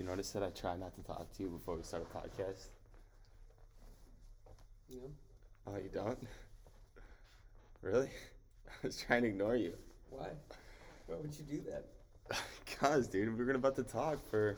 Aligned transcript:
Do 0.00 0.04
you 0.04 0.10
notice 0.12 0.30
that 0.30 0.42
I 0.42 0.48
try 0.48 0.78
not 0.78 0.94
to 0.94 1.02
talk 1.02 1.30
to 1.36 1.42
you 1.42 1.50
before 1.50 1.76
we 1.76 1.82
start 1.82 2.06
a 2.10 2.16
podcast? 2.16 2.68
No. 4.90 5.10
Oh, 5.66 5.76
you 5.76 5.90
don't? 5.92 6.18
Really? 7.82 8.08
I 8.66 8.86
was 8.86 8.96
trying 8.96 9.24
to 9.24 9.28
ignore 9.28 9.56
you. 9.56 9.74
Why? 10.08 10.28
Why 11.06 11.16
would 11.16 11.34
you 11.38 11.44
do 11.44 11.62
that? 11.70 11.84
Cause, 12.80 13.08
dude, 13.08 13.38
we 13.38 13.44
were 13.44 13.52
about 13.52 13.76
to 13.76 13.82
talk 13.82 14.26
for 14.30 14.56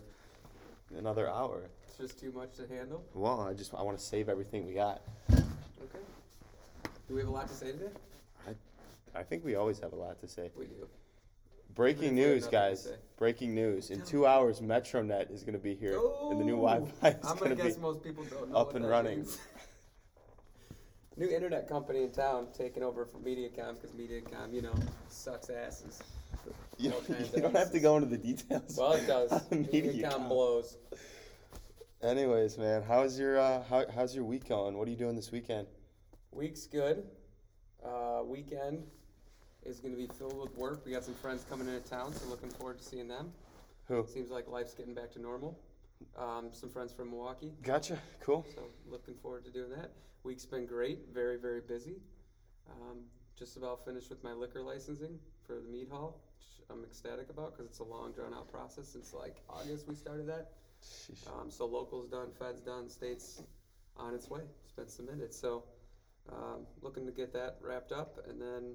another 0.97 1.29
hour. 1.29 1.71
It's 1.89 1.97
just 1.97 2.21
too 2.21 2.31
much 2.31 2.55
to 2.59 2.69
handle. 2.69 3.03
Well, 3.13 3.41
I 3.41 3.53
just 3.53 3.75
I 3.75 3.83
want 3.83 3.99
to 3.99 4.05
save 4.05 4.29
everything 4.29 4.65
we 4.65 4.75
got. 4.75 5.03
Okay. 5.33 6.05
Do 7.09 7.15
we 7.15 7.19
have 7.19 7.29
a 7.29 7.33
lot 7.33 7.49
to 7.49 7.55
say 7.55 7.73
today? 7.73 7.91
I 9.13 9.25
think 9.25 9.45
we 9.45 9.57
always 9.57 9.81
have 9.81 9.93
a 9.93 9.97
lot 9.97 10.21
to 10.21 10.29
say. 10.29 10.53
We 10.57 10.67
do. 10.67 10.87
Breaking 11.75 12.19
Even 12.19 12.19
if 12.19 12.25
we 12.25 12.31
have 12.31 12.35
news, 12.35 12.47
guys. 12.49 12.89
Breaking 13.17 13.55
news. 13.55 13.91
In 13.91 14.03
two 14.03 14.27
hours, 14.27 14.61
MetroNet 14.61 15.31
is 15.33 15.43
going 15.43 15.55
to 15.55 15.59
be 15.59 15.75
here, 15.75 15.99
and 16.31 16.41
the 16.41 16.45
new 16.45 16.59
Oh, 16.59 16.67
Wi-Fi 16.67 17.09
is 17.09 17.15
I'm 17.25 17.37
going 17.39 17.51
gonna 17.51 17.57
to 17.57 17.63
guess 17.63 17.77
be. 17.77 17.83
most 17.83 18.03
people 18.03 18.25
don't 18.25 18.51
know 18.51 18.57
up 18.57 18.75
and 18.75 18.89
running. 18.89 19.27
New 21.17 21.29
internet 21.29 21.69
company 21.69 22.03
in 22.05 22.11
town 22.11 22.49
taking 22.57 22.83
over 22.83 23.05
from 23.05 23.23
MediaCom 23.23 23.75
because 23.75 23.91
MediaCom, 23.91 24.53
you 24.55 24.63
know, 24.63 24.75
sucks 25.11 25.51
asses. 25.51 26.03
You, 26.79 26.91
kinds 26.91 27.33
you 27.37 27.43
don't 27.43 27.55
have 27.55 27.71
to 27.73 27.81
go 27.81 27.97
into 27.97 28.09
the 28.09 28.17
details. 28.17 28.77
Well, 28.79 28.93
it 28.95 29.07
does. 29.07 29.31
MediaCom 29.51 30.01
MediaCom. 30.03 30.29
blows. 30.29 30.79
Anyways, 32.03 32.57
man, 32.59 32.83
how's 32.83 33.19
your 33.19 33.39
uh, 33.39 33.63
how, 33.65 33.85
how's 33.95 34.15
your 34.15 34.25
week 34.25 34.49
going? 34.49 34.77
What 34.77 34.89
are 34.89 34.91
you 34.91 34.97
doing 34.97 35.15
this 35.15 35.31
weekend? 35.31 35.67
Week's 36.33 36.67
good. 36.67 37.05
Uh, 37.85 38.23
weekend 38.25 38.85
is 39.65 39.81
going 39.81 39.93
to 39.95 39.99
be 40.01 40.09
filled 40.19 40.39
with 40.41 40.55
work. 40.57 40.85
We 40.85 40.93
got 40.93 41.05
some 41.05 41.15
friends 41.15 41.45
coming 41.49 41.69
into 41.69 41.81
town, 41.89 42.13
so 42.13 42.29
looking 42.29 42.51
forward 42.51 42.79
to 42.79 42.85
seeing 42.85 43.09
them. 43.09 43.33
Who? 43.89 44.07
Seems 44.09 44.31
like 44.31 44.49
life's 44.49 44.75
getting 44.75 44.95
back 44.95 45.11
to 45.13 45.21
normal. 45.21 45.59
Um, 46.19 46.49
some 46.53 46.69
friends 46.69 46.93
from 46.93 47.11
Milwaukee, 47.11 47.53
Gotcha. 47.63 47.97
Cool. 48.21 48.45
so 48.57 48.63
looking 48.91 49.15
forward 49.15 49.45
to 49.45 49.53
doing 49.53 49.71
that. 49.71 49.93
Week's 50.25 50.45
been 50.45 50.67
great, 50.67 50.99
very 51.15 51.37
very 51.39 51.61
busy. 51.61 51.97
Um, 52.69 52.99
just 53.39 53.57
about 53.57 53.85
finished 53.85 54.11
with 54.11 54.23
my 54.25 54.33
liquor 54.33 54.63
licensing 54.63 55.19
for 55.47 55.55
the 55.61 55.69
meat 55.69 55.89
hall, 55.91 56.21
which 56.39 56.67
I'm 56.71 56.83
ecstatic 56.83 57.31
about 57.31 57.53
because 57.53 57.67
it's 57.67 57.79
a 57.79 57.85
long 57.85 58.11
drawn 58.13 58.35
out 58.35 58.51
process. 58.51 58.89
Since 58.89 59.15
like 59.15 59.37
August 59.49 59.87
we 59.89 59.95
started 59.95 60.27
that. 60.27 60.51
Um, 61.29 61.51
so 61.51 61.67
locals 61.67 62.09
done, 62.09 62.31
feds 62.37 62.61
done, 62.61 62.89
states 62.89 63.41
on 63.97 64.13
its 64.13 64.29
way. 64.29 64.41
It's 64.65 64.73
been 64.73 64.89
submitted. 64.89 65.33
So 65.33 65.63
um, 66.33 66.67
looking 66.81 67.07
to 67.07 67.13
get 67.13 67.33
that 67.33 67.59
wrapped 67.61 67.93
up, 67.93 68.19
and 68.29 68.41
then 68.43 68.75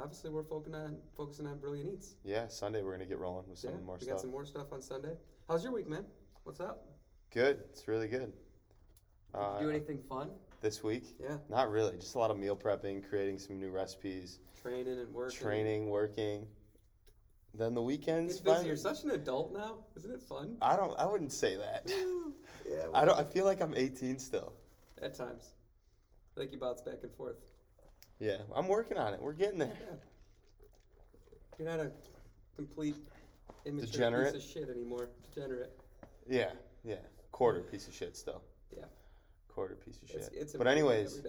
obviously 0.00 0.30
we're 0.30 0.42
focusing 0.44 0.74
on 0.74 0.96
focusing 1.16 1.46
on 1.46 1.58
brilliant 1.58 1.92
eats. 1.94 2.14
Yeah, 2.24 2.48
Sunday 2.48 2.82
we're 2.82 2.92
gonna 2.92 3.06
get 3.06 3.18
rolling 3.18 3.48
with 3.48 3.58
some 3.58 3.70
yeah, 3.72 3.76
more 3.84 3.96
we 3.96 4.00
stuff. 4.04 4.08
We 4.08 4.12
got 4.14 4.20
some 4.20 4.30
more 4.30 4.44
stuff 4.44 4.72
on 4.72 4.82
Sunday. 4.82 5.16
How's 5.48 5.62
your 5.64 5.72
week, 5.72 5.88
man? 5.88 6.04
What's 6.44 6.60
up? 6.60 6.84
Good. 7.32 7.60
It's 7.70 7.86
really 7.88 8.08
good. 8.08 8.32
Did 9.32 9.40
Uh, 9.40 9.58
you 9.60 9.66
do 9.66 9.70
anything 9.70 9.98
fun? 10.08 10.30
this 10.62 10.82
week? 10.82 11.04
Yeah, 11.20 11.36
Not 11.50 11.70
really. 11.70 11.96
Just 11.98 12.14
a 12.14 12.18
lot 12.18 12.30
of 12.30 12.38
meal 12.38 12.56
prepping, 12.56 13.06
creating 13.08 13.38
some 13.38 13.58
new 13.60 13.70
recipes, 13.70 14.38
training 14.60 14.98
and 14.98 15.12
working. 15.12 15.38
training, 15.38 15.90
working. 15.90 16.46
Then 17.54 17.74
the 17.74 17.82
weekends. 17.82 18.40
Busy. 18.40 18.66
You're 18.66 18.76
such 18.76 19.04
an 19.04 19.10
adult 19.12 19.52
now. 19.52 19.78
Isn't 19.96 20.12
it 20.12 20.22
fun? 20.22 20.56
I 20.60 20.76
don't. 20.76 20.98
I 20.98 21.06
wouldn't 21.06 21.32
say 21.32 21.56
that. 21.56 21.90
yeah. 22.68 22.86
I 22.94 23.04
don't. 23.04 23.18
I 23.18 23.24
feel 23.24 23.44
like 23.44 23.60
I'm 23.60 23.74
18 23.74 24.18
still. 24.18 24.52
At 25.00 25.14
times, 25.14 25.52
I 26.36 26.40
think 26.40 26.52
you 26.52 26.58
bounce 26.58 26.80
back 26.82 26.98
and 27.02 27.12
forth. 27.14 27.36
Yeah, 28.18 28.38
I'm 28.54 28.68
working 28.68 28.96
on 28.96 29.14
it. 29.14 29.20
We're 29.20 29.32
getting 29.32 29.58
there. 29.58 29.76
Yeah. 29.80 29.96
You're 31.58 31.68
not 31.68 31.80
a 31.80 31.90
complete 32.54 32.96
immature 33.64 33.90
Degenerate? 33.90 34.34
piece 34.34 34.44
of 34.44 34.50
shit 34.50 34.68
anymore. 34.70 35.08
Degenerate. 35.34 35.72
Yeah, 36.28 36.50
yeah. 36.84 36.96
Quarter 37.32 37.60
piece 37.62 37.88
of 37.88 37.94
shit 37.94 38.16
still. 38.16 38.42
Yeah. 38.74 38.84
Quarter 39.48 39.76
piece 39.76 40.00
of 40.02 40.08
shit. 40.08 40.16
It's, 40.16 40.28
it's 40.32 40.52
but 40.54 40.66
anyways. 40.66 41.22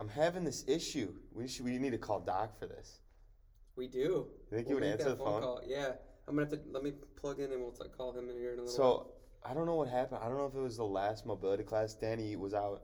I'm 0.00 0.08
having 0.08 0.44
this 0.44 0.64
issue. 0.66 1.12
We 1.32 1.46
should. 1.46 1.64
We 1.64 1.78
need 1.78 1.90
to 1.90 1.98
call 1.98 2.20
Doc 2.20 2.58
for 2.58 2.66
this. 2.66 3.00
we 3.76 3.86
do. 3.86 3.98
You 3.98 4.26
think 4.50 4.66
he 4.66 4.74
We'll 4.74 4.82
would 4.82 4.90
answer 4.90 5.10
the 5.10 5.16
phone? 5.16 5.42
Call. 5.42 5.60
Yeah, 5.66 5.92
I'm 6.26 6.34
gonna 6.34 6.48
have 6.50 6.58
to 6.58 6.60
let 6.72 6.82
me 6.82 6.92
plug 7.16 7.38
in 7.38 7.52
and 7.52 7.60
we'll 7.62 7.70
t- 7.72 7.84
call 7.96 8.12
him 8.12 8.28
in 8.28 8.36
here 8.36 8.52
in 8.54 8.58
a 8.58 8.62
little. 8.62 8.74
So 8.76 9.12
I 9.48 9.54
don't 9.54 9.66
know 9.66 9.76
what 9.76 9.88
happened. 9.88 10.20
I 10.22 10.28
don't 10.28 10.38
know 10.38 10.46
if 10.46 10.54
it 10.54 10.60
was 10.60 10.76
the 10.76 10.84
last 10.84 11.24
mobility 11.24 11.62
class. 11.62 11.94
Danny 11.94 12.34
was 12.36 12.52
out. 12.54 12.82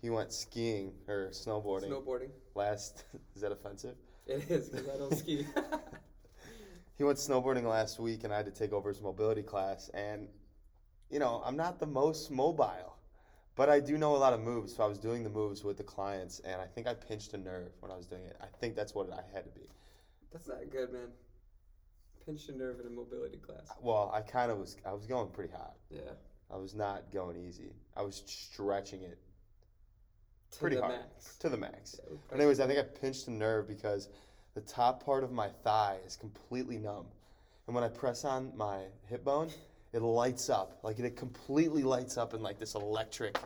He 0.00 0.10
went 0.10 0.32
skiing 0.32 0.92
or 1.08 1.28
snowboarding. 1.30 1.90
snowboarding. 1.90 2.30
last. 2.54 3.04
Is 3.34 3.42
that 3.42 3.52
offensive? 3.52 3.96
It 4.26 4.48
is 4.50 4.68
because 4.68 4.88
I 4.88 4.98
don't 4.98 5.16
ski. 5.16 5.46
He 6.96 7.04
went 7.04 7.16
snowboarding 7.16 7.64
last 7.64 7.98
week, 7.98 8.24
and 8.24 8.32
I 8.32 8.36
had 8.36 8.44
to 8.44 8.52
take 8.52 8.74
over 8.74 8.90
his 8.90 9.00
mobility 9.00 9.42
class. 9.42 9.88
And 9.94 10.28
you 11.08 11.18
know, 11.18 11.42
I'm 11.46 11.56
not 11.56 11.80
the 11.80 11.86
most 11.86 12.30
mobile, 12.30 12.94
but 13.56 13.70
I 13.70 13.80
do 13.80 13.96
know 13.96 14.14
a 14.14 14.18
lot 14.18 14.34
of 14.34 14.40
moves. 14.40 14.76
So 14.76 14.82
I 14.82 14.86
was 14.86 14.98
doing 14.98 15.24
the 15.24 15.30
moves 15.30 15.64
with 15.64 15.78
the 15.78 15.82
clients, 15.82 16.40
and 16.40 16.60
I 16.60 16.66
think 16.66 16.86
I 16.86 16.92
pinched 16.92 17.32
a 17.32 17.38
nerve 17.38 17.72
when 17.80 17.90
I 17.90 17.96
was 17.96 18.04
doing 18.04 18.26
it. 18.26 18.36
I 18.42 18.48
think 18.60 18.76
that's 18.76 18.94
what 18.94 19.10
I 19.10 19.22
had 19.34 19.44
to 19.44 19.50
be. 19.58 19.66
That's 20.30 20.46
not 20.46 20.58
good, 20.70 20.92
man. 20.92 21.08
Pinched 22.26 22.50
a 22.50 22.56
nerve 22.56 22.80
in 22.80 22.86
a 22.86 22.90
mobility 22.90 23.38
class. 23.38 23.70
Uh, 23.70 23.74
well, 23.80 24.12
I 24.14 24.20
kind 24.20 24.52
of 24.52 24.58
was. 24.58 24.76
I 24.84 24.92
was 24.92 25.06
going 25.06 25.30
pretty 25.30 25.52
hot. 25.54 25.76
Yeah. 25.88 26.00
I 26.52 26.58
was 26.58 26.74
not 26.74 27.10
going 27.10 27.36
easy. 27.36 27.72
I 27.96 28.02
was 28.02 28.22
stretching 28.26 29.04
it 29.04 29.18
Pretty 30.58 30.76
the 30.76 30.82
hard. 30.82 30.94
max. 30.94 31.36
to 31.38 31.48
the 31.48 31.56
max. 31.56 32.00
Yeah, 32.10 32.16
But 32.28 32.38
anyways, 32.38 32.60
I 32.60 32.66
think 32.66 32.78
I 32.78 32.82
pinched 32.82 33.28
a 33.28 33.30
nerve 33.30 33.68
because 33.68 34.08
the 34.54 34.60
top 34.62 35.04
part 35.04 35.22
of 35.24 35.32
my 35.32 35.48
thigh 35.48 35.98
is 36.06 36.16
completely 36.16 36.78
numb. 36.78 37.06
And 37.66 37.74
when 37.74 37.84
I 37.84 37.88
press 37.88 38.24
on 38.24 38.52
my 38.56 38.80
hip 39.08 39.24
bone, 39.24 39.50
it 39.92 40.02
lights 40.02 40.50
up. 40.50 40.78
Like 40.82 40.98
it 40.98 41.16
completely 41.16 41.82
lights 41.82 42.16
up 42.18 42.34
in 42.34 42.42
like 42.42 42.58
this 42.58 42.74
electric 42.74 43.38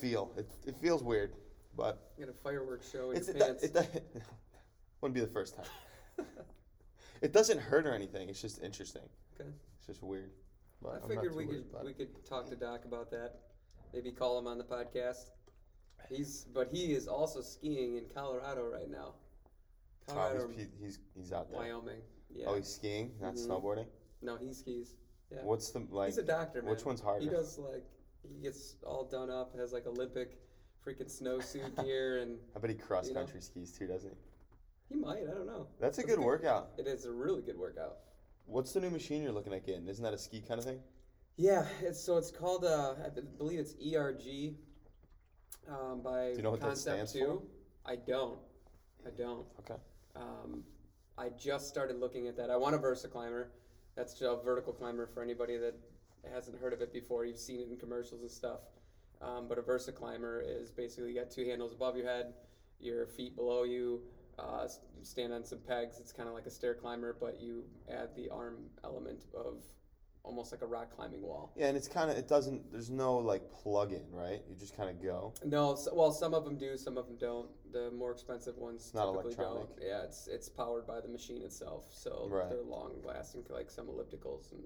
feel. 0.00 0.32
It, 0.36 0.48
it 0.66 0.76
feels 0.76 1.02
weird, 1.02 1.34
but 1.76 2.10
You 2.18 2.26
got 2.26 2.34
a 2.34 2.38
fireworks 2.38 2.90
show 2.90 3.10
in 3.10 3.18
it's, 3.18 3.28
your 3.28 3.36
it, 3.36 3.42
pants. 3.42 3.62
it, 3.64 3.74
do- 3.74 4.00
wouldn't 5.00 5.14
be 5.14 5.20
the 5.20 5.26
first 5.26 5.56
time. 5.56 5.66
It 7.22 7.32
doesn't 7.32 7.58
hurt 7.58 7.86
or 7.86 7.94
anything. 7.94 8.28
It's 8.28 8.42
just 8.42 8.62
interesting. 8.62 9.02
Okay. 9.40 9.48
It's 9.78 9.86
just 9.86 10.02
weird. 10.02 10.32
But 10.82 11.00
I 11.02 11.08
figured 11.08 11.34
we 11.34 11.46
could 11.46 11.64
we 11.82 11.94
could 11.94 12.24
talk 12.26 12.46
to 12.50 12.56
Doc 12.56 12.84
about 12.84 13.10
that. 13.10 13.36
Maybe 13.96 14.10
call 14.12 14.38
him 14.38 14.46
on 14.46 14.58
the 14.58 14.64
podcast. 14.64 15.30
He's 16.10 16.44
but 16.52 16.68
he 16.70 16.92
is 16.92 17.08
also 17.08 17.40
skiing 17.40 17.96
in 17.96 18.04
Colorado 18.14 18.68
right 18.70 18.90
now. 18.90 19.14
Colorado, 20.06 20.50
he's, 20.54 20.66
he's, 20.78 20.98
he's 21.16 21.32
out 21.32 21.50
there. 21.50 21.58
Wyoming. 21.60 22.02
Yeah. 22.30 22.44
Oh, 22.48 22.56
he's 22.56 22.68
skiing, 22.68 23.12
not 23.22 23.34
Mhm. 23.36 23.46
snowboarding. 23.48 23.86
no, 24.20 24.36
he 24.36 24.52
skis. 24.52 24.96
Yeah. 25.32 25.38
What's 25.44 25.70
the 25.70 25.78
like? 25.90 26.08
He's 26.08 26.18
a 26.18 26.22
doctor, 26.22 26.60
man. 26.60 26.70
which 26.72 26.84
one's 26.84 27.00
harder? 27.00 27.24
He 27.24 27.30
does 27.30 27.58
like 27.58 27.86
he 28.22 28.38
gets 28.42 28.76
all 28.84 29.04
done 29.04 29.30
up, 29.30 29.56
has 29.56 29.72
like 29.72 29.86
Olympic 29.86 30.36
freaking 30.86 31.10
snowsuit 31.10 31.74
gear, 31.84 32.18
and 32.20 32.36
I 32.54 32.58
bet 32.58 32.68
he 32.68 32.76
cross 32.76 33.08
you 33.08 33.14
know? 33.14 33.20
country 33.20 33.40
skis 33.40 33.72
too, 33.72 33.86
doesn't 33.86 34.10
he? 34.10 34.94
he 34.94 35.00
might. 35.00 35.22
I 35.22 35.32
don't 35.32 35.46
know. 35.46 35.68
That's 35.80 35.96
a 35.96 36.02
That's 36.02 36.10
good 36.12 36.18
good. 36.18 36.26
workout. 36.26 36.72
It 36.76 36.86
is 36.86 37.06
a 37.06 37.10
really 37.12 37.40
good 37.40 37.56
workout. 37.58 37.96
What's 38.44 38.72
the 38.72 38.80
new 38.80 38.90
machine 38.90 39.22
you're 39.22 39.32
looking 39.32 39.54
at 39.54 39.64
getting? 39.64 39.88
Isn't 39.88 40.04
that 40.04 40.12
a 40.14 40.18
ski 40.18 40.42
kind 40.46 40.58
of 40.60 40.66
thing? 40.66 40.80
Yeah, 41.36 41.66
it's 41.82 42.00
so 42.02 42.16
it's 42.16 42.30
called 42.30 42.64
uh, 42.64 42.94
I 43.04 43.08
believe 43.36 43.58
it's 43.58 43.74
ERG 43.74 44.54
um, 45.68 46.00
by 46.02 46.30
Do 46.30 46.36
you 46.36 46.42
know 46.42 46.50
what 46.52 46.60
that 46.60 46.68
Concept 46.68 47.08
stands 47.08 47.12
Two. 47.12 47.42
I 47.84 47.96
don't. 47.96 48.38
I 49.06 49.10
don't. 49.10 49.46
Okay. 49.60 49.80
Um, 50.16 50.64
I 51.18 51.28
just 51.30 51.68
started 51.68 52.00
looking 52.00 52.26
at 52.26 52.36
that. 52.36 52.50
I 52.50 52.56
want 52.56 52.74
a 52.74 52.78
Versa 52.78 53.08
climber. 53.08 53.52
That's 53.96 54.20
a 54.22 54.36
vertical 54.44 54.72
climber 54.72 55.06
for 55.06 55.22
anybody 55.22 55.56
that 55.58 55.74
hasn't 56.32 56.58
heard 56.58 56.72
of 56.72 56.80
it 56.80 56.92
before. 56.92 57.24
You've 57.24 57.38
seen 57.38 57.60
it 57.60 57.68
in 57.70 57.76
commercials 57.76 58.22
and 58.22 58.30
stuff. 58.30 58.60
Um, 59.22 59.46
but 59.48 59.58
a 59.58 59.62
Versa 59.62 59.92
climber 59.92 60.42
is 60.44 60.70
basically 60.70 61.12
you 61.12 61.18
got 61.18 61.30
two 61.30 61.44
handles 61.44 61.72
above 61.72 61.96
your 61.96 62.06
head, 62.06 62.34
your 62.80 63.06
feet 63.06 63.36
below 63.36 63.64
you. 63.64 64.02
Uh, 64.38 64.68
stand 65.02 65.32
on 65.32 65.44
some 65.44 65.58
pegs. 65.58 65.98
It's 65.98 66.12
kind 66.12 66.28
of 66.28 66.34
like 66.34 66.46
a 66.46 66.50
stair 66.50 66.74
climber, 66.74 67.16
but 67.18 67.40
you 67.40 67.64
add 67.90 68.14
the 68.14 68.28
arm 68.28 68.56
element 68.84 69.24
of 69.34 69.62
almost 70.26 70.52
like 70.52 70.60
a 70.62 70.66
rock 70.66 70.94
climbing 70.94 71.22
wall. 71.22 71.52
Yeah, 71.56 71.68
and 71.68 71.76
it's 71.76 71.88
kind 71.88 72.10
of 72.10 72.18
it 72.18 72.28
doesn't. 72.28 72.70
There's 72.72 72.90
no 72.90 73.16
like 73.16 73.50
plug-in, 73.50 74.04
right? 74.12 74.42
You 74.50 74.56
just 74.56 74.76
kind 74.76 74.90
of 74.90 75.00
go. 75.02 75.32
No, 75.44 75.72
s 75.74 75.88
well, 75.92 76.12
some 76.12 76.34
of 76.34 76.44
them 76.44 76.56
do, 76.58 76.76
some 76.76 76.98
of 76.98 77.06
them 77.06 77.16
don't. 77.16 77.48
The 77.72 77.90
more 77.92 78.10
expensive 78.10 78.56
ones 78.58 78.90
not 78.94 79.12
typically 79.12 79.34
electronic. 79.34 79.76
don't. 79.76 79.86
Yeah, 79.88 80.02
it's 80.02 80.26
it's 80.26 80.48
powered 80.48 80.86
by 80.86 81.00
the 81.00 81.08
machine 81.08 81.42
itself, 81.42 81.86
so 81.92 82.28
Right. 82.30 82.50
they're 82.50 82.62
long 82.62 82.92
lasting, 83.04 83.44
like 83.48 83.70
some 83.70 83.86
ellipticals 83.86 84.52
and 84.52 84.62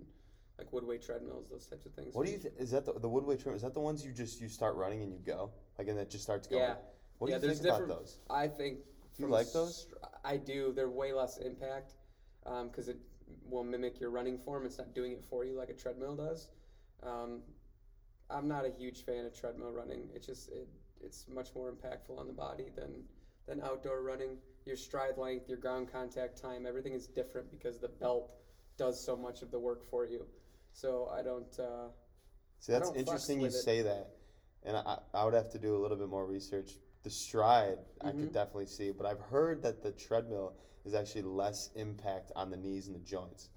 like 0.59 0.71
Woodway 0.73 1.05
treadmills, 1.05 1.49
those 1.49 1.67
types 1.67 1.87
of 1.87 1.93
things. 1.93 2.15
What 2.15 2.27
do 2.27 2.33
you? 2.33 2.39
Th- 2.39 2.55
is 2.59 2.71
that 2.73 2.85
the 2.87 2.95
the 2.95 3.09
woodway 3.09 3.41
trim? 3.41 3.55
Is 3.55 3.63
that 3.63 3.75
the 3.75 3.81
ones 3.81 4.05
you 4.05 4.13
just 4.13 4.41
you 4.41 4.49
start 4.49 4.75
running 4.77 5.03
and 5.03 5.13
you 5.13 5.19
go 5.25 5.51
like 5.79 5.89
and 5.89 5.99
it 5.99 6.11
just 6.11 6.25
starts 6.25 6.47
going? 6.49 6.63
Yeah, 6.63 6.75
What 7.19 7.27
do 7.29 7.33
yeah, 7.33 7.37
you 7.37 7.43
there's 7.47 7.61
think 7.61 7.75
about 7.75 7.89
those? 7.89 8.19
I 8.31 8.49
think. 8.49 8.79
Do 9.17 9.25
you 9.25 9.29
like 9.29 9.53
those? 9.53 9.83
str- 9.83 9.97
I 10.25 10.37
do. 10.39 10.73
They're 10.75 10.89
way 10.89 11.13
less 11.13 11.37
impact 11.39 11.95
um, 12.47 12.69
because 12.69 12.89
it 12.89 12.97
will 13.45 13.65
mimic 13.65 14.01
your 14.01 14.11
running 14.11 14.39
form. 14.39 14.67
It's 14.67 14.79
not 14.79 14.95
doing 14.95 15.13
it 15.13 15.25
for 15.29 15.45
you 15.45 15.55
like 15.55 15.71
a 15.71 15.75
treadmill 15.75 16.17
does. 16.17 16.49
Um, 17.03 17.43
I'm 18.31 18.47
not 18.47 18.65
a 18.65 18.71
huge 18.71 19.05
fan 19.05 19.25
of 19.25 19.35
treadmill 19.35 19.73
running. 19.73 20.09
It's 20.15 20.27
just 20.27 20.49
it, 20.51 20.69
it's 21.01 21.27
much 21.29 21.55
more 21.55 21.73
impactful 21.73 22.19
on 22.19 22.27
the 22.27 22.33
body 22.33 22.71
than 22.75 23.05
than 23.47 23.61
outdoor 23.61 24.03
running. 24.03 24.39
Your 24.67 24.77
stride 24.77 25.17
length, 25.17 25.49
your 25.49 25.59
ground 25.59 25.89
contact 25.91 26.41
time, 26.41 26.67
everything 26.67 26.93
is 26.93 27.07
different 27.07 27.51
because 27.51 27.79
the 27.79 27.89
belt 27.89 28.31
does 28.77 29.03
so 29.03 29.17
much 29.17 29.43
of 29.43 29.51
the 29.51 29.59
work 29.59 29.89
for 29.91 30.05
you. 30.07 30.27
So 30.73 31.11
I 31.13 31.23
don't. 31.23 31.59
Uh, 31.59 31.89
See, 32.61 32.73
I 32.73 32.79
that's 32.79 32.91
interesting 32.95 33.41
you 33.41 33.47
it. 33.47 33.53
say 33.53 33.83
that, 33.83 34.11
and 34.65 34.77
I, 34.77 34.99
I 35.15 35.25
would 35.25 35.35
have 35.35 35.49
to 35.51 35.59
do 35.59 35.75
a 35.77 35.79
little 35.79 35.97
bit 35.97 36.09
more 36.09 36.27
research. 36.27 36.73
The 37.03 37.11
stride, 37.11 37.79
I 38.03 38.11
Mhm. 38.11 38.21
could 38.21 38.33
definitely 38.33 38.67
see, 38.67 38.91
but 38.91 39.07
I've 39.07 39.21
heard 39.21 39.63
that 39.63 39.83
the 39.83 39.91
treadmill 39.93 40.53
is 40.85 40.95
actually 40.95 41.23
less 41.23 41.71
impact 41.75 42.33
on 42.37 42.51
the 42.51 42.57
knees 42.57 42.87
and 42.87 42.95
the 42.97 43.01
joints. 43.01 43.49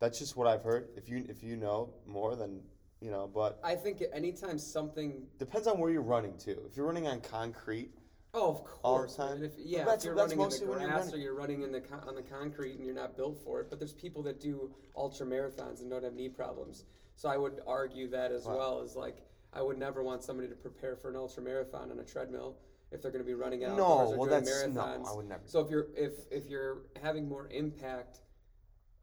That's 0.00 0.18
just 0.18 0.36
what 0.36 0.46
I've 0.46 0.62
heard. 0.62 0.88
If 0.96 1.08
you 1.08 1.24
if 1.28 1.42
you 1.42 1.56
know 1.56 1.94
more, 2.06 2.36
then 2.36 2.60
you 3.00 3.10
know. 3.10 3.30
But 3.32 3.60
I 3.62 3.74
think 3.74 4.02
anytime 4.12 4.58
something. 4.58 5.26
depends 5.38 5.66
on 5.66 5.78
where 5.78 5.90
you're 5.90 6.02
running 6.02 6.36
too. 6.36 6.62
If 6.68 6.76
you're 6.76 6.86
running 6.86 7.06
on 7.06 7.20
concrete, 7.20 7.90
Oh, 8.36 8.50
of 8.50 8.64
course, 8.64 8.80
All 8.82 9.28
the 9.28 9.34
time? 9.36 9.44
If, 9.44 9.52
yeah, 9.58 9.84
that's- 9.84 9.98
if 10.00 10.06
you're 10.06 10.14
running 10.16 10.40
in 10.40 10.48
the 10.48 10.58
you're 10.58 10.74
grass 10.74 11.04
running. 11.04 11.14
or 11.14 11.18
you're 11.18 11.34
running 11.36 11.62
in 11.62 11.70
the 11.70 11.80
con- 11.80 12.00
on 12.08 12.16
the 12.16 12.22
concrete 12.22 12.74
and 12.74 12.84
you're 12.84 12.92
not 12.92 13.16
built 13.16 13.38
for 13.44 13.60
it, 13.60 13.70
but 13.70 13.78
there's 13.78 13.92
people 13.92 14.24
that 14.24 14.40
do 14.40 14.74
ultra 14.96 15.24
marathons 15.24 15.80
and 15.82 15.88
don't 15.90 16.02
have 16.02 16.14
knee 16.14 16.28
problems. 16.28 16.84
So 17.14 17.28
I 17.28 17.36
would 17.36 17.60
argue 17.64 18.08
that 18.08 18.32
as 18.32 18.44
Wow. 18.44 18.56
well 18.56 18.80
as 18.80 18.96
like 18.96 19.22
I 19.52 19.62
would 19.62 19.78
never 19.78 20.02
want 20.02 20.24
somebody 20.24 20.48
to 20.48 20.56
prepare 20.56 20.96
for 20.96 21.10
an 21.10 21.14
ultra 21.16 21.44
marathon 21.44 21.92
on 21.92 22.00
a 22.00 22.04
treadmill 22.04 22.56
if 22.94 23.02
they're 23.02 23.10
going 23.10 23.24
to 23.24 23.26
be 23.26 23.34
running 23.34 23.64
outdoors 23.64 23.78
no, 24.12 24.16
well 24.16 24.28
doing 24.28 24.44
that's 24.44 24.66
no, 24.68 24.80
marathons. 24.82 25.08
I 25.08 25.14
would 25.14 25.28
never. 25.28 25.42
So 25.46 25.60
if 25.60 25.70
you're 25.70 25.88
if 25.96 26.12
if 26.30 26.48
you're 26.48 26.78
having 27.02 27.28
more 27.28 27.48
impact 27.50 28.20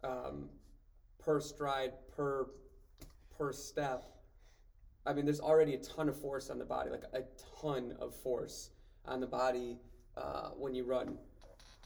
um, 0.04 0.50
per 1.20 1.40
stride 1.42 1.92
per 2.16 2.48
per 3.38 3.52
step, 3.52 4.04
I 5.06 5.14
mean, 5.14 5.26
there's 5.26 5.42
already 5.42 5.76
a 5.76 5.80
ton 5.80 6.08
of 6.08 6.20
force 6.20 6.50
on 6.50 6.58
the 6.58 6.66
body, 6.66 6.90
like 6.90 7.04
a 7.14 7.24
ton 7.62 7.96
of 8.00 8.16
force 8.16 8.70
on 9.06 9.20
the 9.20 9.28
body 9.28 9.78
uh, 10.16 10.50
when 10.58 10.74
you 10.74 10.86
run 10.86 11.18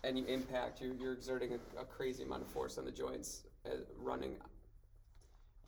and 0.04 0.18
you 0.18 0.26
impact. 0.26 0.82
You're, 0.82 0.94
you're 0.94 1.14
exerting 1.14 1.54
a, 1.54 1.82
a 1.82 1.86
crazy 1.86 2.24
amount 2.24 2.44
of 2.44 2.48
force 2.50 2.78
on 2.78 2.86
the 2.86 2.92
joints 2.92 3.44
uh, 3.66 3.78
running. 3.98 4.36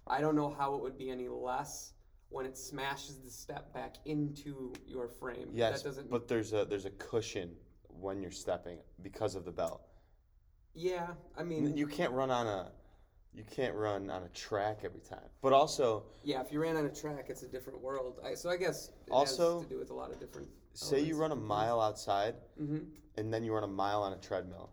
I 0.06 0.22
don't 0.22 0.36
know 0.36 0.56
how 0.58 0.76
it 0.76 0.82
would 0.82 0.98
be 0.98 1.10
any 1.10 1.28
less 1.28 1.94
when 2.30 2.46
it 2.46 2.58
smashes 2.58 3.18
the 3.20 3.30
step 3.30 3.74
back 3.74 3.96
into 4.06 4.74
your 4.86 5.08
frame. 5.08 5.50
yes, 5.54 5.82
that 5.82 5.90
doesn't. 5.90 6.10
but 6.10 6.28
there's 6.28 6.54
a 6.54 6.66
there's 6.66 6.86
a 6.86 6.92
cushion 6.92 7.52
when 8.00 8.22
you're 8.22 8.32
stepping 8.32 8.78
because 9.02 9.36
of 9.36 9.46
the 9.46 9.52
belt. 9.52 9.82
yeah, 10.76 11.08
I 11.38 11.44
mean, 11.44 11.76
You 11.76 11.88
can't 11.88 12.12
run 12.12 12.30
on 12.32 12.48
a 12.48 12.72
you 13.34 13.44
can't 13.44 13.76
run 13.76 14.10
on 14.10 14.24
a 14.24 14.30
track 14.30 14.80
every 14.84 15.02
time. 15.02 15.30
But 15.44 15.54
also, 15.54 16.04
yeah, 16.24 16.42
if 16.42 16.52
you 16.52 16.60
ran 16.60 16.76
on 16.76 16.86
a 16.86 16.90
track, 16.90 17.26
it's 17.30 17.44
a 17.44 17.48
different 17.48 17.80
world. 17.82 18.20
I, 18.26 18.34
so 18.34 18.50
I 18.50 18.58
guess 18.58 18.90
it 19.06 19.12
Also, 19.12 19.60
has 19.60 19.68
to 19.68 19.74
do 19.74 19.80
with 19.80 19.92
a 19.92 19.94
lot 19.94 20.12
of 20.12 20.20
different. 20.20 20.48
say 20.74 21.00
you 21.02 21.16
run 21.16 21.32
a 21.32 21.36
mile 21.36 21.80
outside 21.80 22.36
Mm-hmm. 22.60 22.80
and 23.18 23.32
then 23.34 23.44
you 23.44 23.54
run 23.54 23.64
a 23.64 23.68
mile 23.68 24.02
on 24.02 24.14
a 24.14 24.18
treadmill. 24.18 24.70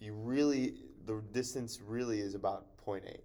You 0.00 0.14
really 0.14 0.74
the 1.06 1.20
distance 1.32 1.80
really 1.86 2.20
is 2.20 2.34
about 2.34 2.66
0.8. 2.84 3.18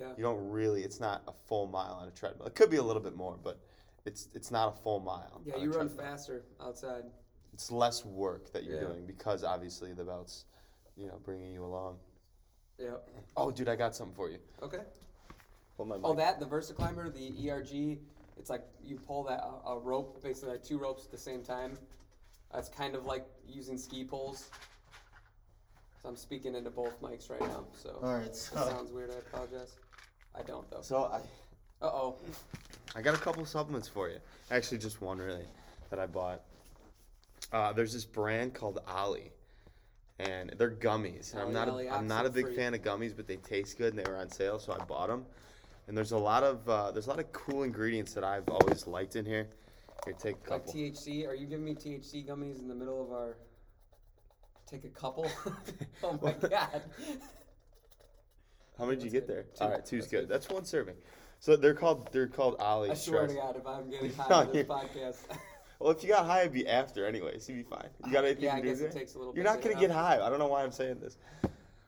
Yeah. 0.00 0.08
You 0.16 0.22
don't 0.22 0.50
really 0.50 0.82
it's 0.82 1.00
not 1.00 1.22
a 1.28 1.32
full 1.46 1.66
mile 1.66 1.98
on 2.00 2.08
a 2.08 2.10
treadmill. 2.10 2.46
It 2.46 2.54
could 2.54 2.70
be 2.70 2.78
a 2.78 2.82
little 2.82 3.02
bit 3.02 3.16
more, 3.16 3.38
but 3.42 3.60
it's 4.06 4.28
it's 4.34 4.50
not 4.50 4.68
a 4.68 4.82
full 4.82 5.00
mile. 5.00 5.42
Yeah, 5.44 5.54
on 5.54 5.60
a 5.60 5.62
you 5.62 5.70
run 5.70 5.88
treadmill. 5.88 6.06
faster 6.06 6.42
outside. 6.60 7.04
It's 7.52 7.70
less 7.70 8.04
work 8.04 8.52
that 8.52 8.64
you're 8.64 8.76
Yeah. 8.76 8.88
doing 8.88 9.06
because 9.06 9.44
obviously 9.44 9.92
the 9.92 10.04
belt's 10.04 10.46
you 10.96 11.06
know 11.06 11.18
bringing 11.22 11.52
you 11.52 11.64
along. 11.64 11.98
Yeah. 12.78 12.96
Oh, 13.36 13.50
dude, 13.50 13.68
I 13.68 13.76
got 13.76 13.94
something 13.94 14.16
for 14.16 14.30
you. 14.30 14.38
Okay. 14.62 14.80
Hold 15.76 15.88
my 15.90 15.96
oh, 15.96 15.98
mic. 15.98 16.06
Oh, 16.06 16.14
that 16.14 16.40
the 16.40 16.46
VersaClimber, 16.46 17.12
the 17.14 17.50
ERG. 17.50 17.98
It's 18.38 18.48
like 18.48 18.62
you 18.82 18.96
pull 18.96 19.24
that 19.24 19.40
a, 19.40 19.72
a 19.72 19.78
rope, 19.78 20.22
basically 20.22 20.52
like 20.52 20.64
two 20.64 20.78
ropes 20.78 21.04
at 21.04 21.10
the 21.10 21.18
same 21.18 21.42
time. 21.42 21.76
That's 22.52 22.70
kind 22.70 22.94
of 22.94 23.04
like 23.04 23.26
using 23.46 23.76
ski 23.76 24.04
poles. 24.04 24.48
So 26.02 26.08
I'm 26.08 26.16
speaking 26.16 26.54
into 26.54 26.70
both 26.70 27.00
mics 27.02 27.28
right 27.28 27.40
now. 27.40 27.66
So 27.74 27.98
All 28.02 28.14
right, 28.14 28.22
if 28.22 28.28
it 28.28 28.36
so 28.36 28.56
sounds 28.56 28.90
weird. 28.90 29.10
I 29.10 29.18
apologize. 29.18 29.76
I 30.34 30.42
don't 30.42 30.68
though. 30.70 30.80
so 30.82 31.04
I 31.04 31.18
Uh 31.84 31.88
oh. 31.88 32.16
I 32.94 33.02
got 33.02 33.14
a 33.14 33.18
couple 33.18 33.44
supplements 33.44 33.88
for 33.88 34.08
you. 34.08 34.18
Actually, 34.50 34.78
just 34.78 35.00
one 35.00 35.18
really 35.18 35.44
that 35.90 35.98
I 35.98 36.06
bought. 36.06 36.40
Uh, 37.52 37.72
there's 37.72 37.92
this 37.92 38.04
brand 38.04 38.54
called 38.54 38.80
Olly, 38.88 39.30
and 40.18 40.52
they're 40.58 40.70
gummies. 40.70 41.32
And 41.32 41.42
I'm 41.42 41.52
not 41.52 41.68
a, 41.68 41.88
I'm 41.92 42.06
not 42.06 42.26
a 42.26 42.30
big 42.30 42.54
fan 42.54 42.74
of 42.74 42.82
gummies, 42.82 43.14
but 43.16 43.26
they 43.26 43.36
taste 43.36 43.78
good 43.78 43.94
and 43.94 44.04
they 44.04 44.10
were 44.10 44.18
on 44.18 44.28
sale, 44.28 44.58
so 44.58 44.72
I 44.78 44.84
bought 44.84 45.08
them. 45.08 45.24
And 45.88 45.96
there's 45.96 46.12
a 46.12 46.18
lot 46.18 46.42
of 46.42 46.68
uh, 46.68 46.90
there's 46.92 47.06
a 47.06 47.10
lot 47.10 47.18
of 47.18 47.32
cool 47.32 47.62
ingredients 47.62 48.12
that 48.14 48.24
I've 48.24 48.48
always 48.48 48.86
liked 48.86 49.16
in 49.16 49.24
here. 49.24 49.48
Here, 50.04 50.14
take 50.14 50.36
a 50.46 50.50
Like 50.50 50.64
couple. 50.66 50.74
THC. 50.74 51.26
Are 51.28 51.34
you 51.34 51.46
giving 51.46 51.64
me 51.64 51.74
THC 51.74 52.26
gummies 52.26 52.58
in 52.58 52.68
the 52.68 52.74
middle 52.74 53.02
of 53.02 53.12
our? 53.12 53.36
Take 54.68 54.84
a 54.84 54.88
couple. 54.88 55.28
oh 56.04 56.18
my 56.22 56.32
god. 56.32 56.82
How 58.80 58.86
many 58.86 58.96
did 58.96 59.04
you 59.04 59.10
get 59.10 59.28
there? 59.28 59.42
Two. 59.42 59.64
All 59.64 59.70
right, 59.70 59.84
two's 59.84 60.06
good. 60.06 60.28
That's 60.28 60.48
one 60.48 60.64
serving. 60.64 60.94
So 61.38 61.54
they're 61.54 61.74
called 61.74 62.08
they're 62.12 62.26
called 62.26 62.56
Olly 62.58 62.90
I 62.90 62.94
swear 62.94 63.26
to 63.26 63.34
God, 63.34 63.56
if 63.56 63.66
I'm 63.66 63.90
getting 63.90 64.12
high 64.16 64.34
on 64.34 64.52
this 64.52 64.66
podcast. 64.66 65.16
Well, 65.80 65.92
if 65.92 66.02
you 66.02 66.10
got 66.10 66.26
high, 66.26 66.40
it'd 66.40 66.52
be 66.52 66.68
after 66.68 67.06
anyways. 67.06 67.48
You'd 67.48 67.54
be 67.56 67.62
fine. 67.62 67.88
You 68.04 68.12
got 68.12 68.26
anything 68.26 68.44
yeah, 68.44 68.50
to 68.50 68.56
I 68.58 68.60
do 68.60 68.68
guess 68.68 68.80
it 68.80 68.92
takes 68.92 69.14
a 69.14 69.18
little. 69.18 69.34
You're 69.34 69.44
not 69.44 69.62
gonna 69.62 69.80
get 69.80 69.90
high. 69.90 70.20
I 70.20 70.28
don't 70.28 70.38
know 70.38 70.46
why 70.46 70.62
I'm 70.62 70.72
saying 70.72 71.00
this. 71.00 71.16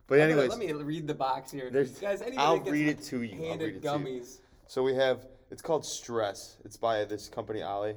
But 0.07 0.19
anyways, 0.19 0.49
let 0.49 0.59
me 0.59 0.73
read 0.73 1.07
the 1.07 1.13
box 1.13 1.51
here. 1.51 1.69
there's- 1.71 1.99
Guys, 1.99 2.23
I'll 2.39 2.59
read 2.61 2.89
it 2.89 3.03
to 3.03 3.21
you. 3.21 3.37
I'll 3.37 3.49
handed 3.51 3.67
read 3.67 3.77
it 3.77 3.83
to 3.83 3.89
you. 3.99 4.21
gummies. 4.21 4.39
So 4.67 4.83
we 4.83 4.95
have 4.95 5.27
it's 5.51 5.61
called 5.61 5.85
Stress. 5.85 6.57
It's 6.65 6.79
by 6.79 7.05
this 7.05 7.29
company 7.29 7.63
Olly. 7.63 7.95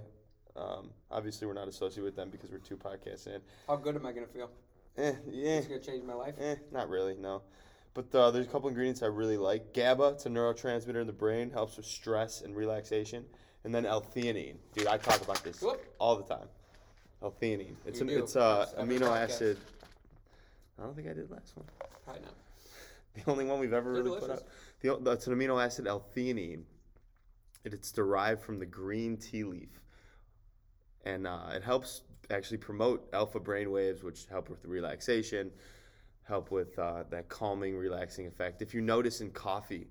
Um, 0.58 0.90
obviously, 1.10 1.48
we're 1.48 1.54
not 1.54 1.70
associated 1.70 2.04
with 2.04 2.18
them 2.18 2.30
because 2.30 2.52
we're 2.52 2.58
two 2.58 2.76
podcasts 2.76 3.28
in. 3.28 3.40
How 3.66 3.78
good 3.78 3.96
am 3.96 4.06
I 4.06 4.12
gonna 4.12 4.28
feel? 4.28 4.50
Eh, 4.98 5.14
yeah, 5.30 5.52
It's 5.60 5.68
gonna 5.68 5.80
change 5.80 6.04
my 6.04 6.14
life. 6.14 6.36
eh, 6.40 6.56
not 6.74 6.90
really, 6.90 7.16
no. 7.16 7.42
But 7.96 8.14
uh, 8.14 8.30
there's 8.30 8.46
a 8.46 8.50
couple 8.50 8.68
ingredients 8.68 9.02
I 9.02 9.08
really 9.08 9.38
like. 9.38 9.74
GABA, 9.74 10.04
it's 10.10 10.26
a 10.26 10.30
neurotransmitter 10.30 11.00
in 11.00 11.08
the 11.08 11.14
brain, 11.14 11.50
helps 11.50 11.78
with 11.78 11.86
stress 11.86 12.42
and 12.42 12.54
relaxation. 12.56 13.24
And 13.64 13.74
then 13.74 13.86
L-theanine, 13.86 14.58
dude, 14.74 14.86
I 14.86 14.98
talk 14.98 15.22
about 15.22 15.42
this 15.44 15.62
Whoop. 15.62 15.82
all 15.98 16.18
the 16.18 16.24
time. 16.24 16.48
L-theanine, 17.24 17.74
it's 17.86 18.00
You 18.00 18.08
an, 18.08 18.14
do. 18.14 18.20
it's 18.24 18.36
uh, 18.36 18.68
every 18.78 18.98
amino 19.00 19.08
podcast. 19.08 19.24
acid. 19.24 19.58
I 20.78 20.84
don't 20.84 20.94
think 20.94 21.08
I 21.08 21.14
did 21.14 21.32
last 21.32 21.56
one. 21.56 21.66
Probably 22.04 22.22
not. 22.22 22.34
The 23.16 23.32
only 23.32 23.46
one 23.46 23.62
we've 23.62 23.72
ever 23.72 23.94
They're 23.94 24.04
really 24.04 24.20
put 24.20 24.30
out. 24.30 24.44
The, 24.82 25.12
it's 25.12 25.26
an 25.28 25.34
amino 25.34 25.64
acid 25.64 25.88
L-theanine. 25.88 26.64
It, 27.64 27.74
it's 27.74 27.94
derived 27.94 28.42
from 28.42 28.60
the 28.60 28.66
green 28.66 29.16
tea 29.16 29.46
leaf, 29.46 29.70
and 31.06 31.26
uh, 31.26 31.52
it 31.54 31.64
helps 31.64 32.02
actually 32.30 32.58
promote 32.58 33.08
alpha 33.14 33.40
brain 33.40 33.72
waves, 33.72 34.04
which 34.04 34.26
help 34.30 34.50
with 34.50 34.62
the 34.62 34.68
relaxation, 34.68 35.50
help 36.26 36.52
with 36.52 36.78
uh, 36.78 37.04
that 37.10 37.30
calming, 37.30 37.78
relaxing 37.78 38.28
effect. 38.28 38.62
If 38.62 38.74
you 38.74 38.82
notice 38.82 39.22
in 39.22 39.32
coffee, 39.32 39.88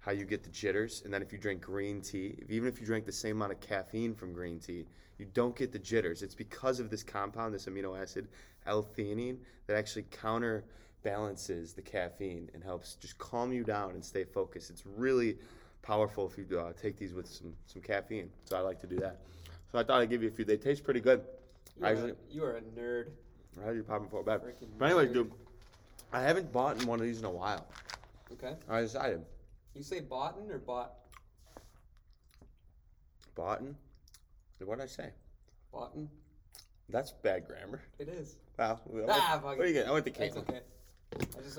how 0.00 0.12
you 0.12 0.24
get 0.24 0.42
the 0.42 0.50
jitters, 0.50 1.02
and 1.04 1.12
then 1.12 1.20
if 1.20 1.32
you 1.32 1.38
drink 1.38 1.60
green 1.60 2.00
tea, 2.00 2.36
if, 2.38 2.50
even 2.50 2.68
if 2.68 2.80
you 2.80 2.86
drink 2.86 3.04
the 3.04 3.12
same 3.12 3.36
amount 3.36 3.52
of 3.52 3.60
caffeine 3.60 4.14
from 4.14 4.32
green 4.32 4.58
tea, 4.58 4.86
you 5.18 5.26
don't 5.34 5.56
get 5.56 5.72
the 5.72 5.78
jitters. 5.78 6.22
It's 6.22 6.34
because 6.34 6.80
of 6.80 6.90
this 6.90 7.02
compound, 7.02 7.54
this 7.54 7.66
amino 7.66 8.00
acid 8.00 8.28
L-theanine, 8.66 9.38
that 9.66 9.76
actually 9.76 10.04
counterbalances 10.10 11.72
the 11.72 11.82
caffeine 11.82 12.48
and 12.54 12.62
helps 12.62 12.94
just 12.94 13.18
calm 13.18 13.52
you 13.52 13.64
down 13.64 13.90
and 13.90 14.04
stay 14.04 14.24
focused. 14.24 14.70
It's 14.70 14.84
really 14.86 15.38
powerful 15.82 16.26
if 16.26 16.38
you 16.38 16.58
uh, 16.58 16.72
take 16.80 16.96
these 16.96 17.12
with 17.12 17.26
some, 17.26 17.52
some 17.66 17.82
caffeine. 17.82 18.30
So 18.44 18.56
I 18.56 18.60
like 18.60 18.80
to 18.80 18.86
do 18.86 18.96
that. 18.96 19.18
So 19.72 19.78
I 19.78 19.84
thought 19.84 20.00
I'd 20.00 20.10
give 20.10 20.22
you 20.22 20.28
a 20.28 20.32
few. 20.32 20.44
They 20.44 20.56
taste 20.56 20.84
pretty 20.84 21.00
good. 21.00 21.22
You 21.78 21.86
I 21.86 21.90
are, 21.90 21.92
usually, 21.94 22.12
you 22.30 22.44
are 22.44 22.56
a 22.56 22.60
nerd. 22.60 23.08
I 23.62 23.68
usually 23.68 23.82
pop 23.82 24.00
them 24.00 24.08
for 24.08 24.20
a 24.20 24.24
bad. 24.24 24.40
But 24.78 24.84
anyways, 24.84 25.12
dude, 25.12 25.32
I 26.16 26.22
haven't 26.22 26.50
bought 26.50 26.82
one 26.86 26.98
of 26.98 27.04
these 27.04 27.18
in 27.18 27.26
a 27.26 27.30
while. 27.30 27.66
Okay. 28.32 28.54
I 28.70 28.80
decided. 28.80 29.22
You 29.74 29.82
say 29.82 30.00
boughten 30.00 30.50
or 30.50 30.56
bought? 30.56 30.92
Boughten? 33.34 33.76
What 34.64 34.78
did 34.78 34.84
I 34.84 34.86
say? 34.86 35.10
Boughten. 35.70 36.08
That's 36.88 37.10
bad 37.10 37.46
grammar. 37.46 37.82
It 37.98 38.08
is. 38.08 38.36
Wow. 38.58 38.80
Ah, 39.10 39.32
fuck 39.42 39.44
what 39.44 39.58
do 39.58 39.64
you 39.64 39.70
it. 39.70 39.72
get? 39.74 39.88
I 39.88 39.92
went 39.92 40.06
to 40.06 40.10
It's 40.24 40.34
Caitlin. 40.34 40.48
okay. 40.48 40.60
I 41.38 41.42
just 41.42 41.58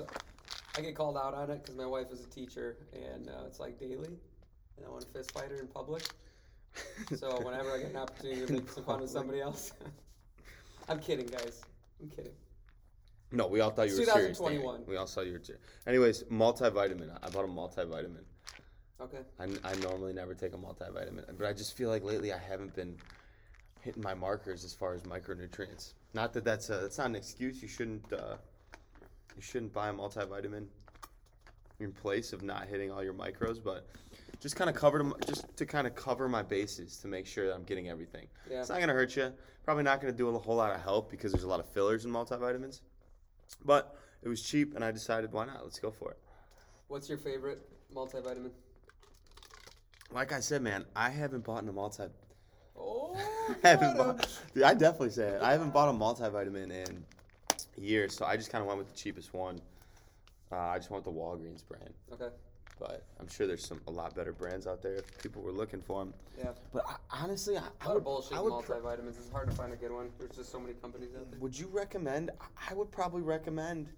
I 0.76 0.80
get 0.80 0.96
called 0.96 1.16
out 1.16 1.34
on 1.34 1.50
it 1.50 1.62
because 1.62 1.76
my 1.76 1.86
wife 1.86 2.10
is 2.10 2.20
a 2.24 2.28
teacher 2.28 2.78
and 2.92 3.28
uh, 3.28 3.44
it's 3.46 3.60
like 3.60 3.78
daily, 3.78 4.08
and 4.76 4.84
I 4.84 4.88
want 4.90 5.02
to 5.02 5.08
fist 5.08 5.30
fight 5.30 5.50
her 5.52 5.60
in 5.60 5.68
public. 5.68 6.02
So 7.14 7.40
whenever 7.44 7.70
I 7.72 7.78
get 7.78 7.90
an 7.90 7.96
opportunity 7.96 8.44
to 8.44 8.52
make 8.54 8.68
some 8.70 8.82
fun 8.82 9.00
with 9.02 9.10
somebody 9.18 9.40
else, 9.40 9.70
I'm 10.88 10.98
kidding, 10.98 11.26
guys. 11.26 11.62
I'm 12.02 12.08
kidding. 12.08 12.32
No, 13.30 13.46
we 13.46 13.60
all 13.60 13.70
thought 13.70 13.88
you 13.88 13.98
were 13.98 14.04
serious. 14.04 14.38
2021. 14.38 14.74
Danny. 14.74 14.84
We 14.88 14.96
all 14.96 15.06
saw 15.06 15.20
you 15.20 15.32
were 15.32 15.42
serious. 15.42 15.62
Anyways, 15.86 16.22
multivitamin. 16.24 17.16
I 17.22 17.28
bought 17.28 17.44
a 17.44 17.48
multivitamin. 17.48 18.24
Okay. 19.00 19.18
I, 19.38 19.44
I 19.64 19.74
normally 19.76 20.12
never 20.12 20.34
take 20.34 20.54
a 20.54 20.56
multivitamin, 20.56 21.36
but 21.36 21.46
I 21.46 21.52
just 21.52 21.76
feel 21.76 21.88
like 21.88 22.02
lately 22.02 22.32
I 22.32 22.38
haven't 22.38 22.74
been 22.74 22.96
hitting 23.80 24.02
my 24.02 24.14
markers 24.14 24.64
as 24.64 24.74
far 24.74 24.94
as 24.94 25.02
micronutrients. 25.02 25.92
Not 26.14 26.32
that 26.32 26.44
that's 26.44 26.70
a, 26.70 26.78
that's 26.78 26.98
not 26.98 27.08
an 27.08 27.16
excuse. 27.16 27.62
You 27.62 27.68
shouldn't 27.68 28.12
uh, 28.12 28.36
you 29.36 29.42
shouldn't 29.42 29.72
buy 29.72 29.88
a 29.88 29.92
multivitamin 29.92 30.66
in 31.80 31.92
place 31.92 32.32
of 32.32 32.42
not 32.42 32.66
hitting 32.66 32.90
all 32.90 33.04
your 33.04 33.14
micros, 33.14 33.62
but 33.62 33.86
just 34.40 34.56
kind 34.56 34.68
of 34.68 34.74
cover 34.74 34.98
them, 34.98 35.14
just 35.26 35.56
to 35.56 35.66
kind 35.66 35.86
of 35.86 35.94
cover 35.94 36.28
my 36.28 36.42
bases 36.42 36.96
to 36.98 37.08
make 37.08 37.26
sure 37.26 37.46
that 37.46 37.54
I'm 37.54 37.64
getting 37.64 37.88
everything. 37.88 38.26
Yeah. 38.50 38.60
It's 38.60 38.68
not 38.68 38.80
gonna 38.80 38.94
hurt 38.94 39.14
you. 39.16 39.32
Probably 39.64 39.84
not 39.84 40.00
gonna 40.00 40.12
do 40.12 40.28
a 40.28 40.38
whole 40.38 40.56
lot 40.56 40.74
of 40.74 40.80
help 40.80 41.10
because 41.10 41.30
there's 41.32 41.44
a 41.44 41.48
lot 41.48 41.60
of 41.60 41.68
fillers 41.68 42.04
in 42.04 42.10
multivitamins. 42.10 42.80
But 43.64 43.96
it 44.22 44.28
was 44.28 44.42
cheap, 44.42 44.74
and 44.74 44.84
I 44.84 44.90
decided 44.90 45.32
why 45.32 45.46
not? 45.46 45.62
Let's 45.62 45.78
go 45.78 45.90
for 45.90 46.10
it. 46.12 46.18
What's 46.88 47.08
your 47.08 47.18
favorite 47.18 47.60
multivitamin? 47.94 48.50
Like 50.10 50.32
I 50.32 50.40
said, 50.40 50.62
man, 50.62 50.86
I 50.96 51.10
haven't 51.10 51.44
bought 51.44 51.68
a 51.68 51.72
multi. 51.72 52.04
Oh, 52.78 53.14
I 53.64 53.68
haven't 53.68 53.96
bought. 53.96 54.26
Dude, 54.54 54.62
I 54.62 54.74
definitely 54.74 55.10
say 55.10 55.28
it. 55.28 55.42
I 55.42 55.52
haven't 55.52 55.72
bought 55.72 55.88
a 55.88 55.92
multivitamin 55.92 56.70
in 56.70 57.04
years, 57.76 58.14
so 58.14 58.24
I 58.24 58.36
just 58.36 58.50
kind 58.50 58.62
of 58.62 58.68
went 58.68 58.78
with 58.78 58.88
the 58.88 58.96
cheapest 58.96 59.34
one. 59.34 59.60
Uh, 60.50 60.56
I 60.56 60.78
just 60.78 60.90
went 60.90 61.04
with 61.04 61.14
the 61.14 61.20
Walgreens 61.20 61.62
brand, 61.68 61.92
Okay. 62.12 62.28
But 62.78 63.04
I'm 63.20 63.28
sure 63.28 63.46
there's 63.46 63.64
some 63.66 63.80
a 63.86 63.90
lot 63.90 64.14
better 64.14 64.32
brands 64.32 64.66
out 64.66 64.82
there 64.82 64.94
if 64.94 65.22
people 65.22 65.42
were 65.42 65.52
looking 65.52 65.80
for 65.80 66.00
them. 66.04 66.14
Yeah. 66.38 66.50
But 66.72 66.84
I, 66.88 66.96
honestly, 67.22 67.56
I, 67.56 67.60
A 67.60 67.64
I 67.80 67.86
lot 67.86 67.94
would, 67.94 68.04
bullshit 68.04 68.36
I 68.36 68.40
would, 68.40 68.62
pro- 68.64 68.80
multivitamins. 68.80 69.18
It's 69.18 69.30
hard 69.30 69.50
to 69.50 69.56
find 69.56 69.72
a 69.72 69.76
good 69.76 69.92
one. 69.92 70.10
There's 70.18 70.30
just 70.36 70.50
so 70.52 70.60
many 70.60 70.74
companies 70.74 71.10
out 71.18 71.30
there. 71.30 71.40
would 71.40 71.58
you 71.58 71.68
recommend? 71.72 72.30
I- 72.40 72.70
I 72.70 72.74
would 72.74 72.90
probably 72.90 73.22
recommend, 73.22 73.88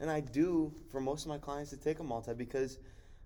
and 0.00 0.10
I 0.10 0.20
do 0.20 0.72
for 0.90 1.00
most 1.00 1.22
of 1.22 1.28
my 1.28 1.38
clients 1.38 1.70
to 1.70 1.76
take 1.76 2.00
a 2.00 2.04
multi 2.04 2.34
because 2.34 2.78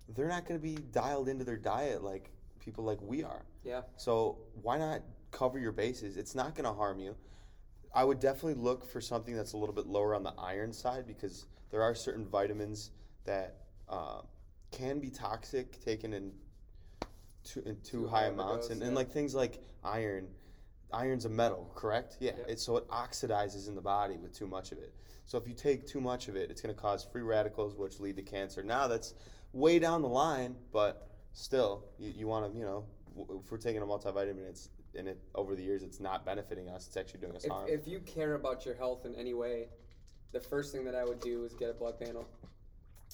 they're 0.09 0.27
not 0.27 0.45
going 0.47 0.59
to 0.59 0.63
be 0.63 0.75
dialed 0.91 1.27
into 1.29 1.43
their 1.43 1.57
diet 1.57 2.03
like 2.03 2.31
people 2.59 2.83
like 2.83 3.01
we 3.01 3.23
are. 3.23 3.43
Yeah. 3.63 3.81
So 3.97 4.37
why 4.61 4.77
not 4.77 5.01
cover 5.31 5.57
your 5.59 5.71
bases? 5.71 6.17
It's 6.17 6.35
not 6.35 6.55
going 6.55 6.65
to 6.65 6.73
harm 6.73 6.99
you. 6.99 7.15
I 7.93 8.03
would 8.05 8.19
definitely 8.19 8.53
look 8.53 8.85
for 8.85 9.01
something 9.01 9.35
that's 9.35 9.51
a 9.53 9.57
little 9.57 9.75
bit 9.75 9.85
lower 9.87 10.15
on 10.15 10.23
the 10.23 10.33
iron 10.37 10.71
side 10.71 11.05
because 11.07 11.45
there 11.71 11.81
are 11.81 11.93
certain 11.93 12.25
vitamins 12.25 12.91
that 13.25 13.57
uh, 13.89 14.21
can 14.71 14.99
be 14.99 15.09
toxic 15.09 15.83
taken 15.83 16.13
in 16.13 16.31
too, 17.43 17.61
in 17.65 17.75
too, 17.77 18.01
Too 18.01 18.07
high 18.07 18.21
high 18.21 18.25
amounts, 18.27 18.67
dose, 18.67 18.71
and, 18.73 18.81
and 18.83 18.91
yeah. 18.91 18.97
like 18.97 19.11
things 19.11 19.35
like 19.35 19.59
iron. 19.83 20.27
Iron's 20.93 21.23
a 21.25 21.29
metal, 21.29 21.71
correct? 21.73 22.17
Yeah. 22.19 22.31
Yeah. 22.37 22.53
It, 22.53 22.59
so 22.59 22.75
it 22.77 22.87
oxidizes 22.89 23.67
in 23.69 23.75
the 23.75 23.81
body 23.81 24.17
with 24.17 24.33
too 24.37 24.45
much 24.47 24.71
of 24.73 24.77
it. 24.77 24.93
So 25.25 25.37
if 25.37 25.47
you 25.47 25.53
take 25.53 25.87
too 25.87 26.01
much 26.01 26.27
of 26.27 26.35
it, 26.35 26.51
it's 26.51 26.61
going 26.61 26.73
to 26.75 26.79
cause 26.79 27.05
free 27.09 27.21
radicals, 27.21 27.75
which 27.75 27.99
lead 28.01 28.17
to 28.17 28.21
cancer. 28.21 28.61
Now 28.61 28.87
that's 28.87 29.13
way 29.53 29.79
down 29.79 30.01
the 30.01 30.09
line, 30.09 30.55
but 30.73 31.07
still, 31.31 31.85
you, 31.97 32.13
you 32.17 32.27
want 32.27 32.51
to, 32.51 32.57
you 32.57 32.65
know, 32.65 32.83
w- 33.17 33.41
if 33.43 33.49
we're 33.51 33.57
taking 33.57 33.81
a 33.81 33.85
multivitamin, 33.85 34.49
it's 34.49 34.69
and 34.93 35.07
it 35.07 35.17
over 35.35 35.55
the 35.55 35.63
years, 35.63 35.83
it's 35.83 36.01
not 36.01 36.25
benefiting 36.25 36.67
us. 36.67 36.87
It's 36.87 36.97
actually 36.97 37.21
doing 37.21 37.35
us 37.37 37.45
If, 37.45 37.51
harm. 37.51 37.69
if 37.69 37.87
you 37.87 38.01
care 38.01 38.33
about 38.33 38.65
your 38.65 38.75
health 38.75 39.05
in 39.05 39.15
any 39.15 39.33
way, 39.33 39.69
the 40.33 40.41
first 40.41 40.73
thing 40.73 40.83
that 40.83 40.95
I 40.95 41.05
would 41.05 41.21
do 41.21 41.45
is 41.45 41.53
get 41.53 41.69
a 41.69 41.73
blood 41.73 41.97
panel. 41.97 42.27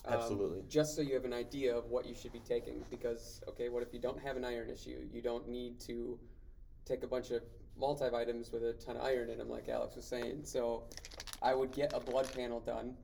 Um, 0.05 0.13
Absolutely. 0.13 0.63
Just 0.69 0.95
so 0.95 1.01
you 1.01 1.13
have 1.15 1.25
an 1.25 1.33
idea 1.33 1.75
of 1.75 1.85
what 1.85 2.05
you 2.05 2.15
should 2.15 2.33
be 2.33 2.39
taking. 2.39 2.83
Because, 2.89 3.41
okay, 3.47 3.69
what 3.69 3.83
if 3.83 3.93
you 3.93 3.99
don't 3.99 4.19
have 4.21 4.37
an 4.37 4.45
iron 4.45 4.69
issue? 4.69 5.07
You 5.11 5.21
don't 5.21 5.47
need 5.47 5.79
to 5.81 6.19
take 6.85 7.03
a 7.03 7.07
bunch 7.07 7.31
of 7.31 7.41
multivitamins 7.79 8.51
with 8.51 8.63
a 8.63 8.73
ton 8.73 8.97
of 8.97 9.03
iron 9.03 9.29
in 9.29 9.37
them, 9.37 9.49
like 9.49 9.69
Alex 9.69 9.95
was 9.95 10.05
saying. 10.05 10.41
So 10.43 10.83
I 11.41 11.53
would 11.53 11.71
get 11.71 11.93
a 11.93 11.99
blood 11.99 12.31
panel 12.33 12.59
done. 12.59 12.95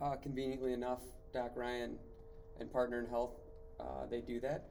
Uh, 0.00 0.16
conveniently 0.16 0.72
enough, 0.72 1.02
Doc 1.32 1.52
Ryan 1.56 1.96
and 2.58 2.70
Partner 2.70 3.00
in 3.00 3.06
Health, 3.06 3.40
uh, 3.80 4.06
they 4.10 4.20
do 4.20 4.40
that. 4.40 4.68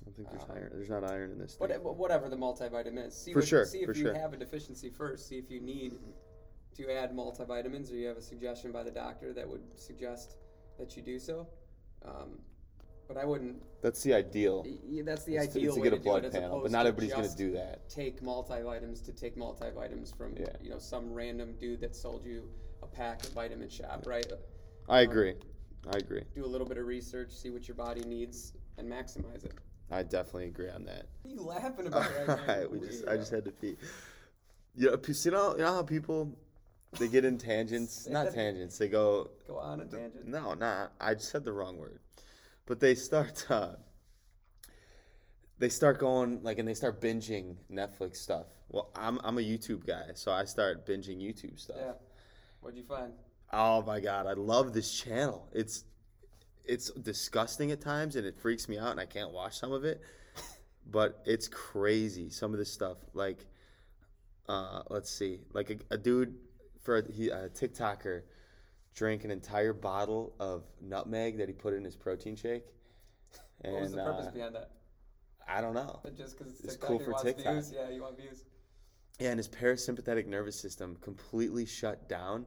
I 0.00 0.04
don't 0.04 0.16
think 0.16 0.30
there's 0.30 0.42
uh, 0.42 0.54
iron. 0.54 0.70
There's 0.74 0.90
not 0.90 1.10
iron 1.10 1.32
in 1.32 1.38
this. 1.38 1.54
Thing. 1.54 1.68
What, 1.82 1.96
whatever 1.96 2.28
the 2.28 2.36
multivitamin 2.36 3.06
is. 3.06 3.16
See 3.16 3.32
For 3.32 3.40
what, 3.40 3.48
sure, 3.48 3.64
See 3.64 3.78
if 3.78 3.86
for 3.86 3.94
you 3.94 4.04
sure. 4.04 4.14
have 4.14 4.32
a 4.32 4.36
deficiency 4.36 4.90
first. 4.90 5.28
See 5.28 5.36
if 5.38 5.50
you 5.50 5.60
need 5.60 5.94
to 6.76 6.90
add 6.92 7.12
multivitamins, 7.14 7.90
or 7.90 7.94
you 7.94 8.06
have 8.08 8.18
a 8.18 8.22
suggestion 8.22 8.72
by 8.72 8.82
the 8.82 8.90
doctor 8.90 9.32
that 9.32 9.48
would 9.48 9.62
suggest 9.74 10.36
that 10.78 10.96
you 10.96 11.02
do 11.02 11.18
so. 11.18 11.46
Um, 12.04 12.38
but 13.08 13.16
I 13.16 13.24
wouldn't. 13.24 13.62
That's 13.82 14.02
the 14.02 14.14
ideal. 14.14 14.64
y- 14.64 14.78
y- 14.84 15.02
That's 15.04 15.24
the 15.24 15.36
is 15.36 15.48
to- 15.48 15.58
ideal 15.60 15.74
to 15.74 15.80
way 15.80 15.90
get 15.90 15.98
a 15.98 16.00
blood 16.02 16.24
it, 16.24 16.32
panel, 16.32 16.60
but 16.60 16.70
not 16.70 16.86
everybody's 16.86 17.12
going 17.14 17.28
to 17.28 17.36
do 17.36 17.52
that. 17.52 17.88
Take 17.88 18.20
multivitamins 18.20 19.04
to 19.04 19.12
take 19.12 19.36
multivitamins 19.36 20.16
from 20.16 20.36
Yeah. 20.36 20.46
you 20.60 20.70
know 20.70 20.78
some 20.78 21.12
random 21.12 21.54
dude 21.58 21.80
that 21.80 21.94
sold 21.94 22.24
you 22.24 22.48
a 22.82 22.86
pack 22.86 23.20
at 23.24 23.30
Vitamin 23.30 23.68
Shoppe, 23.68 24.06
right? 24.06 24.26
I 24.88 25.04
Um, 25.04 25.10
agree. 25.10 25.34
I 25.92 25.98
agree. 25.98 26.22
Do 26.34 26.44
a 26.44 26.46
little 26.46 26.66
bit 26.66 26.78
of 26.78 26.86
research, 26.86 27.30
see 27.30 27.50
what 27.50 27.68
your 27.68 27.76
body 27.76 28.00
needs, 28.02 28.54
and 28.76 28.90
maximize 28.90 29.44
it. 29.44 29.52
I 29.88 30.02
definitely 30.02 30.46
agree 30.46 30.68
on 30.68 30.84
that. 30.86 31.06
What 31.22 31.30
are 31.30 31.34
you 31.34 31.42
laughing 31.42 31.86
about 31.86 32.10
right 32.26 32.26
now? 32.48 32.66
We 32.68 32.80
just 32.80 33.06
I 33.06 33.16
just 33.16 33.30
had 33.30 33.44
to 33.44 33.52
pee. 33.52 33.76
Yeah, 34.74 34.90
you 34.90 35.30
know, 35.30 35.52
you 35.52 35.58
know 35.62 35.72
how 35.74 35.82
people 35.84 36.36
they 36.98 37.08
get 37.08 37.24
in 37.24 37.38
tangents, 37.38 38.08
not 38.08 38.32
tangents. 38.32 38.78
They 38.78 38.88
go, 38.88 39.30
Go 39.46 39.58
on 39.58 39.80
a 39.80 39.84
tangent. 39.84 40.26
no, 40.26 40.54
not. 40.54 40.92
I 41.00 41.14
just 41.14 41.30
said 41.30 41.44
the 41.44 41.52
wrong 41.52 41.76
word, 41.76 42.00
but 42.66 42.80
they 42.80 42.94
start. 42.94 43.46
Uh, 43.50 43.74
they 45.58 45.68
start 45.70 45.98
going 45.98 46.42
like, 46.42 46.58
and 46.58 46.68
they 46.68 46.74
start 46.74 47.00
binging 47.00 47.56
Netflix 47.72 48.16
stuff. 48.16 48.46
Well, 48.68 48.90
I'm 48.94 49.18
I'm 49.24 49.38
a 49.38 49.42
YouTube 49.42 49.86
guy, 49.86 50.10
so 50.14 50.32
I 50.32 50.44
start 50.44 50.86
binging 50.86 51.18
YouTube 51.18 51.58
stuff. 51.58 51.76
Yeah. 51.80 51.92
What'd 52.60 52.76
you 52.76 52.84
find? 52.84 53.12
Oh 53.52 53.82
my 53.82 54.00
god, 54.00 54.26
I 54.26 54.32
love 54.32 54.72
this 54.72 54.92
channel. 54.92 55.48
It's 55.52 55.84
it's 56.64 56.90
disgusting 56.90 57.70
at 57.70 57.80
times 57.80 58.16
and 58.16 58.26
it 58.26 58.36
freaks 58.40 58.68
me 58.68 58.76
out 58.76 58.90
and 58.90 58.98
I 59.00 59.06
can't 59.06 59.30
watch 59.32 59.58
some 59.58 59.72
of 59.72 59.84
it. 59.84 60.00
But 60.88 61.20
it's 61.26 61.48
crazy. 61.48 62.30
Some 62.30 62.52
of 62.52 62.58
this 62.60 62.72
stuff 62.72 62.98
like 63.12 63.44
uh 64.48 64.82
let's 64.88 65.10
see. 65.10 65.40
Like 65.52 65.70
a, 65.70 65.94
a 65.94 65.98
dude 65.98 66.34
for 66.86 66.98
a, 66.98 67.12
he, 67.12 67.28
a 67.28 67.48
TikToker 67.50 68.22
drank 68.94 69.24
an 69.24 69.30
entire 69.30 69.74
bottle 69.74 70.32
of 70.40 70.62
nutmeg 70.80 71.36
that 71.36 71.48
he 71.48 71.52
put 71.52 71.74
in 71.74 71.84
his 71.84 71.96
protein 71.96 72.36
shake. 72.36 72.64
And 73.62 73.74
What 73.74 73.82
was 73.82 73.92
the 73.92 73.98
purpose 73.98 74.26
uh, 74.28 74.30
behind 74.30 74.54
that? 74.54 74.70
I 75.46 75.60
don't 75.60 75.74
know. 75.74 76.00
But 76.02 76.16
just 76.16 76.38
because 76.38 76.52
it's, 76.52 76.60
It's 76.62 76.72
TikTok, 76.74 76.88
cool 76.88 76.98
for 77.00 77.12
TikTok. 77.22 77.52
views. 77.52 77.72
Yeah, 77.74 77.90
you 77.90 78.02
want 78.02 78.16
views. 78.16 78.44
Yeah, 79.18 79.30
and 79.30 79.38
his 79.38 79.48
parasympathetic 79.48 80.26
nervous 80.26 80.58
system 80.58 80.96
completely 81.00 81.66
shut 81.66 82.08
down, 82.08 82.46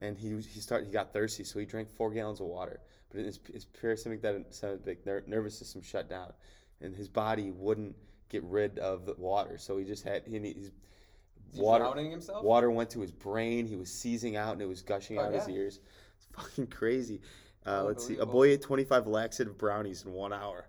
and 0.00 0.16
he 0.16 0.28
he 0.28 0.60
started 0.60 0.86
he 0.86 0.92
got 0.92 1.12
thirsty, 1.12 1.44
so 1.44 1.58
he 1.58 1.66
drank 1.66 1.90
four 1.90 2.10
gallons 2.12 2.40
of 2.40 2.46
water. 2.46 2.80
But 3.10 3.22
his 3.22 3.40
his 3.52 3.66
parasympathetic 3.66 5.04
ner- 5.04 5.24
nervous 5.26 5.58
system 5.58 5.82
shut 5.82 6.08
down, 6.08 6.32
and 6.80 6.94
his 6.94 7.08
body 7.08 7.50
wouldn't 7.50 7.96
get 8.28 8.44
rid 8.44 8.78
of 8.78 9.06
the 9.06 9.14
water, 9.18 9.58
so 9.58 9.76
he 9.76 9.84
just 9.84 10.04
had 10.04 10.22
he, 10.26 10.38
his 10.38 10.54
Is 10.56 10.66
he 10.66 10.72
water 11.54 11.84
drowning 11.84 12.10
himself? 12.10 12.44
water 12.44 12.70
went 12.70 12.90
to 12.90 13.00
his 13.00 13.12
brain. 13.12 13.66
He 13.66 13.76
was 13.76 13.90
seizing 13.92 14.36
out, 14.36 14.52
and 14.52 14.62
it 14.62 14.68
was 14.68 14.82
gushing 14.82 15.18
Oh, 15.18 15.22
out 15.22 15.32
his 15.32 15.48
yeah. 15.48 15.54
ears. 15.54 15.80
It's 16.16 16.26
fucking 16.32 16.68
crazy. 16.68 17.20
Uh, 17.66 17.84
let's 17.84 18.06
see. 18.06 18.16
A 18.18 18.26
boy 18.26 18.48
ate 18.48 18.62
25 18.62 19.06
laxative 19.06 19.58
brownies 19.58 20.04
in 20.04 20.12
one 20.12 20.32
hour. 20.32 20.66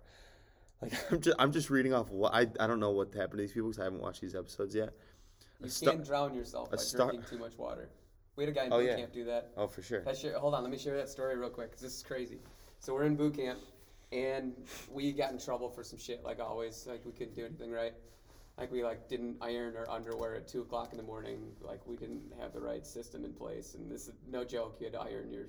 Like 0.82 0.92
I'm 1.12 1.20
just 1.20 1.36
I'm 1.38 1.52
just 1.52 1.70
reading 1.70 1.92
off 1.94 2.10
what 2.10 2.34
I 2.34 2.46
I 2.58 2.66
don't 2.66 2.80
know 2.80 2.90
what 2.90 3.08
happened 3.14 3.32
to 3.32 3.36
these 3.38 3.52
people 3.52 3.68
because 3.68 3.80
I 3.80 3.84
haven't 3.84 4.00
watched 4.00 4.20
these 4.20 4.34
episodes 4.34 4.74
yet. 4.74 4.90
A 5.60 5.64
You 5.64 5.70
sta- 5.70 5.90
can't 5.92 6.04
drown 6.04 6.34
yourself 6.34 6.70
by 6.70 6.76
star- 6.78 7.08
drinking 7.10 7.28
too 7.28 7.38
much 7.38 7.56
water. 7.58 7.88
We 8.36 8.44
had 8.44 8.48
a 8.50 8.54
guy 8.54 8.64
in 8.66 8.72
Oh, 8.72 8.78
boot 8.78 8.86
yeah. 8.86 8.96
camp 8.96 9.12
do 9.12 9.24
that. 9.24 9.50
Oh, 9.56 9.66
for 9.66 9.82
sure. 9.82 10.02
Hold 10.38 10.54
on, 10.54 10.62
let 10.62 10.70
me 10.72 10.78
share 10.78 10.96
that 10.96 11.08
story 11.10 11.36
real 11.36 11.50
quick 11.50 11.70
because 11.70 11.82
this 11.82 11.94
is 11.96 12.02
crazy. 12.02 12.38
So 12.78 12.94
we're 12.94 13.04
in 13.04 13.14
boot 13.16 13.34
camp, 13.36 13.58
and 14.12 14.54
we 14.90 15.12
got 15.12 15.32
in 15.32 15.38
trouble 15.38 15.68
for 15.68 15.82
some 15.84 15.98
shit, 15.98 16.24
like 16.24 16.40
always. 16.40 16.86
Like 16.86 17.04
we 17.04 17.12
couldn't 17.12 17.34
do 17.34 17.44
anything 17.44 17.70
right. 17.70 17.92
Like 18.60 18.70
we 18.70 18.84
like 18.84 19.08
didn't 19.08 19.38
iron 19.40 19.74
our 19.74 19.88
underwear 19.88 20.34
at 20.34 20.46
two 20.46 20.60
o'clock 20.60 20.90
in 20.92 20.98
the 20.98 21.02
morning. 21.02 21.52
Like 21.62 21.80
we 21.86 21.96
didn't 21.96 22.30
have 22.38 22.52
the 22.52 22.60
right 22.60 22.86
system 22.86 23.24
in 23.24 23.32
place. 23.32 23.74
And 23.74 23.90
this 23.90 24.06
is 24.06 24.12
no 24.28 24.44
joke. 24.44 24.76
You 24.78 24.84
had 24.84 24.92
to 24.92 25.00
iron 25.00 25.32
your 25.32 25.46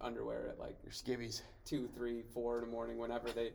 underwear 0.00 0.48
at 0.48 0.58
like 0.58 0.76
Your 0.82 0.90
skivvies. 0.90 1.42
two, 1.64 1.86
three, 1.94 2.22
four 2.34 2.58
in 2.58 2.64
the 2.64 2.70
morning, 2.70 2.98
whenever 2.98 3.30
they 3.30 3.52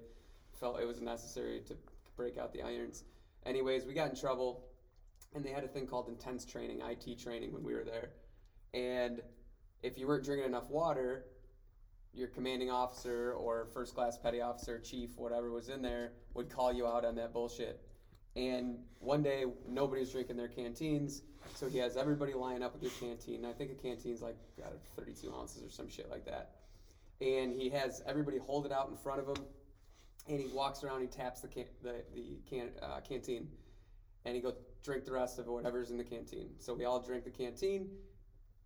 felt 0.57 0.79
it 0.79 0.87
was 0.87 1.01
necessary 1.01 1.61
to 1.67 1.75
break 2.15 2.37
out 2.37 2.53
the 2.53 2.61
irons. 2.61 3.03
Anyways, 3.45 3.85
we 3.85 3.93
got 3.93 4.09
in 4.09 4.15
trouble, 4.15 4.69
and 5.35 5.43
they 5.43 5.51
had 5.51 5.65
a 5.65 5.67
thing 5.67 5.85
called 5.85 6.07
intense 6.07 6.45
training, 6.45 6.79
IT 6.81 7.19
training, 7.19 7.53
when 7.53 7.63
we 7.63 7.73
were 7.73 7.83
there. 7.83 8.11
And 8.73 9.21
if 9.83 9.97
you 9.97 10.07
weren't 10.07 10.23
drinking 10.23 10.47
enough 10.47 10.69
water, 10.69 11.25
your 12.13 12.29
commanding 12.29 12.71
officer 12.71 13.33
or 13.33 13.67
first 13.73 13.95
class 13.95 14.17
petty 14.17 14.39
officer, 14.39 14.79
chief, 14.79 15.09
whatever 15.17 15.51
was 15.51 15.67
in 15.67 15.81
there, 15.81 16.13
would 16.33 16.49
call 16.49 16.71
you 16.71 16.87
out 16.87 17.03
on 17.03 17.15
that 17.15 17.33
bullshit. 17.33 17.81
And 18.39 18.77
one 18.99 19.21
day, 19.21 19.45
nobody's 19.67 20.11
drinking 20.11 20.37
their 20.37 20.47
canteens, 20.47 21.23
so 21.55 21.67
he 21.67 21.77
has 21.79 21.97
everybody 21.97 22.33
line 22.33 22.63
up 22.63 22.73
with 22.73 22.83
your 22.83 22.91
canteen. 22.99 23.43
I 23.43 23.51
think 23.51 23.71
a 23.71 23.75
canteen's 23.75 24.21
like 24.21 24.37
got 24.57 24.71
32 24.95 25.33
ounces 25.33 25.63
or 25.63 25.69
some 25.69 25.89
shit 25.89 26.09
like 26.09 26.25
that 26.25 26.51
and 27.21 27.53
he 27.53 27.69
has 27.69 28.01
everybody 28.05 28.37
hold 28.37 28.65
it 28.65 28.71
out 28.71 28.89
in 28.89 28.97
front 28.97 29.19
of 29.19 29.27
him, 29.27 29.43
and 30.27 30.39
he 30.39 30.47
walks 30.47 30.83
around, 30.83 31.01
he 31.01 31.07
taps 31.07 31.41
the 31.41 31.47
can, 31.47 31.65
the, 31.83 32.03
the 32.13 32.39
can, 32.49 32.69
uh, 32.81 32.99
canteen, 33.01 33.47
and 34.25 34.35
he 34.35 34.41
goes 34.41 34.53
drink 34.83 35.03
the 35.03 35.11
rest 35.11 35.39
of 35.39 35.47
whatever's 35.47 35.91
in 35.91 35.97
the 35.97 36.03
canteen. 36.03 36.51
So 36.59 36.73
we 36.73 36.85
all 36.85 37.01
drink 37.01 37.25
the 37.25 37.29
canteen, 37.29 37.89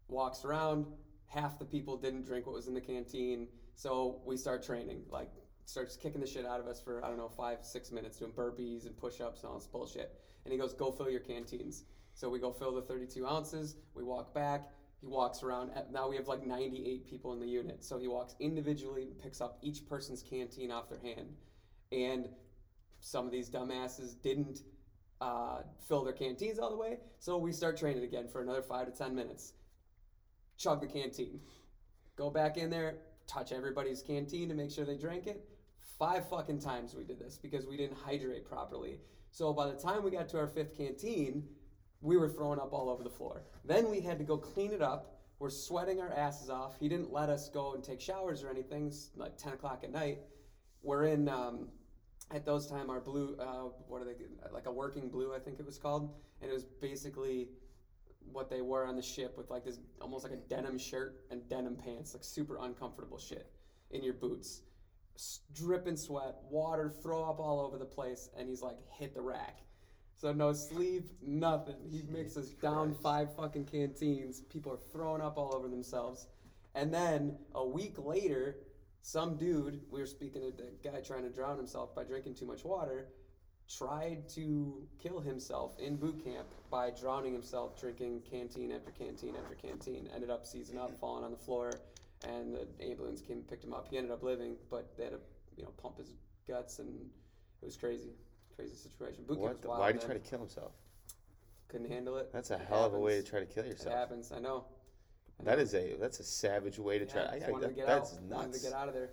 walks 0.08 0.46
around. 0.46 0.86
Half 1.26 1.58
the 1.58 1.66
people 1.66 1.98
didn't 1.98 2.26
drink 2.26 2.46
what 2.46 2.54
was 2.54 2.68
in 2.68 2.76
the 2.76 2.82
canteen, 2.82 3.48
so 3.74 4.22
we 4.24 4.38
start 4.38 4.64
training. 4.64 5.02
Like 5.10 5.32
starts 5.66 5.96
kicking 5.96 6.22
the 6.22 6.28
shit 6.28 6.46
out 6.46 6.60
of 6.60 6.68
us 6.68 6.82
for 6.82 7.04
I 7.04 7.08
don't 7.08 7.18
know 7.18 7.30
five 7.30 7.60
six 7.62 7.92
minutes 7.92 8.18
doing 8.18 8.32
burpees 8.32 8.86
and 8.86 8.96
push-ups 8.98 9.42
and 9.42 9.50
all 9.50 9.58
this 9.58 9.68
bullshit. 9.68 10.20
And 10.46 10.52
he 10.52 10.58
goes, 10.58 10.74
"Go 10.74 10.92
fill 10.92 11.10
your 11.10 11.22
canteens." 11.22 11.86
So 12.14 12.30
we 12.30 12.40
go 12.40 12.52
fill 12.52 12.74
the 12.74 12.82
32 12.82 13.26
ounces. 13.26 13.76
We 13.96 14.04
walk 14.04 14.34
back. 14.34 14.70
He 15.02 15.08
walks 15.08 15.44
around. 15.44 15.72
Now 15.92 16.08
we 16.08 16.16
have 16.16 16.28
like 16.28 16.46
98 16.46 17.06
people 17.06 17.34
in 17.34 17.40
the 17.40 17.48
unit. 17.48 17.84
So 17.84 17.98
he 17.98 18.08
walks 18.08 18.36
individually 18.40 19.04
and 19.04 19.20
picks 19.20 19.42
up 19.42 19.58
each 19.62 19.86
person's 19.88 20.22
canteen 20.22 20.72
off 20.72 20.90
their 20.90 21.00
hand. 21.00 21.36
And 21.92 22.30
some 23.00 23.26
of 23.26 23.32
these 23.32 23.50
dumbasses 23.50 24.22
didn't 24.22 24.62
uh, 25.20 25.64
fill 25.88 26.04
their 26.04 26.14
canteens 26.14 26.60
all 26.60 26.70
the 26.70 26.78
way. 26.78 27.00
So 27.20 27.38
we 27.38 27.52
start 27.52 27.78
training 27.78 28.04
again 28.04 28.28
for 28.28 28.42
another 28.42 28.62
five 28.62 28.86
to 28.86 28.98
10 28.98 29.14
minutes. 29.14 29.54
Chug 30.58 30.80
the 30.82 30.88
canteen. 30.88 31.42
Go 32.16 32.30
back 32.30 32.58
in 32.58 32.70
there, 32.70 32.98
touch 33.28 33.52
everybody's 33.52 34.02
canteen 34.02 34.48
to 34.50 34.56
make 34.56 34.72
sure 34.72 34.86
they 34.86 34.98
drank 34.98 35.28
it. 35.28 35.44
Five 36.00 36.28
fucking 36.30 36.60
times 36.60 36.96
we 36.96 37.04
did 37.04 37.20
this 37.20 37.38
because 37.38 37.66
we 37.66 37.78
didn't 37.78 37.98
hydrate 37.98 38.46
properly. 38.46 39.00
So 39.32 39.54
by 39.54 39.68
the 39.68 39.74
time 39.76 40.04
we 40.04 40.12
got 40.12 40.30
to 40.30 40.38
our 40.38 40.48
fifth 40.48 40.78
canteen, 40.78 41.44
we 42.02 42.18
were 42.18 42.30
throwing 42.30 42.60
up 42.60 42.74
all 42.74 42.90
over 42.90 43.04
the 43.04 43.10
floor. 43.10 43.44
Then 43.64 43.90
we 43.90 44.02
had 44.02 44.18
to 44.20 44.24
go 44.24 44.38
clean 44.38 44.72
it 44.72 44.82
up. 44.82 45.22
We're 45.40 45.50
sweating 45.50 46.00
our 46.00 46.12
asses 46.14 46.50
off. 46.50 46.76
He 46.80 46.88
didn't 46.88 47.12
let 47.12 47.30
us 47.30 47.50
go 47.50 47.74
and 47.74 47.84
take 47.84 48.00
showers 48.00 48.44
or 48.44 48.50
anything. 48.50 48.88
It's 48.88 49.10
like 49.16 49.38
10 49.38 49.54
o'clock 49.54 49.84
at 49.84 49.92
night. 49.92 50.20
We're 50.84 51.06
in, 51.06 51.30
um, 51.30 51.70
at 52.32 52.46
those 52.46 52.68
time, 52.68 52.90
our 52.90 53.00
blue, 53.00 53.36
uh, 53.40 53.70
what 53.88 54.02
are 54.02 54.06
they, 54.06 54.16
like 54.52 54.68
a 54.68 54.72
working 54.72 55.10
blue, 55.10 55.34
I 55.34 55.40
think 55.40 55.60
it 55.60 55.66
was 55.66 55.78
called. 55.78 56.14
And 56.42 56.52
it 56.52 56.54
was 56.54 56.66
basically 56.66 57.48
what 58.32 58.50
they 58.50 58.62
wore 58.62 58.86
on 58.86 58.96
the 58.96 59.02
ship 59.02 59.38
with 59.38 59.50
like 59.50 59.64
this, 59.64 59.80
almost 60.02 60.24
like 60.24 60.34
a 60.34 60.38
denim 60.50 60.78
shirt 60.78 61.26
and 61.32 61.48
denim 61.50 61.76
pants, 61.76 62.14
like 62.14 62.24
super 62.24 62.58
uncomfortable 62.62 63.18
shit 63.18 63.52
in 63.92 64.04
your 64.04 64.14
boots. 64.14 64.62
Dripping 65.54 65.98
sweat, 65.98 66.36
water, 66.50 66.92
throw 67.02 67.24
up 67.24 67.40
all 67.40 67.60
over 67.60 67.78
the 67.78 67.86
place. 67.86 68.30
And 68.38 68.50
he's 68.50 68.62
like, 68.62 68.78
hit 68.90 69.14
the 69.14 69.22
rack. 69.22 69.60
So 70.18 70.32
no 70.32 70.54
sleep, 70.54 71.10
nothing. 71.22 71.76
He 71.92 72.04
makes 72.10 72.38
us 72.38 72.48
down 72.50 72.94
five 72.94 73.36
fucking 73.36 73.66
canteens. 73.66 74.42
People 74.42 74.72
are 74.72 74.80
throwing 74.92 75.22
up 75.22 75.38
all 75.38 75.54
over 75.54 75.68
themselves. 75.68 76.28
And 76.76 76.94
then 76.94 77.38
a 77.54 77.66
week 77.66 77.96
later, 77.98 78.56
some 79.02 79.36
dude, 79.36 79.82
we 79.92 80.00
were 80.00 80.08
speaking 80.08 80.42
to 80.42 80.52
the 80.56 80.72
guy 80.82 81.02
trying 81.02 81.24
to 81.24 81.30
drown 81.30 81.58
himself 81.58 81.94
by 81.94 82.06
drinking 82.06 82.36
too 82.36 82.46
much 82.46 82.64
water, 82.64 83.10
tried 83.70 84.30
to 84.30 84.88
kill 85.02 85.20
himself 85.20 85.78
in 85.78 85.98
boot 85.98 86.24
camp 86.24 86.48
by 86.72 86.90
drowning 86.90 87.34
himself 87.34 87.80
drinking 87.80 88.22
canteen 88.30 88.72
after 88.72 88.92
canteen 88.92 89.36
after 89.36 89.56
canteen. 89.56 90.10
Ended 90.16 90.30
up 90.30 90.46
seizing 90.46 90.78
up, 90.78 90.98
falling 91.02 91.26
on 91.26 91.32
the 91.32 91.38
floor, 91.38 91.74
and 92.24 92.56
the 92.56 92.68
ambulance 92.84 93.22
came 93.22 93.38
and 93.38 93.48
picked 93.48 93.64
him 93.64 93.74
up. 93.74 93.88
He 93.90 93.98
ended 93.98 94.12
up 94.12 94.24
living, 94.24 94.56
but 94.70 94.96
they 94.98 95.04
had 95.06 95.14
to, 95.14 95.20
you 95.58 95.64
know, 95.64 95.72
pump 95.82 95.98
his 95.98 96.14
guts, 96.48 96.80
and 96.80 96.90
it 97.62 97.66
was 97.66 97.76
crazy, 97.78 98.12
crazy 98.56 98.76
situation. 98.76 99.24
Boot 99.26 99.36
camp 99.36 99.42
What? 99.42 99.52
was 99.54 99.62
the- 99.62 99.68
wild. 99.70 99.80
Why 99.82 99.92
did 99.92 100.02
he 100.02 100.06
try 100.06 100.14
to 100.16 100.20
kill 100.20 100.40
himself? 100.40 100.72
Couldn't 101.68 101.90
handle 101.90 102.18
it. 102.18 102.32
That's 102.32 102.52
a 102.52 102.56
It 102.56 102.62
hell 102.62 102.86
of 102.86 102.94
a 102.94 103.00
way 103.00 103.16
to 103.20 103.24
try 103.24 103.40
to 103.40 103.46
kill 103.46 103.64
It 103.66 103.70
yourself. 103.70 103.96
happens. 103.96 104.32
I 104.32 104.40
know. 104.40 104.66
I 105.40 105.44
That 105.44 105.60
is 105.60 105.74
a 105.74 105.96
that's 105.96 106.20
a 106.20 106.24
savage 106.24 106.78
way 106.78 107.00
to 107.00 107.06
try. 107.06 107.24
Yeah, 107.24 107.46
I, 107.46 107.48
I, 107.48 107.52
wanted 107.52 107.68
to 107.70 107.74
get 107.74 107.88
that's 107.88 108.14
out. 108.14 108.22
nuts. 108.24 108.36
Wanted 108.46 108.54
to 108.54 108.60
get 108.62 108.74
out 108.74 108.88
of 108.88 108.94
there. 108.94 109.10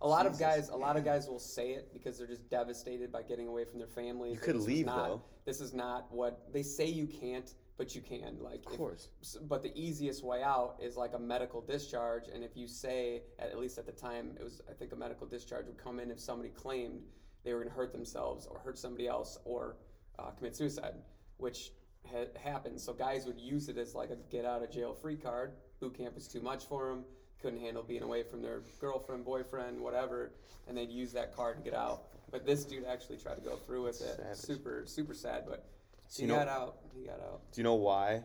A 0.00 0.08
lot 0.08 0.26
of 0.26 0.32
Jesus. 0.32 0.46
guys, 0.46 0.68
a 0.70 0.76
lot 0.76 0.96
of 0.96 1.04
guys 1.04 1.28
will 1.28 1.38
say 1.38 1.70
it 1.70 1.92
because 1.92 2.18
they're 2.18 2.26
just 2.26 2.50
devastated 2.50 3.12
by 3.12 3.22
getting 3.22 3.46
away 3.46 3.64
from 3.64 3.78
their 3.78 3.88
families. 3.88 4.34
You 4.34 4.40
could 4.40 4.56
leave, 4.56 4.86
not- 4.86 5.06
though. 5.08 5.22
This 5.44 5.60
is 5.60 5.72
not 5.72 6.10
what 6.12 6.52
they 6.52 6.62
say 6.62 6.86
you 6.86 7.06
can't, 7.06 7.54
but 7.76 7.94
you 7.94 8.00
can. 8.00 8.38
Like, 8.40 8.64
Of 8.66 8.76
course. 8.76 9.08
s- 9.20 9.36
but 9.42 9.62
the 9.62 9.72
easiest 9.78 10.22
way 10.22 10.42
out 10.42 10.76
is 10.80 10.96
like 10.96 11.14
a 11.14 11.18
medical 11.18 11.60
discharge. 11.60 12.28
And 12.32 12.44
if 12.44 12.56
you 12.56 12.66
say, 12.68 13.22
at 13.38 13.58
least 13.58 13.78
at 13.78 13.86
the 13.86 13.92
time, 13.92 14.36
it 14.38 14.44
was 14.44 14.60
I 14.68 14.72
think 14.72 14.92
a 14.92 14.96
medical 14.96 15.26
discharge 15.26 15.66
would 15.66 15.78
come 15.78 15.98
in 16.00 16.10
if 16.10 16.20
somebody 16.20 16.50
claimed 16.50 17.02
they 17.42 17.52
were 17.52 17.60
going 17.60 17.70
to 17.70 17.74
hurt 17.76 17.92
themselves 17.92 18.46
or 18.46 18.58
hurt 18.60 18.78
somebody 18.78 19.06
else 19.08 19.38
or 19.44 19.76
uh, 20.18 20.30
commit 20.30 20.54
suicide, 20.56 20.94
which 21.38 21.72
ha- 22.10 22.30
happens. 22.40 22.82
So 22.82 22.92
guys 22.92 23.26
would 23.26 23.40
use 23.40 23.68
it 23.68 23.76
as 23.76 23.94
like 23.94 24.10
a 24.10 24.16
get 24.30 24.44
out 24.44 24.62
of 24.62 24.70
jail 24.70 24.94
free 24.94 25.16
card. 25.16 25.52
Boot 25.80 25.94
camp 25.98 26.14
was 26.14 26.28
too 26.28 26.40
much 26.40 26.64
for 26.66 26.88
them. 26.88 27.04
Couldn't 27.42 27.60
handle 27.60 27.82
being 27.82 28.02
away 28.02 28.22
from 28.22 28.40
their 28.40 28.62
girlfriend, 28.80 29.24
boyfriend, 29.24 29.78
whatever, 29.80 30.32
and 30.66 30.78
they'd 30.78 30.90
use 30.90 31.12
that 31.12 31.34
card 31.36 31.58
to 31.58 31.62
get 31.62 31.74
out. 31.74 32.04
But 32.30 32.46
this 32.46 32.64
dude 32.64 32.84
actually 32.86 33.18
tried 33.18 33.34
to 33.34 33.42
go 33.42 33.56
through 33.56 33.82
with 33.84 34.00
it. 34.00 34.16
Savage. 34.16 34.36
Super, 34.38 34.84
super 34.86 35.12
sad, 35.12 35.44
but 35.46 35.66
So 36.08 36.22
he 36.22 36.22
you 36.22 36.28
know- 36.28 36.38
got 36.38 36.48
out. 36.48 36.78
He 36.94 37.06
got 37.06 37.20
out. 37.20 37.40
Do 37.52 37.60
you 37.60 37.64
know 37.64 37.74
why 37.74 38.22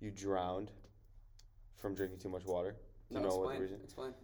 you 0.00 0.10
drowned 0.10 0.70
from 1.78 1.94
drinking 1.94 2.18
too 2.18 2.28
much 2.28 2.44
water? 2.44 2.76
Do 3.08 3.14
you 3.16 3.20
no, 3.20 3.28
know 3.28 3.36
what 3.36 3.42
the 3.44 3.48
explain. 3.50 3.62
reason? 3.62 3.80
Explain. 3.84 4.14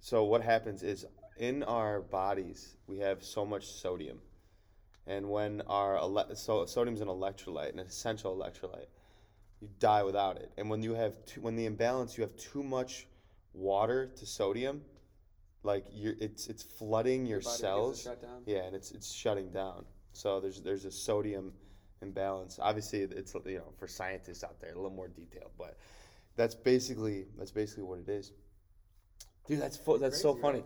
So 0.00 0.24
what 0.24 0.42
happens 0.42 0.82
is 0.82 1.06
in 1.38 1.62
our 1.62 2.00
bodies 2.00 2.76
we 2.86 2.98
have 2.98 3.24
so 3.24 3.44
much 3.44 3.66
sodium, 3.66 4.20
and 5.06 5.30
when 5.30 5.62
our 5.62 5.96
ele- 5.96 6.34
so 6.36 6.64
sodium's 6.66 7.00
an 7.00 7.08
electrolyte, 7.08 7.72
an 7.72 7.78
essential 7.78 8.36
electrolyte, 8.36 8.86
you 9.60 9.68
die 9.78 10.02
without 10.02 10.36
it. 10.36 10.52
And 10.58 10.68
when 10.68 10.82
you 10.82 10.94
have 10.94 11.24
too, 11.24 11.40
when 11.40 11.56
the 11.56 11.66
imbalance, 11.66 12.16
you 12.18 12.22
have 12.22 12.36
too 12.36 12.62
much 12.62 13.06
water 13.54 14.06
to 14.06 14.26
sodium, 14.26 14.82
like 15.62 15.86
you 15.90 16.14
it's 16.20 16.46
it's 16.48 16.62
flooding 16.62 17.26
your 17.26 17.40
gets 17.40 17.58
cells. 17.58 18.06
Yeah, 18.44 18.64
and 18.64 18.76
it's 18.76 18.90
it's 18.92 19.10
shutting 19.10 19.50
down. 19.50 19.86
So 20.12 20.40
there's 20.40 20.60
there's 20.60 20.84
a 20.84 20.92
sodium 20.92 21.52
imbalance. 22.02 22.58
Obviously, 22.60 23.00
it's 23.00 23.34
you 23.46 23.58
know 23.58 23.72
for 23.78 23.86
scientists 23.86 24.44
out 24.44 24.60
there 24.60 24.72
a 24.72 24.76
little 24.76 24.90
more 24.90 25.08
detailed, 25.08 25.50
but 25.58 25.76
that's 26.36 26.54
basically 26.54 27.26
that's 27.38 27.50
basically 27.52 27.84
what 27.84 27.98
it 27.98 28.08
is. 28.08 28.32
Dude, 29.46 29.60
that's 29.60 29.76
fo- 29.76 29.98
that's 29.98 30.20
so 30.20 30.34
Crazy, 30.34 30.62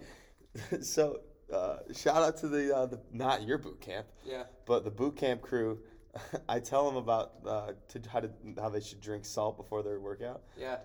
funny. 0.57 0.83
so 0.83 1.21
uh, 1.53 1.79
shout 1.95 2.23
out 2.23 2.37
to 2.39 2.49
the 2.49 2.75
uh, 2.77 2.87
the 2.87 3.01
not 3.13 3.43
your 3.47 3.59
boot 3.59 3.81
camp, 3.81 4.07
Yeah. 4.25 4.45
but 4.67 4.85
the 4.85 4.91
boot 4.91 5.17
camp 5.17 5.43
crew. 5.43 5.81
I 6.49 6.59
tell 6.59 6.87
them 6.87 6.97
about 6.97 7.33
uh, 7.47 7.73
to 7.91 8.01
how 8.11 8.21
to 8.21 8.31
how 8.59 8.69
they 8.69 8.81
should 8.81 9.01
drink 9.01 9.25
salt 9.25 9.57
before 9.57 9.83
their 9.83 10.01
workout. 10.01 10.43
Yeah. 10.59 10.79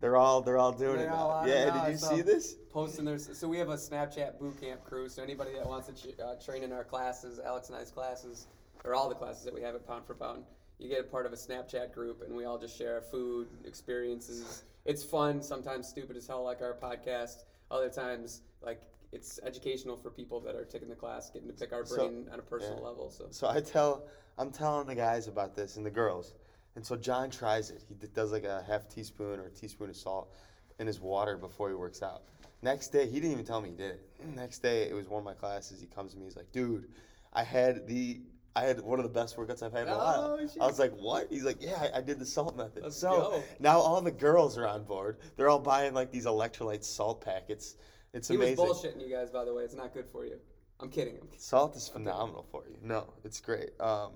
They're 0.00 0.16
all 0.16 0.40
they're 0.42 0.58
all 0.58 0.72
doing 0.72 0.96
They're 0.96 1.06
it. 1.06 1.12
all 1.12 1.28
now. 1.28 1.36
on 1.36 1.48
it 1.48 1.52
Yeah, 1.52 1.64
now, 1.66 1.84
did 1.84 1.92
you 1.92 1.98
see 1.98 2.22
this? 2.22 2.56
Posting 2.72 3.04
their 3.04 3.18
so 3.18 3.46
we 3.46 3.58
have 3.58 3.68
a 3.68 3.76
Snapchat 3.76 4.40
boot 4.40 4.60
camp 4.60 4.82
crew. 4.82 5.08
So 5.08 5.22
anybody 5.22 5.52
that 5.52 5.64
wants 5.64 5.86
to 5.86 5.92
ch- 5.94 6.18
uh, 6.18 6.34
train 6.44 6.64
in 6.64 6.72
our 6.72 6.82
classes, 6.82 7.38
Alex 7.38 7.68
and 7.68 7.78
I's 7.78 7.92
classes, 7.92 8.48
or 8.84 8.94
all 8.94 9.08
the 9.08 9.14
classes 9.14 9.44
that 9.44 9.54
we 9.54 9.62
have 9.62 9.74
at 9.74 9.86
Pound 9.86 10.04
for 10.06 10.14
Pound, 10.14 10.44
you 10.78 10.88
get 10.88 11.00
a 11.00 11.04
part 11.04 11.26
of 11.26 11.32
a 11.32 11.36
Snapchat 11.36 11.92
group, 11.92 12.22
and 12.26 12.34
we 12.36 12.44
all 12.44 12.58
just 12.58 12.76
share 12.76 13.00
food 13.00 13.48
experiences. 13.64 14.64
It's 14.84 15.04
fun. 15.04 15.42
Sometimes 15.42 15.86
stupid 15.86 16.16
as 16.16 16.26
hell, 16.26 16.42
like 16.42 16.60
our 16.60 16.74
podcast. 16.74 17.44
Other 17.70 17.88
times, 17.88 18.42
like 18.62 18.82
it's 19.12 19.38
educational 19.44 19.96
for 19.96 20.10
people 20.10 20.40
that 20.40 20.54
are 20.56 20.64
taking 20.64 20.88
the 20.88 20.94
class, 20.94 21.30
getting 21.30 21.48
to 21.48 21.54
pick 21.54 21.72
our 21.72 21.84
So- 21.84 21.96
brain 21.96 22.28
on 22.32 22.38
a 22.38 22.42
personal 22.42 22.78
yeah. 22.78 22.86
level. 22.88 23.10
So 23.10 23.26
So 23.30 23.48
I 23.48 23.60
tell, 23.60 24.04
I'm 24.38 24.50
telling 24.50 24.86
the 24.86 24.94
guys 24.94 25.28
about 25.28 25.54
this 25.54 25.76
and 25.76 25.84
the 25.86 25.90
girls, 25.90 26.34
and 26.74 26.84
so 26.84 26.96
John 26.96 27.30
tries 27.30 27.70
it. 27.70 27.84
He 27.88 27.94
does 27.94 28.32
like 28.32 28.44
a 28.44 28.62
half 28.66 28.88
teaspoon 28.88 29.38
or 29.38 29.46
a 29.46 29.50
teaspoon 29.50 29.90
of 29.90 29.96
salt 29.96 30.34
in 30.78 30.86
his 30.86 31.00
water 31.00 31.36
before 31.36 31.68
he 31.68 31.74
works 31.74 32.02
out. 32.02 32.22
Next 32.62 32.88
day, 32.88 33.06
he 33.06 33.14
didn't 33.20 33.32
even 33.32 33.44
tell 33.44 33.60
me 33.60 33.70
he 33.70 33.76
did 33.76 33.92
it. 33.92 34.10
Next 34.34 34.60
day, 34.60 34.88
it 34.88 34.94
was 34.94 35.08
one 35.08 35.18
of 35.18 35.24
my 35.24 35.34
classes. 35.34 35.80
He 35.80 35.86
comes 35.86 36.12
to 36.12 36.18
me, 36.18 36.24
he's 36.24 36.36
like, 36.36 36.50
"Dude, 36.52 36.88
I 37.32 37.42
had 37.44 37.86
the, 37.86 38.20
I 38.54 38.62
had 38.64 38.80
one 38.80 38.98
of 38.98 39.04
the 39.04 39.08
best 39.20 39.36
workouts 39.36 39.62
I've 39.62 39.72
had 39.72 39.86
in 39.86 39.92
a 39.92 39.96
while." 39.96 40.38
Oh, 40.40 40.46
shit. 40.46 40.60
I 40.60 40.66
was 40.66 40.78
like, 40.78 40.92
"What?" 40.96 41.28
He's 41.30 41.44
like, 41.44 41.58
"Yeah, 41.60 41.78
I, 41.94 41.98
I 41.98 42.00
did 42.02 42.18
the 42.18 42.26
salt 42.26 42.56
method." 42.56 42.82
Let's 42.82 42.96
so 42.96 43.10
go. 43.10 43.42
now 43.60 43.78
all 43.78 44.00
the 44.00 44.10
girls 44.10 44.58
are 44.58 44.66
on 44.66 44.84
board. 44.84 45.18
They're 45.36 45.48
all 45.48 45.58
buying 45.58 45.94
like 45.94 46.10
these 46.10 46.26
electrolyte 46.26 46.84
salt 46.84 47.24
packets. 47.24 47.76
It's 48.12 48.28
he 48.28 48.34
amazing. 48.34 48.66
was 48.66 48.82
bullshitting 48.84 49.00
you 49.00 49.08
guys, 49.14 49.30
by 49.30 49.44
the 49.44 49.54
way. 49.54 49.62
It's 49.64 49.74
not 49.74 49.94
good 49.94 50.06
for 50.12 50.26
you. 50.26 50.36
I'm 50.80 50.90
kidding. 50.90 51.14
I'm 51.14 51.26
kidding. 51.28 51.38
Salt 51.40 51.76
is 51.76 51.88
phenomenal 51.88 52.44
for 52.50 52.64
you. 52.68 52.76
No, 52.82 53.12
it's 53.24 53.40
great. 53.40 53.70
Um, 53.80 54.12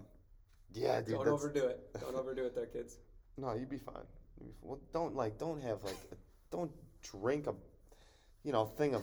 yeah, 0.75 1.01
dude. 1.01 1.14
Don't 1.14 1.25
that's- 1.25 1.33
overdo 1.44 1.66
it. 1.66 1.81
Don't 2.01 2.14
overdo 2.16 2.44
it, 2.44 2.55
there, 2.55 2.66
kids. 2.66 2.96
No, 3.38 3.53
you'd 3.55 3.68
be 3.68 3.77
fine. 3.79 3.96
You'd 4.40 4.46
be 4.46 4.53
f- 4.53 4.57
Well, 4.62 4.81
don't 4.94 5.14
like, 5.14 5.38
don't 5.38 5.61
have 5.62 5.85
like, 5.85 5.94
a, 6.11 6.14
don't 6.51 6.70
drink 7.03 7.46
a, 7.46 7.55
you 8.44 8.53
know, 8.53 8.64
thing 8.64 8.94
of, 8.94 9.03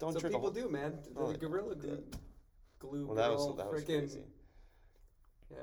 don't 0.00 0.12
so 0.12 0.18
drink 0.18 0.34
a 0.34 0.38
people 0.38 0.50
whole. 0.52 0.62
do, 0.62 0.68
man. 0.68 0.98
The 1.14 1.20
Oh, 1.20 1.32
gorilla 1.34 1.76
glue, 1.76 2.02
glue 2.78 3.06
Well, 3.06 3.16
that 3.16 3.30
was 3.30 3.46
girl, 3.46 3.54
that 3.54 3.70
was 3.70 3.84
crazy. 3.84 4.20
yeah, 5.50 5.58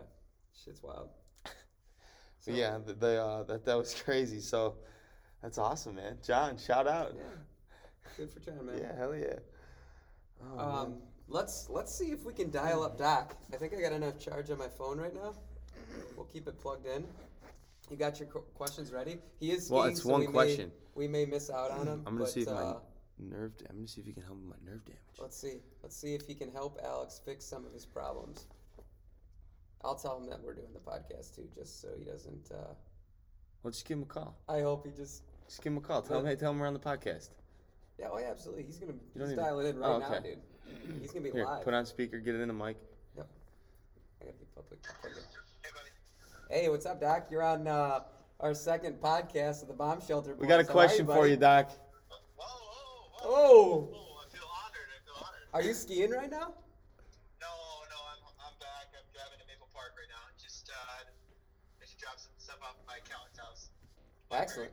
shit's 0.63 0.81
wild. 0.83 1.09
So 2.39 2.51
yeah, 2.51 2.77
the, 2.85 2.93
the 2.93 3.23
uh, 3.23 3.43
that 3.43 3.65
that 3.65 3.75
was 3.75 3.95
crazy. 4.05 4.39
So 4.39 4.75
that's 5.41 5.57
awesome, 5.57 5.95
man. 5.95 6.17
John, 6.23 6.57
shout 6.57 6.87
out. 6.87 7.13
yeah, 7.15 7.23
good 8.17 8.29
for 8.29 8.39
trying, 8.39 8.63
man. 8.67 8.77
Yeah, 8.77 8.95
hell 8.95 9.15
yeah. 9.15 9.33
Oh, 10.43 10.55
man. 10.55 10.65
Um, 10.77 10.93
let's 11.27 11.67
let's 11.71 11.97
see 11.97 12.11
if 12.11 12.23
we 12.23 12.33
can 12.33 12.51
dial 12.51 12.83
up 12.83 12.99
Doc. 12.99 13.35
I 13.51 13.57
think 13.57 13.73
I 13.73 13.81
got 13.81 13.93
enough 13.93 14.19
charge 14.19 14.51
on 14.51 14.59
my 14.59 14.67
phone 14.67 14.99
right 14.99 15.13
now. 15.15 15.33
We'll 16.15 16.27
keep 16.27 16.47
it 16.47 16.59
plugged 16.59 16.85
in. 16.85 17.05
You 17.89 17.97
got 17.97 18.19
your 18.19 18.27
qu- 18.27 18.43
questions 18.53 18.91
ready? 18.91 19.17
He 19.39 19.51
is. 19.51 19.69
Well, 19.71 19.81
skiing, 19.83 19.91
it's 19.93 20.03
so 20.03 20.09
one 20.09 20.19
we 20.21 20.27
may- 20.27 20.33
question. 20.33 20.71
we 20.93 21.07
may 21.07 21.25
miss 21.25 21.49
out 21.49 21.71
on 21.71 21.87
him. 21.87 22.03
I'm 22.05 22.13
gonna 22.13 22.25
but, 22.25 22.29
see 22.29 22.41
if 22.41 22.47
my 22.47 22.53
uh, 22.53 22.79
nerve. 23.19 23.51
I'm 23.69 23.75
gonna 23.77 23.87
see 23.87 24.01
if 24.01 24.07
he 24.07 24.13
can 24.13 24.23
help 24.23 24.37
with 24.37 24.49
my 24.49 24.71
nerve 24.71 24.83
damage. 24.85 24.99
Let's 25.19 25.37
see. 25.37 25.59
Let's 25.83 25.95
see 25.95 26.13
if 26.15 26.25
he 26.25 26.35
can 26.35 26.51
help 26.51 26.79
Alex 26.83 27.21
fix 27.25 27.45
some 27.45 27.65
of 27.65 27.73
his 27.73 27.85
problems. 27.85 28.45
I'll 29.83 29.95
tell 29.95 30.17
him 30.19 30.27
that 30.29 30.41
we're 30.43 30.55
doing 30.55 30.73
the 30.73 30.79
podcast 30.79 31.35
too, 31.35 31.47
just 31.55 31.81
so 31.81 31.89
he 31.97 32.03
doesn't. 32.03 32.51
Uh, 32.51 32.73
Well, 33.63 33.71
just 33.71 33.87
give 33.87 33.97
him 33.97 34.03
a 34.03 34.07
call. 34.07 34.35
I 34.49 34.61
hope 34.61 34.85
he 34.85 34.91
just. 34.91 35.23
Just 35.47 35.61
give 35.63 35.73
him 35.73 35.77
a 35.77 35.81
call. 35.81 36.01
Tell 36.01 36.19
him, 36.19 36.25
hey, 36.25 36.35
tell 36.35 36.51
him 36.51 36.57
we're 36.59 36.65
on 36.67 36.73
the 36.73 36.79
podcast. 36.79 37.29
Yeah, 37.99 38.07
oh 38.11 38.17
yeah, 38.17 38.31
absolutely. 38.31 38.63
He's 38.63 38.77
gonna 38.77 38.93
You 38.93 39.21
he's 39.21 39.31
even- 39.31 39.43
dialing 39.43 39.67
in 39.67 39.77
right 39.79 39.87
Oh, 39.87 39.99
now, 39.99 40.13
okay. 40.15 40.35
dude. 40.87 41.01
He's 41.01 41.11
gonna 41.11 41.23
be 41.25 41.31
Here, 41.31 41.45
live. 41.45 41.63
put 41.63 41.73
on 41.73 41.85
speaker. 41.85 42.17
Get 42.19 42.33
it 42.35 42.41
in 42.41 42.47
the 42.47 42.53
mic. 42.53 42.77
I 43.17 44.25
gotta 44.25 44.37
be 44.37 44.45
public. 44.55 44.79
in. 45.03 45.11
Hey, 46.49 46.69
what's 46.69 46.85
up, 46.85 46.99
Doc? 46.99 47.27
You're 47.29 47.43
on 47.43 47.67
uh, 47.67 47.99
our 48.39 48.53
second 48.55 48.99
podcast 48.99 49.61
of 49.61 49.67
the 49.67 49.73
Bomb 49.73 50.01
Shelter. 50.01 50.35
We 50.35 50.47
got 50.47 50.59
a 50.59 50.63
Boys. 50.63 50.69
Are 50.69 50.71
you, 50.71 50.73
question 50.73 51.05
for 51.07 51.27
you, 51.27 51.35
Doc. 51.37 51.69
Oh, 53.25 53.89
Oh, 53.89 54.21
I 54.21 54.29
feel 54.29 54.45
honored. 54.45 54.89
I 54.93 54.99
feel 55.01 55.17
honored. 55.17 55.49
are 55.53 55.63
you 55.63 55.73
skiing 55.73 56.11
right 56.11 56.29
now? 56.29 56.53
No, 57.41 57.53
no, 57.89 57.97
I'm, 58.13 58.21
I'm 58.37 58.53
back. 58.61 58.93
I'm 58.93 59.07
driving 59.13 59.41
to 59.41 59.47
Maple 59.49 59.67
Park 59.73 59.97
right 59.97 60.09
now. 60.13 60.29
Just, 60.37 60.69
uh, 60.69 61.01
I 61.01 61.85
should 61.85 61.97
drop 61.97 62.19
some 62.21 62.31
stuff 62.37 62.61
off 62.61 62.77
at 62.79 62.85
my 62.85 63.01
accountant's 63.01 63.39
house. 63.39 63.69
Excellent. 64.31 64.71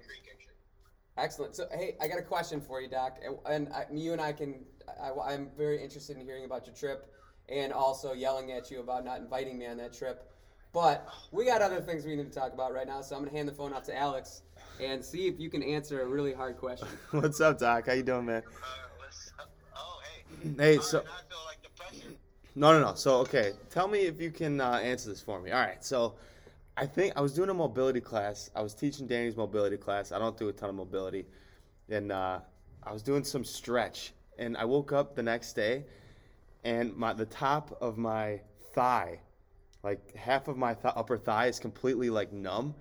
Excellent. 1.17 1.57
So, 1.57 1.67
hey, 1.73 1.97
I 2.01 2.09
got 2.09 2.19
a 2.19 2.23
question 2.23 2.61
for 2.61 2.81
you, 2.81 2.89
Doc, 2.89 3.19
and, 3.25 3.37
and 3.49 3.73
I, 3.73 3.87
you 3.93 4.13
and 4.13 4.21
I 4.21 4.33
can. 4.33 4.65
I, 5.01 5.33
am 5.33 5.51
very 5.57 5.83
interested 5.83 6.17
in 6.17 6.25
hearing 6.25 6.45
about 6.45 6.67
your 6.67 6.75
trip, 6.75 7.13
and 7.49 7.73
also 7.73 8.13
yelling 8.13 8.53
at 8.53 8.71
you 8.71 8.81
about 8.81 9.05
not 9.05 9.21
inviting 9.21 9.59
me 9.59 9.67
on 9.67 9.77
that 9.77 9.93
trip. 9.93 10.31
But 10.73 11.07
we 11.31 11.45
got 11.45 11.61
other 11.61 11.81
things 11.81 12.05
we 12.05 12.17
need 12.17 12.33
to 12.33 12.39
talk 12.39 12.55
about 12.55 12.73
right 12.73 12.87
now, 12.87 13.03
so 13.03 13.15
I'm 13.15 13.25
gonna 13.25 13.37
hand 13.37 13.49
the 13.49 13.53
phone 13.53 13.73
off 13.73 13.85
to 13.85 13.97
Alex 13.97 14.43
and 14.85 15.05
see 15.05 15.27
if 15.27 15.39
you 15.39 15.51
can 15.51 15.63
answer 15.63 16.03
a 16.03 16.07
really 16.07 16.33
hard 16.33 16.59
question. 16.59 16.89
What's 17.11 17.41
up, 17.41 17.59
Doc? 17.59 17.87
How 17.87 17.93
you 17.93 18.03
doing, 18.03 18.27
man? 18.27 18.43
Uh, 18.47 18.67
what's 18.99 19.33
up? 19.39 19.51
Oh, 19.77 20.01
hey. 20.43 20.55
Hey, 20.59 20.79
so 20.79 20.99
right, 20.99 21.07
now 21.07 21.13
I 21.13 21.29
feel 21.29 21.39
like 21.47 21.63
no, 22.55 22.73
no, 22.79 22.87
no. 22.87 22.95
So 22.95 23.17
okay, 23.19 23.53
tell 23.71 23.89
me 23.89 24.01
if 24.01 24.21
you 24.21 24.31
can 24.31 24.61
uh, 24.61 24.73
answer 24.83 25.09
this 25.09 25.23
for 25.23 25.41
me. 25.41 25.51
All 25.53 25.61
right, 25.61 25.83
so 25.83 26.15
I 26.77 26.85
think 26.85 27.15
I 27.17 27.21
was 27.21 27.33
doing 27.33 27.49
a 27.49 27.55
mobility 27.55 28.01
class. 28.01 28.51
I 28.55 28.63
was 28.63 28.75
teaching 28.75 29.07
Danny's 29.07 29.37
mobility 29.37 29.79
class. 29.79 30.13
I 30.13 30.19
don't 30.19 30.37
do 30.37 30.49
a 30.49 30.53
ton 30.53 30.69
of 30.69 30.75
mobility, 30.75 31.25
and 31.89 32.13
uh, 32.13 32.41
I 32.83 32.93
was 32.93 33.03
doing 33.03 33.25
some 33.25 33.45
stretch. 33.45 34.13
And 34.39 34.57
I 34.57 34.65
woke 34.65 34.93
up 34.93 35.15
the 35.15 35.23
next 35.23 35.55
day, 35.55 35.85
and 36.65 36.95
my 36.95 37.15
the 37.15 37.27
top 37.27 37.77
of 37.81 37.97
my 37.97 38.41
thigh, 38.75 39.21
like 39.83 40.15
half 40.15 40.49
of 40.49 40.57
my 40.59 40.75
th- 40.75 40.95
upper 40.97 41.17
thigh, 41.17 41.47
is 41.47 41.59
completely 41.59 42.11
like 42.11 42.33
numb. 42.33 42.75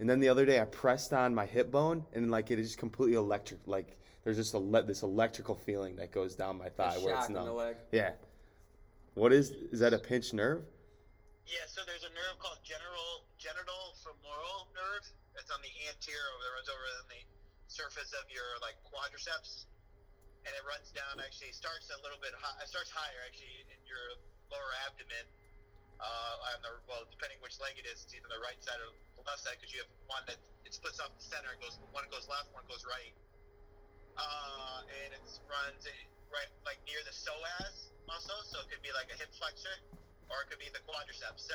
And 0.00 0.08
then 0.08 0.18
the 0.18 0.30
other 0.32 0.46
day, 0.48 0.58
I 0.58 0.64
pressed 0.64 1.12
on 1.12 1.34
my 1.36 1.44
hip 1.44 1.70
bone, 1.70 2.08
and 2.16 2.30
like 2.32 2.50
it 2.50 2.58
is 2.58 2.68
just 2.72 2.78
completely 2.80 3.20
electric. 3.20 3.60
Like 3.68 4.00
there's 4.24 4.40
just 4.40 4.56
a 4.56 4.58
le- 4.58 4.82
this 4.82 5.04
electrical 5.04 5.54
feeling 5.54 5.96
that 5.96 6.10
goes 6.10 6.34
down 6.34 6.56
my 6.56 6.72
thigh 6.72 6.96
A 6.96 7.04
where 7.04 7.12
it's 7.12 7.28
shock 7.28 7.28
in 7.28 7.34
numb. 7.36 7.44
the 7.44 7.52
leg. 7.52 7.76
Yeah. 7.92 8.16
What 9.12 9.36
is 9.36 9.52
is 9.68 9.84
that 9.84 9.92
a 9.92 10.00
pinched 10.00 10.32
nerve? 10.32 10.64
Yeah, 11.44 11.68
so 11.68 11.84
there's 11.84 12.08
a 12.08 12.12
nerve 12.16 12.40
called 12.40 12.64
general 12.64 13.28
genitofemoral 13.36 14.72
nerve. 14.72 15.04
It's 15.36 15.52
on 15.52 15.60
the 15.60 15.74
anterior 15.92 16.32
that 16.40 16.50
runs 16.56 16.70
over 16.72 16.86
on 17.04 17.06
the 17.12 17.20
surface 17.68 18.16
of 18.16 18.24
your 18.32 18.56
like 18.64 18.80
quadriceps, 18.88 19.68
and 20.48 20.52
it 20.56 20.64
runs 20.64 20.96
down. 20.96 21.20
Actually, 21.20 21.52
starts 21.52 21.92
a 21.92 22.00
little 22.00 22.18
bit 22.24 22.32
high. 22.40 22.56
It 22.64 22.72
starts 22.72 22.88
higher 22.88 23.20
actually 23.28 23.68
in 23.68 23.80
your 23.84 24.16
lower 24.48 24.72
abdomen. 24.88 25.28
Uh, 26.00 26.48
on 26.56 26.64
the 26.64 26.72
well, 26.88 27.04
depending 27.12 27.36
which 27.44 27.60
leg 27.60 27.76
it 27.76 27.84
is, 27.84 28.08
it's 28.08 28.16
either 28.16 28.24
the 28.32 28.40
right 28.40 28.56
side 28.64 28.80
or 28.80 28.88
the 28.88 28.96
left 29.30 29.46
side 29.46 29.54
because 29.62 29.70
you 29.70 29.78
have 29.86 29.92
one 30.10 30.26
that 30.26 30.38
it 30.66 30.74
splits 30.74 30.98
off 30.98 31.14
the 31.14 31.22
center. 31.22 31.54
It 31.54 31.62
goes 31.62 31.78
one 31.94 32.02
goes 32.10 32.26
left, 32.26 32.50
one 32.50 32.66
goes 32.66 32.82
right. 32.82 33.14
Uh, 34.18 34.82
and 35.06 35.14
it 35.14 35.22
runs 35.46 35.86
right 36.34 36.50
like 36.66 36.82
near 36.84 36.98
the 37.06 37.14
psoas 37.14 37.94
muscle, 38.10 38.42
so 38.42 38.58
it 38.60 38.68
could 38.68 38.82
be 38.82 38.90
like 38.92 39.06
a 39.14 39.16
hip 39.16 39.30
flexor 39.38 39.72
or 40.30 40.42
it 40.42 40.50
could 40.50 40.58
be 40.58 40.70
the 40.74 40.82
quadriceps. 40.86 41.46
So, 41.46 41.54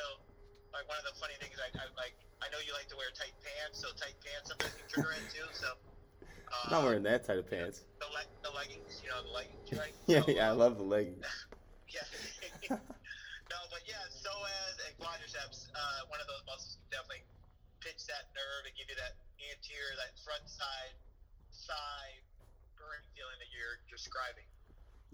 like 0.72 0.88
one 0.88 0.96
of 1.00 1.08
the 1.08 1.16
funny 1.20 1.36
things, 1.40 1.56
I, 1.60 1.68
I 1.76 1.86
like 2.00 2.16
I 2.40 2.48
know 2.52 2.60
you 2.64 2.72
like 2.72 2.88
to 2.92 2.98
wear 3.00 3.12
tight 3.12 3.36
pants, 3.44 3.84
so 3.84 3.92
tight 4.00 4.16
pants 4.24 4.52
sometimes 4.52 4.76
can 4.76 4.88
trigger 4.88 5.12
it 5.20 5.28
too. 5.32 5.48
So, 5.52 5.76
uh, 6.52 6.68
I'm 6.68 6.72
not 6.80 6.84
wearing 6.88 7.04
that 7.08 7.28
tight 7.28 7.40
of 7.44 7.48
pants. 7.52 7.84
the 8.00 8.08
leg, 8.16 8.28
the 8.44 8.52
leggings, 8.56 9.04
you 9.04 9.12
know, 9.12 9.20
the 9.24 9.36
leggings, 9.36 9.68
right? 9.76 9.96
Yeah, 10.08 10.24
So, 10.24 10.32
yeah, 10.32 10.48
I 10.48 10.56
um, 10.56 10.60
love 10.64 10.80
the 10.80 10.88
leggings. 10.88 11.24
yeah. 11.92 12.08
no, 12.72 13.60
but 13.72 13.84
yeah, 13.88 14.00
psoas 14.12 14.76
and 14.88 14.94
quadriceps, 15.00 15.72
uh, 15.76 16.08
one 16.12 16.20
of 16.24 16.28
those 16.28 16.44
muscles 16.48 16.78
can 16.82 17.00
definitely 17.00 17.24
pinch 17.86 18.10
that 18.10 18.34
nerve 18.34 18.65
and 18.65 18.74
give 18.74 18.89
you 18.89 18.98
that 18.98 19.13
anterior, 19.54 19.93
that 20.02 20.17
front 20.26 20.50
side, 20.50 20.98
thigh 21.69 22.17
burn 22.74 23.06
feeling 23.13 23.38
that 23.38 23.54
you're 23.54 23.78
describing. 23.86 24.50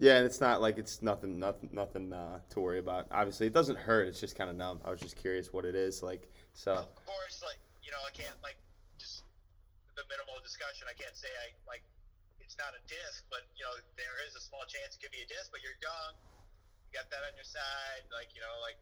Yeah, 0.00 0.16
and 0.18 0.24
it's 0.24 0.40
not 0.40 0.64
like 0.64 0.80
it's 0.80 1.04
nothing, 1.04 1.38
nothing, 1.38 1.68
nothing 1.70 2.10
uh, 2.10 2.40
to 2.50 2.56
worry 2.58 2.80
about. 2.80 3.06
Obviously, 3.12 3.46
it 3.46 3.54
doesn't 3.54 3.78
hurt. 3.78 4.08
It's 4.08 4.18
just 4.18 4.34
kind 4.34 4.48
of 4.48 4.56
numb. 4.56 4.80
I 4.82 4.90
was 4.90 4.98
just 4.98 5.14
curious 5.20 5.52
what 5.52 5.68
it 5.68 5.76
is. 5.76 6.02
Like, 6.02 6.26
so 6.56 6.72
Of 6.72 6.90
course, 7.06 7.44
like 7.44 7.60
you 7.84 7.92
know, 7.92 8.00
I 8.02 8.10
can't 8.10 8.34
like 8.42 8.56
just 8.96 9.22
the 9.94 10.02
minimal 10.08 10.40
discussion. 10.42 10.88
I 10.88 10.96
can't 10.96 11.14
say 11.14 11.28
I 11.44 11.52
like 11.68 11.84
it's 12.40 12.56
not 12.58 12.72
a 12.74 12.82
disc, 12.88 13.22
but 13.30 13.46
you 13.54 13.62
know 13.62 13.76
there 13.94 14.16
is 14.26 14.34
a 14.34 14.42
small 14.42 14.64
chance 14.66 14.96
it 14.96 15.00
could 15.04 15.14
be 15.14 15.22
a 15.22 15.28
disc. 15.28 15.52
But 15.54 15.62
you're 15.62 15.78
young, 15.78 16.18
you 16.88 16.98
got 16.98 17.06
that 17.12 17.22
on 17.22 17.36
your 17.38 17.46
side. 17.46 18.02
Like 18.10 18.32
you 18.34 18.42
know, 18.42 18.54
like 18.64 18.80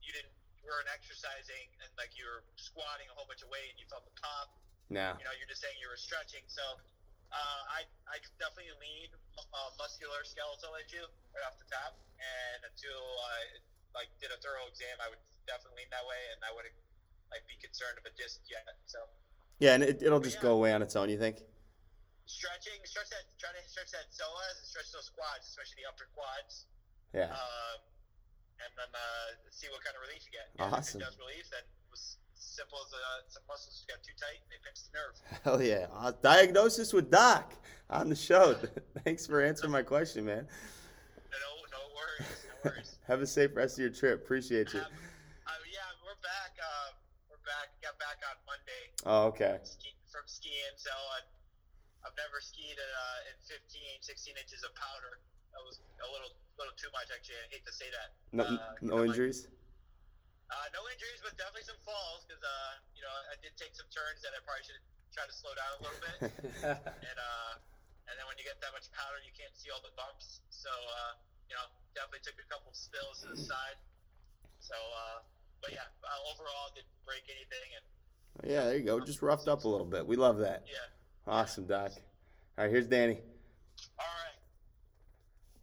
you 0.00 0.14
didn't 0.14 0.32
weren't 0.70 0.90
exercising 0.90 1.66
and 1.82 1.90
like 1.98 2.14
you 2.14 2.24
were 2.26 2.42
squatting 2.54 3.06
a 3.10 3.14
whole 3.14 3.26
bunch 3.26 3.42
of 3.42 3.50
weight 3.50 3.70
and 3.74 3.78
you 3.82 3.86
felt 3.90 4.06
the 4.06 4.14
pop. 4.18 4.52
now, 4.88 5.18
You 5.18 5.26
know, 5.26 5.34
you're 5.36 5.50
just 5.50 5.62
saying 5.62 5.74
you 5.82 5.90
were 5.90 6.00
stretching. 6.00 6.42
So 6.46 6.62
uh, 7.32 7.62
I 7.72 7.86
I 8.10 8.20
definitely 8.38 8.72
lean 8.78 9.10
uh, 9.38 9.70
musculoskeletal 9.80 10.72
at 10.78 10.88
you 10.92 11.04
right 11.34 11.44
off 11.46 11.56
the 11.58 11.68
top. 11.68 11.98
And 12.22 12.68
until 12.68 13.02
I 13.26 13.58
like 13.96 14.08
did 14.22 14.30
a 14.30 14.38
thorough 14.38 14.68
exam, 14.70 14.94
I 15.02 15.10
would 15.10 15.22
definitely 15.48 15.84
lean 15.84 15.90
that 15.90 16.06
way, 16.06 16.22
and 16.32 16.40
I 16.46 16.54
wouldn't 16.54 16.76
like 17.34 17.42
be 17.50 17.58
concerned 17.58 17.98
of 17.98 18.04
a 18.06 18.14
disc 18.14 18.44
yet. 18.46 18.68
So 18.86 19.02
yeah, 19.58 19.74
and 19.74 19.82
it, 19.82 20.02
it'll 20.02 20.22
just 20.22 20.38
go 20.38 20.54
away 20.54 20.70
on 20.72 20.80
its 20.80 20.94
own. 20.94 21.10
You 21.10 21.18
think? 21.18 21.42
stretching, 22.26 22.80
stretch 22.88 23.10
that, 23.10 23.26
try 23.36 23.50
to 23.52 23.62
stretch 23.68 23.90
that 23.92 24.08
psoas 24.08 24.56
and 24.56 24.66
stretch 24.66 24.90
those 24.94 25.10
quads, 25.12 25.44
especially 25.48 25.84
the 25.84 25.88
upper 25.90 26.08
quads. 26.16 26.64
Yeah. 27.12 27.28
Um, 27.28 27.78
and 28.64 28.72
then 28.78 28.90
uh, 28.94 29.26
see 29.50 29.68
what 29.70 29.82
kind 29.84 29.94
of 29.96 30.02
relief 30.06 30.22
you 30.26 30.32
get. 30.32 30.46
And 30.58 30.72
Awesome. 30.74 31.00
If 31.00 31.08
it 31.08 31.10
does 31.10 31.18
relief, 31.18 31.46
then 31.50 31.64
it 31.66 31.90
was 31.90 32.16
simple 32.34 32.78
as 32.86 32.90
uh, 32.94 32.98
some 33.28 33.42
muscles 33.48 33.84
got 33.88 34.02
too 34.02 34.14
tight 34.18 34.38
and 34.42 34.48
they 34.50 34.60
pinched 34.62 34.90
the 34.90 34.92
nerve. 34.98 35.14
Hell 35.44 35.60
yeah. 35.62 35.86
Uh, 35.92 36.12
diagnosis 36.22 36.92
with 36.92 37.10
Doc 37.10 37.52
on 37.90 38.08
the 38.08 38.16
show. 38.18 38.54
Thanks 39.04 39.26
for 39.26 39.40
answering 39.42 39.72
my 39.72 39.82
question, 39.82 40.24
man. 40.24 40.46
No, 41.32 41.48
no 41.72 41.82
worries, 41.96 42.28
no 42.46 42.70
worries. 42.70 42.90
Have 43.08 43.20
a 43.22 43.26
safe 43.26 43.50
rest 43.56 43.78
of 43.78 43.82
your 43.88 43.94
trip. 43.94 44.22
Appreciate 44.22 44.72
you. 44.74 44.80
Um, 44.80 44.92
uh, 45.48 45.50
yeah, 45.72 45.88
we're 46.04 46.20
back. 46.22 46.52
Uh, 46.60 46.88
we're 47.32 47.42
back. 47.48 47.72
Got 47.82 47.96
back 47.98 48.20
on 48.28 48.36
Monday 48.46 48.82
Oh, 49.08 49.32
okay. 49.34 49.58
ski, 49.64 49.96
from 50.12 50.22
skiing. 50.28 50.76
So 50.76 50.92
I, 50.92 51.24
I've 52.06 52.14
never 52.20 52.38
skied 52.44 52.76
at, 52.76 52.92
uh, 52.92 53.30
in 53.32 53.36
15, 53.48 54.04
16 54.04 54.34
inches 54.38 54.60
of 54.62 54.70
powder. 54.76 55.18
That 55.52 55.62
was 55.64 55.78
a 56.00 56.08
little, 56.08 56.32
little 56.58 56.76
too 56.76 56.90
much 56.96 57.08
actually. 57.12 57.38
I 57.44 57.48
hate 57.52 57.64
to 57.68 57.74
say 57.74 57.88
that. 57.92 58.08
No, 58.32 58.44
Uh, 58.44 58.56
no 58.80 58.92
I'm 59.00 59.08
like- 59.08 59.16
injuries. 59.16 59.48
Uh, 60.52 60.68
no 60.76 60.84
injuries, 60.92 61.16
but 61.24 61.32
definitely 61.40 61.64
some 61.64 61.80
falls 61.80 62.28
because 62.28 62.44
uh, 62.44 62.76
you 62.92 63.00
know 63.00 63.08
I 63.32 63.40
did 63.40 63.56
take 63.56 63.72
some 63.72 63.88
turns 63.88 64.20
that 64.20 64.36
I 64.36 64.40
probably 64.44 64.60
should 64.68 64.84
try 65.16 65.24
to 65.24 65.32
slow 65.32 65.48
down 65.56 65.70
a 65.72 65.80
little 65.80 66.00
bit. 66.04 66.18
and 67.08 67.16
uh, 67.16 67.52
and 68.04 68.14
then 68.20 68.24
when 68.28 68.36
you 68.36 68.44
get 68.44 68.60
that 68.60 68.68
much 68.76 68.84
powder, 68.92 69.16
you 69.24 69.32
can't 69.32 69.56
see 69.56 69.72
all 69.72 69.80
the 69.80 69.88
bumps. 69.96 70.44
So 70.52 70.68
uh, 70.68 71.16
you 71.48 71.56
know, 71.56 71.64
definitely 71.96 72.20
took 72.20 72.36
a 72.36 72.44
couple 72.52 72.68
spills 72.76 73.24
to 73.24 73.32
the 73.32 73.40
side. 73.40 73.80
So, 74.60 74.76
uh, 74.76 75.24
but 75.64 75.72
yeah, 75.72 75.88
uh, 76.04 76.30
overall 76.36 76.68
didn't 76.76 76.92
break 77.08 77.24
anything, 77.32 77.68
and 77.72 77.84
yeah, 78.44 78.68
there 78.68 78.76
you 78.76 78.84
go. 78.84 79.00
Just 79.00 79.24
roughed 79.24 79.48
up 79.48 79.64
a 79.64 79.68
little 79.72 79.88
bit. 79.88 80.04
We 80.04 80.20
love 80.20 80.36
that. 80.44 80.68
yeah. 80.68 80.84
Awesome, 81.24 81.64
Doc. 81.64 81.96
All 82.60 82.64
right, 82.64 82.70
here's 82.70 82.86
Danny. 82.92 83.24
All 83.96 84.04
right. 84.04 84.31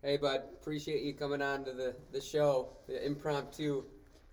Hey, 0.02 0.16
bud, 0.16 0.44
appreciate 0.62 1.04
you 1.04 1.14
coming 1.14 1.42
on 1.42 1.66
to 1.66 1.74
the, 1.74 1.94
the 2.14 2.22
show, 2.22 2.70
the 2.88 3.06
impromptu 3.06 3.84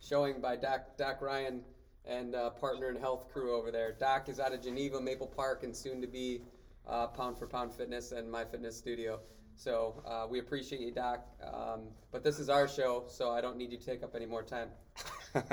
showing 0.00 0.40
by 0.40 0.54
Doc, 0.54 0.96
Doc 0.96 1.20
Ryan 1.20 1.60
and 2.04 2.36
uh, 2.36 2.50
Partner 2.50 2.88
in 2.88 2.94
Health 2.94 3.26
crew 3.32 3.52
over 3.52 3.72
there. 3.72 3.96
Doc 3.98 4.28
is 4.28 4.38
out 4.38 4.54
of 4.54 4.62
Geneva, 4.62 5.00
Maple 5.00 5.26
Park, 5.26 5.64
and 5.64 5.74
soon 5.74 6.00
to 6.00 6.06
be 6.06 6.42
uh, 6.86 7.08
Pound 7.08 7.36
for 7.36 7.48
Pound 7.48 7.72
Fitness 7.74 8.12
and 8.12 8.30
My 8.30 8.44
Fitness 8.44 8.76
Studio. 8.76 9.18
So 9.56 10.04
uh, 10.06 10.28
we 10.30 10.38
appreciate 10.38 10.82
you, 10.82 10.92
Doc. 10.92 11.26
Um, 11.42 11.88
but 12.12 12.22
this 12.22 12.38
is 12.38 12.48
our 12.48 12.68
show, 12.68 13.02
so 13.08 13.32
I 13.32 13.40
don't 13.40 13.56
need 13.56 13.72
you 13.72 13.78
to 13.78 13.84
take 13.84 14.04
up 14.04 14.14
any 14.14 14.26
more 14.26 14.44
time. 14.44 14.68
All 15.34 15.42
right. 15.42 15.50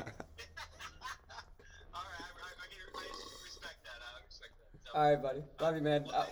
I, 1.92 1.98
I, 1.98 1.98
I, 1.98 2.68
can- 2.70 3.02
respect 3.44 3.84
that. 3.84 3.98
I 4.00 4.24
respect 4.24 4.52
that. 4.60 4.92
So, 4.92 5.00
All 5.00 5.10
right, 5.10 5.20
buddy. 5.24 5.42
Love 5.60 5.76
you, 5.76 5.82
man. 5.82 6.06
Well, 6.08 6.28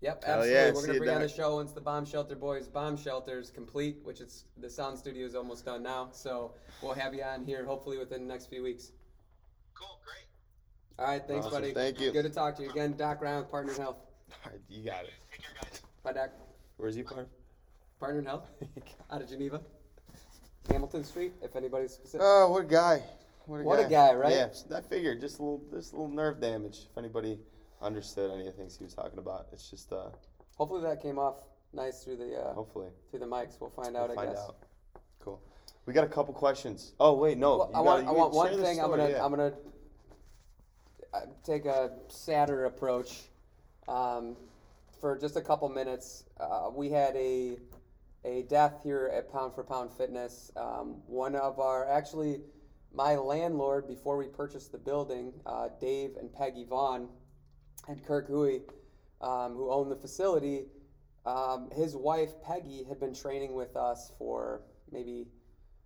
Yep, 0.00 0.24
absolutely. 0.26 0.52
yeah, 0.52 0.70
We're 0.72 0.86
gonna 0.86 0.98
bring 0.98 1.10
on 1.10 1.22
the 1.22 1.28
show 1.28 1.56
once 1.56 1.72
the 1.72 1.80
Bomb 1.80 2.06
Shelter 2.06 2.36
Boys 2.36 2.68
Bomb 2.68 2.96
Shelter 2.96 3.38
is 3.40 3.50
complete, 3.50 3.96
which 4.04 4.20
is 4.20 4.44
the 4.58 4.70
sound 4.70 4.96
studio 4.98 5.26
is 5.26 5.34
almost 5.34 5.64
done 5.64 5.82
now. 5.82 6.10
So 6.12 6.52
we'll 6.82 6.94
have 6.94 7.14
you 7.14 7.22
on 7.24 7.44
here 7.44 7.64
hopefully 7.64 7.98
within 7.98 8.22
the 8.26 8.32
next 8.32 8.46
few 8.46 8.62
weeks. 8.62 8.92
Cool. 9.74 9.98
Great. 10.04 11.04
All 11.04 11.10
right, 11.12 11.22
thanks, 11.26 11.46
Awesome. 11.46 11.62
buddy. 11.62 11.74
Thank 11.74 12.00
you. 12.00 12.12
Good 12.12 12.22
to 12.24 12.30
talk 12.30 12.56
to 12.56 12.62
you 12.62 12.70
again, 12.70 12.94
Doc 12.96 13.20
Ryan 13.20 13.38
with 13.40 13.50
Partner 13.50 13.72
in 13.72 13.78
Health. 13.80 13.96
All 14.44 14.52
right, 14.52 14.60
you 14.68 14.84
got 14.84 15.02
it. 15.04 15.10
Take 15.32 15.42
care, 15.42 15.50
guys. 15.62 15.82
Bye, 16.04 16.12
Doc. 16.12 16.30
Where's 16.76 16.94
he 16.94 17.02
part? 17.02 17.28
Partner 17.98 18.20
in 18.20 18.26
Health 18.26 18.46
out 19.10 19.20
of 19.20 19.28
Geneva, 19.28 19.60
Hamilton 20.70 21.02
Street. 21.02 21.32
If 21.42 21.56
anybody's 21.56 21.92
specific. 21.92 22.20
Oh, 22.22 22.50
what 22.52 22.62
a 22.64 22.66
guy! 22.68 23.02
What 23.46 23.60
a 23.60 23.62
What 23.64 23.76
guy! 23.80 23.84
a 23.86 23.88
guy, 23.90 24.14
right? 24.14 24.32
Yeah, 24.32 24.76
I 24.76 24.80
figured 24.80 25.20
just 25.20 25.40
a 25.40 25.42
little, 25.42 25.62
just 25.72 25.92
a 25.92 25.96
little 25.96 26.08
nerve 26.14 26.40
damage. 26.40 26.86
If 26.90 26.96
anybody 26.98 27.40
understood 27.80 28.30
any 28.30 28.46
of 28.46 28.46
the 28.46 28.52
things 28.52 28.76
he 28.76 28.84
was 28.84 28.94
talking 28.94 29.18
about, 29.18 29.46
it's 29.52 29.70
just 29.70 29.92
uh, 29.92 30.08
hopefully 30.56 30.82
that 30.82 31.00
came 31.02 31.18
off 31.18 31.36
nice 31.72 32.02
through 32.02 32.16
the 32.16 32.34
uh, 32.36 32.52
hopefully 32.54 32.88
through 33.10 33.20
the 33.20 33.26
mics. 33.26 33.60
We'll 33.60 33.70
find 33.70 33.96
out. 33.96 34.08
we'll 34.08 34.18
I 34.18 34.24
find 34.24 34.34
guess. 34.36 34.44
out. 34.44 34.56
Cool. 35.20 35.40
We 35.86 35.92
got 35.92 36.04
a 36.04 36.08
couple 36.08 36.34
questions. 36.34 36.92
Oh 37.00 37.14
wait, 37.14 37.38
no. 37.38 37.58
Well, 37.58 37.70
I 37.74 37.80
want, 37.80 38.04
gotta- 38.04 38.16
I 38.16 38.18
want 38.18 38.34
one 38.34 38.62
thing. 38.62 38.80
I'm 38.80 38.90
gonna, 38.90 39.10
yeah. 39.10 39.24
I'm 39.24 39.30
gonna 39.30 39.52
uh, 41.14 41.20
take 41.44 41.64
a 41.64 41.90
sadder 42.08 42.66
approach. 42.66 43.22
Um, 43.86 44.36
for 45.00 45.16
just 45.16 45.36
a 45.36 45.40
couple 45.40 45.68
minutes, 45.68 46.24
uh, 46.40 46.70
we 46.74 46.90
had 46.90 47.14
a 47.16 47.58
a 48.24 48.42
death 48.42 48.80
here 48.82 49.10
at 49.14 49.32
Pound 49.32 49.54
for 49.54 49.62
Pound 49.62 49.90
Fitness. 49.92 50.50
Um, 50.56 50.96
one 51.06 51.34
of 51.36 51.58
our 51.60 51.88
actually, 51.88 52.40
my 52.92 53.16
landlord, 53.16 53.86
before 53.86 54.16
we 54.16 54.26
purchased 54.26 54.72
the 54.72 54.78
building, 54.78 55.32
uh, 55.46 55.68
Dave 55.80 56.16
and 56.18 56.32
Peggy 56.32 56.64
Vaughn 56.64 57.08
and 57.88 58.04
Kirk 58.04 58.28
Hui, 58.28 58.60
um, 59.20 59.54
who 59.54 59.70
owned 59.70 59.90
the 59.90 59.96
facility, 59.96 60.66
um, 61.26 61.70
his 61.74 61.96
wife 61.96 62.30
Peggy 62.44 62.84
had 62.84 63.00
been 63.00 63.14
training 63.14 63.54
with 63.54 63.76
us 63.76 64.12
for 64.18 64.62
maybe 64.92 65.26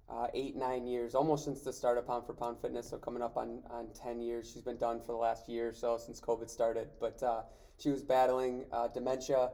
uh, 0.09 0.27
eight, 0.35 0.57
nine 0.57 0.87
years, 0.87 1.15
almost 1.15 1.45
since 1.45 1.63
the 1.63 1.73
start 1.73 1.97
of 1.97 2.07
Pound 2.07 2.27
for 2.27 2.35
Pound 2.35 2.59
Fitness. 2.61 2.91
So 2.91 2.99
coming 2.99 3.23
up 3.23 3.37
on, 3.37 3.63
on 3.71 3.89
10 3.95 4.21
years. 4.21 4.51
She's 4.53 4.63
been 4.63 4.77
done 4.77 5.01
for 5.01 5.13
the 5.13 5.19
last 5.19 5.49
year 5.49 5.69
or 5.69 5.73
so 5.73 5.97
since 5.97 6.21
COVID 6.21 6.51
started. 6.51 6.89
But 7.01 7.23
uh, 7.23 7.43
she 7.79 7.91
was 7.91 8.03
battling 8.03 8.67
uh, 8.73 8.89
dementia 8.89 9.51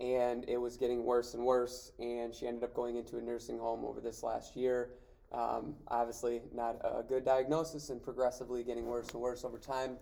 and 0.00 0.44
it 0.48 0.56
was 0.56 0.76
getting 0.76 1.04
worse 1.04 1.34
and 1.34 1.44
worse. 1.44 1.92
And 2.00 2.34
she 2.34 2.46
ended 2.46 2.64
up 2.64 2.74
going 2.74 2.96
into 2.96 3.18
a 3.18 3.20
nursing 3.20 3.58
home 3.58 3.84
over 3.84 4.00
this 4.00 4.22
last 4.22 4.56
year. 4.56 4.90
Um, 5.32 5.76
obviously, 5.86 6.42
not 6.52 6.76
a 6.82 7.04
good 7.04 7.24
diagnosis 7.24 7.90
and 7.90 8.02
progressively 8.02 8.64
getting 8.64 8.86
worse 8.86 9.10
and 9.10 9.20
worse 9.20 9.44
over 9.44 9.58
time. 9.58 9.96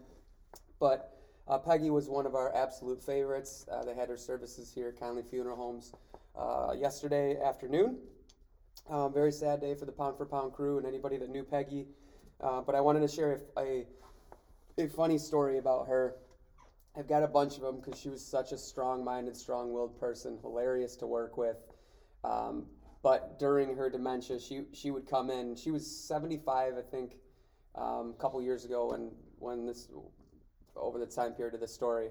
But 0.81 1.18
uh, 1.49 1.59
Peggy 1.59 1.91
was 1.91 2.09
one 2.09 2.27
of 2.27 2.35
our 2.35 2.55
absolute 2.55 3.03
favorites. 3.03 3.67
Uh, 3.73 3.83
they 3.85 3.95
had 3.95 4.09
her 4.09 4.17
services 4.17 4.71
here 4.75 4.89
at 4.89 5.01
Conley 5.01 5.23
Funeral 5.23 5.57
Homes 5.57 5.93
uh, 6.37 6.73
yesterday 6.79 7.41
afternoon. 7.41 7.99
Um, 8.91 9.13
very 9.13 9.33
sad 9.33 9.61
day 9.61 9.75
for 9.75 9.87
the 9.87 9.93
Pound 9.93 10.17
for 10.17 10.27
Pound 10.27 10.53
crew 10.53 10.79
and 10.79 10.87
anybody 10.87 11.17
that 11.17 11.31
knew 11.31 11.43
Peggy. 11.43 11.87
Uh, 12.41 12.61
but 12.61 12.75
I 12.75 12.81
wanted 12.81 13.01
to 13.01 13.09
share 13.09 13.41
a, 13.57 13.61
a, 13.61 13.87
a 14.85 14.89
funny 14.89 15.19
story 15.19 15.59
about 15.59 15.89
her. 15.89 16.17
I've 16.97 17.09
got 17.09 17.23
a 17.23 17.27
bunch 17.27 17.57
of 17.57 17.63
them 17.63 17.81
because 17.81 17.99
she 17.99 18.09
was 18.09 18.25
such 18.25 18.53
a 18.53 18.59
strong 18.59 19.05
minded, 19.05 19.37
strong 19.37 19.73
willed 19.73 19.99
person, 19.99 20.39
hilarious 20.43 20.97
to 20.97 21.07
work 21.07 21.37
with. 21.37 21.57
Um, 22.25 22.67
but 23.03 23.39
during 23.39 23.75
her 23.77 23.89
dementia, 23.89 24.39
she, 24.41 24.65
she 24.73 24.91
would 24.91 25.09
come 25.09 25.31
in. 25.31 25.57
She 25.57 25.71
was 25.71 25.87
75, 25.89 26.75
I 26.77 26.83
think, 26.83 27.17
um, 27.75 28.15
a 28.17 28.21
couple 28.21 28.43
years 28.43 28.65
ago 28.65 28.91
when, 28.91 29.11
when 29.39 29.67
this, 29.67 29.89
over 30.81 30.99
the 30.99 31.07
time 31.07 31.33
period 31.33 31.55
of 31.55 31.61
the 31.61 31.69
story. 31.69 32.11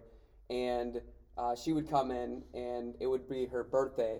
And 0.50 1.02
uh, 1.38 1.56
she 1.56 1.74
would 1.74 1.90
come 1.90 2.12
in, 2.12 2.44
and 2.54 2.96
it 3.00 3.08
would 3.08 3.28
be 3.28 3.46
her 3.46 3.64
birthday 3.64 4.20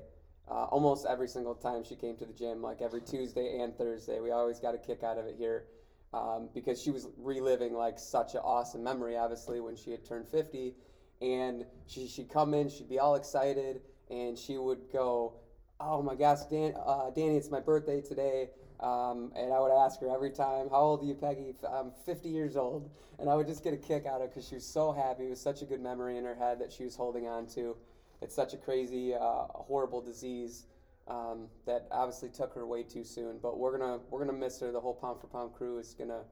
uh, 0.50 0.66
almost 0.66 1.06
every 1.06 1.28
single 1.28 1.56
time 1.56 1.84
she 1.84 1.96
came 1.96 2.16
to 2.18 2.26
the 2.26 2.34
gym, 2.34 2.62
like 2.62 2.82
every 2.82 3.02
Tuesday 3.02 3.60
and 3.60 3.78
Thursday. 3.78 4.20
We 4.20 4.32
always 4.32 4.60
got 4.60 4.74
a 4.74 4.78
kick 4.78 5.04
out 5.04 5.18
of 5.18 5.26
it 5.26 5.36
here 5.38 5.66
um, 6.14 6.50
because 6.54 6.82
she 6.82 6.90
was 6.90 7.08
reliving 7.18 7.74
like 7.74 8.00
such 8.00 8.34
an 8.34 8.42
awesome 8.44 8.84
memory, 8.84 9.18
obviously, 9.18 9.60
when 9.60 9.76
she 9.76 9.92
had 9.92 10.06
turned 10.06 10.28
50. 10.28 10.74
And 11.22 11.66
she, 11.88 12.08
she'd 12.08 12.30
come 12.30 12.54
in, 12.54 12.70
she'd 12.70 12.88
be 12.88 13.00
all 13.00 13.16
excited, 13.16 13.82
and 14.10 14.38
she 14.38 14.58
would 14.58 14.92
go, 14.92 15.34
Oh 15.80 16.02
my 16.02 16.16
gosh, 16.16 16.40
Dan, 16.50 16.74
uh, 16.86 17.10
Danny, 17.10 17.36
it's 17.38 17.52
my 17.52 17.60
birthday 17.60 18.02
today. 18.02 18.50
Um, 18.80 19.32
and 19.36 19.52
I 19.52 19.60
would 19.60 19.72
ask 19.72 20.00
her 20.02 20.10
every 20.10 20.32
time, 20.32 20.70
How 20.70 20.82
old 20.82 21.02
are 21.02 21.06
you, 21.06 21.16
Peggy? 21.16 21.56
I'm 21.68 21.92
50 22.06 22.30
years 22.30 22.56
old. 22.56 22.90
And 23.20 23.30
I 23.30 23.36
would 23.36 23.48
just 23.48 23.64
get 23.64 23.74
a 23.74 23.78
kick 23.78 24.06
out 24.06 24.22
of 24.22 24.28
it 24.28 24.30
because 24.30 24.48
she 24.48 24.56
was 24.56 24.66
so 24.66 24.92
happy. 24.92 25.26
It 25.26 25.30
was 25.32 25.42
such 25.42 25.62
a 25.62 25.66
good 25.66 25.82
memory 25.82 26.18
in 26.18 26.26
her 26.26 26.36
head 26.36 26.60
that 26.60 26.72
she 26.72 26.84
was 26.84 26.96
holding 26.96 27.28
on 27.28 27.48
to 27.48 27.76
it's 28.22 28.36
such 28.36 28.54
a 28.54 28.58
crazy, 28.58 29.14
uh, 29.14 29.46
horrible 29.50 30.02
disease 30.02 30.66
um, 31.08 31.48
that 31.66 31.88
obviously 31.92 32.30
took 32.30 32.54
her 32.54 32.66
way 32.66 32.84
too 32.84 33.04
soon. 33.04 33.38
But 33.42 33.58
we're 33.58 33.78
gonna 33.78 34.00
we're 34.10 34.20
gonna 34.20 34.38
miss 34.38 34.60
her. 34.60 34.72
The 34.72 34.80
whole 34.80 34.94
pound 34.94 35.22
for 35.22 35.28
pound 35.28 35.54
crew 35.54 35.78
is 35.78 35.94
gonna 35.94 36.24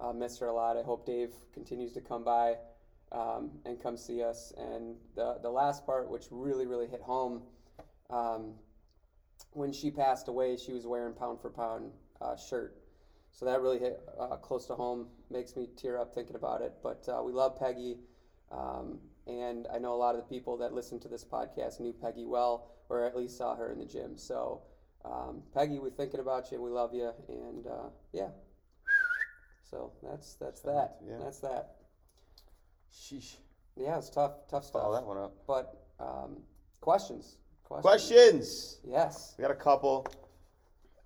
uh, 0.00 0.12
miss 0.12 0.38
her 0.38 0.48
a 0.48 0.54
lot. 0.54 0.76
I 0.76 0.82
hope 0.82 1.06
Dave 1.06 1.34
continues 1.52 1.92
to 1.92 2.00
come 2.00 2.24
by 2.24 2.56
um, 3.12 3.50
and 3.64 3.80
come 3.80 3.96
see 3.96 4.22
us. 4.22 4.52
And 4.56 4.96
the 5.14 5.38
the 5.42 5.50
last 5.50 5.84
part, 5.84 6.10
which 6.10 6.26
really 6.30 6.66
really 6.66 6.86
hit 6.86 7.02
home, 7.02 7.42
um, 8.10 8.54
when 9.56 9.72
she 9.72 9.90
passed 9.90 10.28
away, 10.28 10.56
she 10.56 10.72
was 10.72 10.86
wearing 10.86 11.14
pound 11.14 11.40
for 11.40 11.50
pound 11.50 11.90
uh, 12.20 12.36
shirt. 12.36 12.76
So 13.32 13.46
that 13.46 13.60
really 13.60 13.78
hit 13.78 14.00
uh, 14.18 14.36
close 14.36 14.66
to 14.66 14.74
home. 14.74 15.08
Makes 15.30 15.56
me 15.56 15.68
tear 15.76 15.98
up 15.98 16.14
thinking 16.14 16.36
about 16.36 16.60
it. 16.60 16.74
But 16.82 17.08
uh, 17.08 17.22
we 17.22 17.32
love 17.32 17.58
Peggy. 17.58 17.98
Um, 18.52 18.98
and 19.26 19.66
I 19.72 19.78
know 19.78 19.94
a 19.94 19.96
lot 19.96 20.14
of 20.14 20.20
the 20.20 20.26
people 20.28 20.58
that 20.58 20.72
listen 20.72 21.00
to 21.00 21.08
this 21.08 21.24
podcast 21.24 21.80
knew 21.80 21.92
Peggy 21.92 22.24
well, 22.26 22.70
or 22.88 23.04
at 23.04 23.16
least 23.16 23.38
saw 23.38 23.56
her 23.56 23.72
in 23.72 23.78
the 23.78 23.86
gym. 23.86 24.16
So, 24.16 24.62
um, 25.04 25.42
Peggy, 25.54 25.78
we're 25.78 25.90
thinking 25.90 26.20
about 26.20 26.50
you. 26.50 26.56
And 26.58 26.64
we 26.64 26.70
love 26.70 26.94
you, 26.94 27.10
and 27.28 27.66
uh, 27.66 27.88
yeah. 28.12 28.28
So 29.62 29.92
that's 30.02 30.34
that's 30.34 30.60
that. 30.62 30.96
Yeah. 31.06 31.16
That's 31.18 31.40
that. 31.40 31.76
Sheesh. 32.92 33.36
Yeah, 33.74 33.98
it's 33.98 34.10
tough, 34.10 34.32
tough 34.48 34.64
stuff. 34.64 34.82
Follow 34.82 34.94
that 34.94 35.04
one 35.04 35.18
up. 35.18 35.34
But 35.46 35.86
um, 35.98 36.42
questions. 36.80 37.38
Questions. 37.68 37.82
Questions. 37.82 38.76
Yes. 38.88 39.34
We 39.38 39.42
got 39.42 39.50
a 39.50 39.54
couple. 39.54 40.06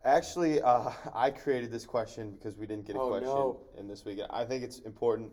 Actually, 0.05 0.63
uh, 0.63 0.91
I 1.15 1.31
created 1.31 1.71
this 1.71 1.85
question 1.85 2.33
because 2.33 2.57
we 2.57 2.67
didn't 2.67 2.87
get 2.87 2.97
a 2.97 3.01
oh, 3.01 3.09
question 3.09 3.29
no. 3.29 3.61
in 3.79 3.89
this 3.89 4.05
week. 4.05 4.21
I 4.31 4.45
think 4.45 4.65
it's 4.65 4.79
important 4.81 5.33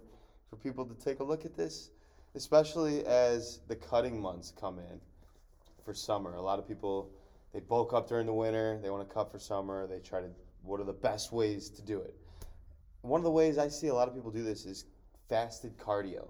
for 0.49 0.55
people 0.55 0.85
to 0.85 0.93
take 0.95 1.19
a 1.19 1.23
look 1.23 1.45
at 1.45 1.55
this 1.55 1.91
especially 2.37 3.03
as 3.05 3.61
the 3.67 3.75
cutting 3.75 4.21
months 4.21 4.53
come 4.57 4.77
in 4.77 5.01
for 5.83 5.93
summer. 5.93 6.35
A 6.35 6.41
lot 6.41 6.59
of 6.59 6.67
people 6.67 7.09
they 7.51 7.59
bulk 7.59 7.93
up 7.93 8.07
during 8.07 8.27
the 8.27 8.33
winter, 8.33 8.79
they 8.81 8.91
want 8.91 9.07
to 9.07 9.13
cut 9.13 9.31
for 9.31 9.39
summer, 9.39 9.87
they 9.87 9.99
try 9.99 10.21
to 10.21 10.29
what 10.63 10.79
are 10.79 10.85
the 10.85 10.93
best 10.93 11.31
ways 11.31 11.69
to 11.69 11.81
do 11.81 11.99
it? 11.99 12.13
One 13.01 13.19
of 13.19 13.23
the 13.23 13.31
ways 13.31 13.57
I 13.57 13.69
see 13.69 13.87
a 13.87 13.93
lot 13.93 14.07
of 14.07 14.13
people 14.13 14.31
do 14.31 14.43
this 14.43 14.65
is 14.65 14.85
fasted 15.29 15.77
cardio. 15.77 16.27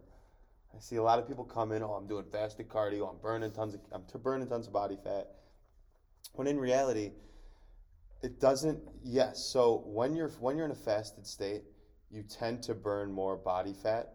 I 0.76 0.80
see 0.80 0.98
a 0.98 1.04
lot 1.04 1.20
of 1.20 1.28
people 1.28 1.44
come 1.44 1.72
in, 1.72 1.82
oh, 1.82 1.94
I'm 1.94 2.08
doing 2.08 2.26
fasted 2.32 2.70
cardio, 2.70 3.10
I'm 3.10 3.20
burning 3.22 3.52
tons 3.52 3.74
of 3.74 3.82
I'm 3.92 4.04
burning 4.22 4.48
tons 4.48 4.68
of 4.68 4.74
body 4.74 4.98
fat. 5.04 5.28
When 6.34 6.48
in 6.48 6.60
reality, 6.60 7.12
it 8.22 8.40
doesn't 8.40 8.80
yes, 9.04 9.46
so 9.46 9.84
when 9.86 10.16
you're 10.16 10.30
when 10.40 10.58
you're 10.58 10.66
in 10.66 10.72
a 10.72 10.76
fasted 10.76 11.26
state, 11.26 11.64
you 12.12 12.24
tend 12.24 12.64
to 12.64 12.76
burn 12.76 13.12
more 13.12 13.36
body 13.36 13.74
fat 13.74 14.14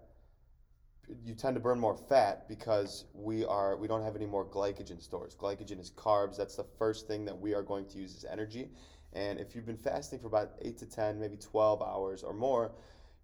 you 1.25 1.35
tend 1.35 1.55
to 1.55 1.61
burn 1.61 1.79
more 1.79 1.97
fat 1.97 2.49
because 2.49 3.07
we 3.13 3.45
are 3.45 3.77
we 3.77 3.89
don't 3.89 4.03
have 4.03 4.17
any 4.17 4.27
more 4.27 4.45
glycogen 4.45 5.03
stores. 5.03 5.35
Glycogen 5.35 5.81
is 5.81 5.91
carbs. 5.91 6.37
That's 6.37 6.57
the 6.57 6.67
first 6.79 7.07
thing 7.07 7.25
that 7.25 7.39
we 7.39 7.55
are 7.55 7.63
going 7.63 7.87
to 7.87 7.99
use 7.99 8.17
as 8.17 8.25
energy. 8.31 8.71
And 9.13 9.39
if 9.39 9.55
you've 9.55 9.67
been 9.67 9.77
fasting 9.77 10.21
for 10.21 10.29
about 10.29 10.53
eight 10.63 10.79
to 10.79 10.87
ten, 10.87 11.19
maybe 11.19 11.37
twelve 11.37 11.83
hours 11.83 12.23
or 12.23 12.33
more, 12.33 12.73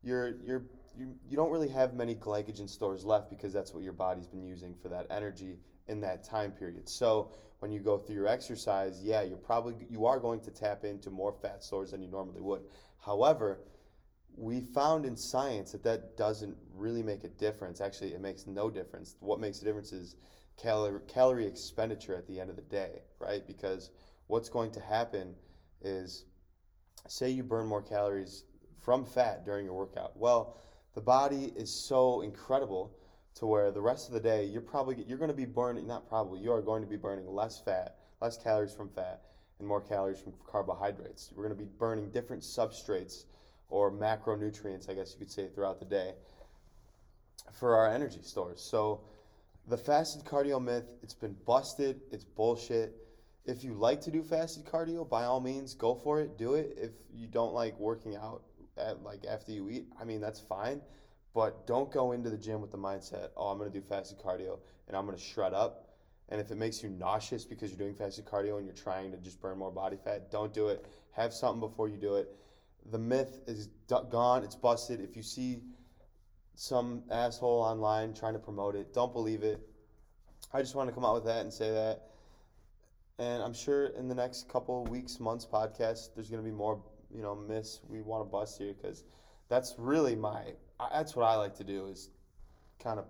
you're 0.02 0.34
you're 0.44 0.64
you, 0.98 1.14
you 1.28 1.37
don't 1.37 1.50
really 1.50 1.68
have 1.68 1.94
many 1.94 2.14
glycogen 2.14 2.68
stores 2.68 3.04
left 3.04 3.30
because 3.30 3.52
that's 3.52 3.72
what 3.72 3.82
your 3.82 3.92
body's 3.92 4.26
been 4.26 4.42
using 4.42 4.74
for 4.74 4.88
that 4.88 5.06
energy 5.11 5.58
in 5.87 6.00
that 6.00 6.24
time 6.24 6.50
period. 6.50 6.88
So 6.88 7.30
when 7.61 7.70
you 7.70 7.80
go 7.80 7.98
through 7.98 8.16
your 8.16 8.26
exercise, 8.26 9.00
yeah, 9.02 9.22
you're 9.22 9.37
probably 9.37 9.74
you 9.88 10.06
are 10.06 10.18
going 10.18 10.40
to 10.40 10.50
tap 10.50 10.84
into 10.84 11.11
more 11.11 11.32
fat 11.32 11.62
stores 11.62 11.92
than 11.92 12.02
you 12.02 12.08
normally 12.08 12.40
would. 12.40 12.62
However, 12.98 13.61
we 14.37 14.61
found 14.61 15.04
in 15.04 15.16
science 15.16 15.72
that 15.72 15.82
that 15.84 16.16
doesn't 16.16 16.56
really 16.74 17.02
make 17.02 17.24
a 17.24 17.28
difference. 17.28 17.80
Actually, 17.80 18.12
it 18.12 18.20
makes 18.20 18.46
no 18.46 18.68
difference. 18.70 19.16
What 19.20 19.40
makes 19.40 19.62
a 19.62 19.64
difference 19.64 19.92
is 19.92 20.16
calorie, 20.56 21.00
calorie 21.08 21.46
expenditure 21.46 22.16
at 22.16 22.26
the 22.26 22.40
end 22.40 22.50
of 22.50 22.56
the 22.56 22.62
day, 22.62 23.02
right? 23.20 23.46
Because 23.46 23.90
what's 24.26 24.48
going 24.48 24.70
to 24.72 24.80
happen 24.80 25.34
is, 25.80 26.24
say 27.08 27.30
you 27.30 27.42
burn 27.42 27.66
more 27.66 27.82
calories 27.82 28.44
from 28.76 29.04
fat 29.04 29.44
during 29.44 29.64
your 29.64 29.74
workout. 29.74 30.16
Well, 30.16 30.56
the 30.94 31.01
body 31.01 31.53
is 31.57 31.70
so 31.70 32.22
incredible 32.22 32.92
to 33.35 33.46
where 33.46 33.70
the 33.70 33.81
rest 33.81 34.09
of 34.09 34.14
the 34.14 34.20
day 34.20 34.44
you're 34.44 34.61
probably 34.61 35.05
you're 35.07 35.18
going 35.18 35.31
to 35.31 35.37
be 35.37 35.44
burning 35.44 35.87
not 35.87 36.09
probably 36.09 36.40
you 36.40 36.53
are 36.53 36.61
going 36.61 36.83
to 36.83 36.88
be 36.88 36.96
burning 36.96 37.27
less 37.27 37.61
fat, 37.61 37.96
less 38.20 38.37
calories 38.37 38.74
from 38.74 38.88
fat, 38.88 39.22
and 39.59 39.68
more 39.68 39.81
calories 39.81 40.18
from 40.20 40.33
carbohydrates. 40.51 41.31
We're 41.35 41.44
going 41.44 41.57
to 41.57 41.62
be 41.62 41.70
burning 41.79 42.11
different 42.11 42.42
substrates 42.42 43.24
or 43.70 43.90
macronutrients, 43.90 44.90
I 44.90 44.94
guess 44.94 45.12
you 45.12 45.18
could 45.18 45.31
say, 45.31 45.48
throughout 45.48 45.79
the 45.79 45.85
day 45.85 46.14
for 47.53 47.77
our 47.77 47.92
energy 47.92 48.20
stores. 48.22 48.61
So 48.61 49.01
the 49.68 49.77
fasted 49.77 50.24
cardio 50.24 50.62
myth, 50.62 50.90
it's 51.03 51.14
been 51.14 51.37
busted, 51.46 52.01
it's 52.11 52.24
bullshit. 52.24 52.94
If 53.44 53.64
you 53.64 53.74
like 53.74 54.01
to 54.03 54.11
do 54.11 54.22
fasted 54.22 54.64
cardio, 54.64 55.09
by 55.09 55.24
all 55.24 55.40
means, 55.40 55.74
go 55.74 55.94
for 55.94 56.20
it, 56.20 56.37
do 56.38 56.55
it. 56.55 56.77
If 56.77 56.90
you 57.14 57.27
don't 57.27 57.55
like 57.55 57.79
working 57.79 58.16
out 58.16 58.42
at 58.78 59.02
like 59.02 59.24
after 59.26 59.52
you 59.52 59.68
eat, 59.68 59.86
I 60.00 60.04
mean 60.04 60.20
that's 60.20 60.40
fine. 60.40 60.80
But 61.34 61.66
don't 61.66 61.92
go 61.92 62.12
into 62.12 62.30
the 62.30 62.38
gym 62.38 62.60
with 62.60 62.72
the 62.72 62.78
mindset, 62.78 63.28
oh, 63.36 63.48
I'm 63.48 63.58
gonna 63.58 63.70
do 63.70 63.80
fasted 63.82 64.18
cardio 64.18 64.58
and 64.86 64.96
I'm 64.96 65.04
gonna 65.04 65.18
shred 65.18 65.54
up. 65.54 65.84
And 66.30 66.40
if 66.40 66.50
it 66.50 66.56
makes 66.56 66.82
you 66.82 66.90
nauseous 66.90 67.44
because 67.44 67.70
you're 67.70 67.78
doing 67.78 67.94
fasted 67.94 68.26
cardio 68.26 68.58
and 68.58 68.66
you're 68.66 68.74
trying 68.74 69.10
to 69.12 69.16
just 69.18 69.40
burn 69.40 69.58
more 69.58 69.70
body 69.70 69.96
fat, 70.02 70.30
don't 70.30 70.52
do 70.52 70.68
it. 70.68 70.84
Have 71.12 71.32
something 71.32 71.60
before 71.60 71.88
you 71.88 71.96
do 71.96 72.16
it 72.16 72.34
the 72.90 72.98
myth 72.98 73.40
is 73.46 73.68
gone. 73.88 74.44
It's 74.44 74.54
busted. 74.54 75.00
If 75.00 75.16
you 75.16 75.22
see 75.22 75.62
some 76.54 77.02
asshole 77.10 77.60
online 77.62 78.14
trying 78.14 78.32
to 78.32 78.38
promote 78.38 78.74
it, 78.74 78.94
don't 78.94 79.12
believe 79.12 79.42
it. 79.42 79.60
I 80.52 80.60
just 80.60 80.74
want 80.74 80.88
to 80.88 80.94
come 80.94 81.04
out 81.04 81.14
with 81.14 81.24
that 81.24 81.40
and 81.40 81.52
say 81.52 81.70
that. 81.70 82.10
And 83.18 83.42
I'm 83.42 83.52
sure 83.52 83.86
in 83.88 84.08
the 84.08 84.14
next 84.14 84.48
couple 84.48 84.84
weeks, 84.84 85.20
months 85.20 85.44
podcast, 85.44 86.14
there's 86.14 86.30
going 86.30 86.42
to 86.42 86.48
be 86.48 86.54
more, 86.54 86.80
you 87.14 87.23
know, 87.23 87.35
miss, 87.35 87.81
we 87.88 88.01
want 88.01 88.25
to 88.25 88.31
bust 88.31 88.61
you 88.61 88.75
because 88.81 89.05
that's 89.49 89.75
really 89.79 90.14
my. 90.14 90.55
That's 90.92 91.16
what 91.16 91.25
I 91.25 91.37
like 91.37 91.57
to 91.57 91.64
do 91.64 91.87
is 91.87 92.11
kind 92.83 92.99
of 92.99 93.07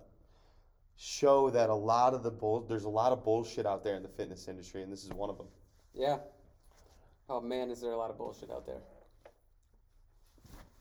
show 0.97 1.51
that 1.51 1.71
a 1.71 1.75
lot 1.75 2.15
of 2.15 2.23
the 2.23 2.31
bull. 2.31 2.61
There's 2.61 2.85
a 2.85 2.89
lot 2.89 3.13
of 3.13 3.25
bullshit 3.25 3.67
out 3.67 3.85
there 3.85 3.97
in 3.97 4.03
the 4.03 4.09
fitness 4.09 4.49
industry, 4.49 4.83
and 4.83 4.93
this 4.93 5.05
is 5.05 5.11
one 5.11 5.31
of 5.31 5.39
them. 5.39 5.49
Yeah. 5.95 6.19
Oh 7.29 7.41
man, 7.41 7.71
is 7.71 7.81
there 7.81 7.93
a 7.93 7.97
lot 7.97 8.11
of 8.11 8.19
bullshit 8.19 8.51
out 8.51 8.67
there? 8.67 8.81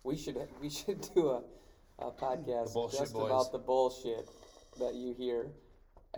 We 0.03 0.15
should 0.15 0.37
we 0.61 0.69
should 0.69 1.07
do 1.13 1.29
a, 1.29 1.41
a 1.99 2.11
podcast 2.11 2.91
just 2.91 3.13
boys. 3.13 3.25
about 3.25 3.51
the 3.51 3.59
bullshit 3.59 4.29
that 4.79 4.95
you 4.95 5.13
hear. 5.17 5.51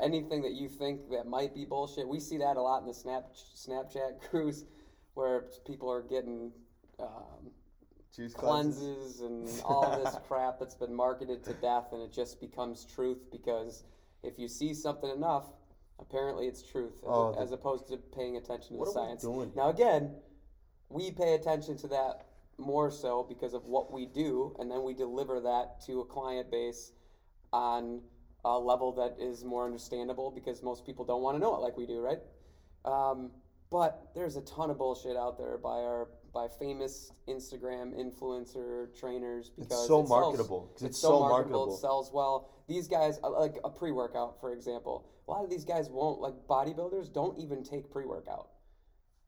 Anything 0.01 0.43
that 0.43 0.53
you 0.53 0.69
think 0.69 1.09
that 1.09 1.25
might 1.25 1.53
be 1.53 1.65
bullshit. 1.65 2.07
We 2.07 2.19
see 2.19 2.37
that 2.37 2.57
a 2.57 2.61
lot 2.61 2.81
in 2.81 2.87
the 2.87 2.93
Snap 2.93 3.31
Snapchat 3.55 4.21
crews, 4.29 4.65
where 5.13 5.45
people 5.65 5.91
are 5.91 6.03
getting 6.03 6.51
um, 6.99 7.51
Juice 8.15 8.33
cleanses. 8.33 8.79
cleanses 8.79 9.21
and 9.21 9.61
all 9.65 9.97
this 10.03 10.15
crap 10.27 10.59
that's 10.59 10.75
been 10.75 10.93
marketed 10.93 11.43
to 11.45 11.53
death, 11.53 11.87
and 11.93 12.01
it 12.01 12.11
just 12.11 12.39
becomes 12.41 12.85
truth 12.85 13.19
because 13.31 13.83
if 14.23 14.37
you 14.37 14.47
see 14.47 14.73
something 14.73 15.09
enough, 15.09 15.45
apparently 15.99 16.47
it's 16.47 16.61
truth, 16.63 16.95
as, 16.97 17.03
Oh, 17.07 17.31
the- 17.33 17.39
as 17.41 17.51
opposed 17.51 17.87
to 17.89 17.97
paying 17.97 18.37
attention 18.37 18.73
to 18.73 18.79
the 18.79 18.91
science. 18.91 19.23
Now, 19.55 19.69
again, 19.69 20.15
we 20.89 21.11
pay 21.11 21.35
attention 21.35 21.77
to 21.77 21.87
that 21.89 22.25
more 22.57 22.91
so 22.91 23.23
because 23.29 23.53
of 23.53 23.65
what 23.65 23.91
we 23.91 24.05
do, 24.05 24.55
and 24.59 24.69
then 24.69 24.83
we 24.83 24.93
deliver 24.93 25.39
that 25.41 25.79
to 25.85 26.01
a 26.01 26.05
client 26.05 26.51
base 26.51 26.91
on 27.53 28.01
a 28.43 28.57
level 28.57 28.91
that 28.93 29.15
is 29.19 29.43
more 29.43 29.65
understandable 29.65 30.31
because 30.31 30.61
most 30.63 30.85
people 30.85 31.05
don't 31.05 31.21
want 31.21 31.35
to 31.35 31.39
know 31.39 31.55
it 31.55 31.59
like 31.61 31.77
we 31.77 31.85
do, 31.85 31.99
right? 32.01 32.19
Um, 32.85 33.31
but 33.69 34.07
there's 34.15 34.35
a 34.35 34.41
ton 34.41 34.69
of 34.71 34.77
bullshit 34.77 35.15
out 35.15 35.37
there 35.37 35.57
by 35.57 35.77
our 35.83 36.07
by 36.33 36.47
famous 36.47 37.11
Instagram 37.27 37.93
influencer 37.95 38.93
trainers 38.97 39.49
because 39.49 39.65
it's 39.67 39.87
so 39.87 40.01
it 40.01 40.07
sells- 40.07 40.09
marketable, 40.09 40.69
'cause 40.73 40.83
it's 40.83 40.97
so 40.99 41.19
marketable. 41.19 41.73
It 41.73 41.77
sells 41.77 42.11
well. 42.11 42.49
These 42.67 42.87
guys, 42.87 43.19
uh, 43.23 43.31
like 43.31 43.59
a 43.63 43.69
pre 43.69 43.91
workout, 43.91 44.39
for 44.39 44.51
example, 44.51 45.05
a 45.27 45.31
lot 45.31 45.43
of 45.43 45.49
these 45.49 45.65
guys 45.65 45.89
won't 45.89 46.21
like 46.21 46.47
bodybuilders 46.47 47.11
don't 47.11 47.37
even 47.39 47.63
take 47.63 47.89
pre 47.89 48.05
workout, 48.05 48.49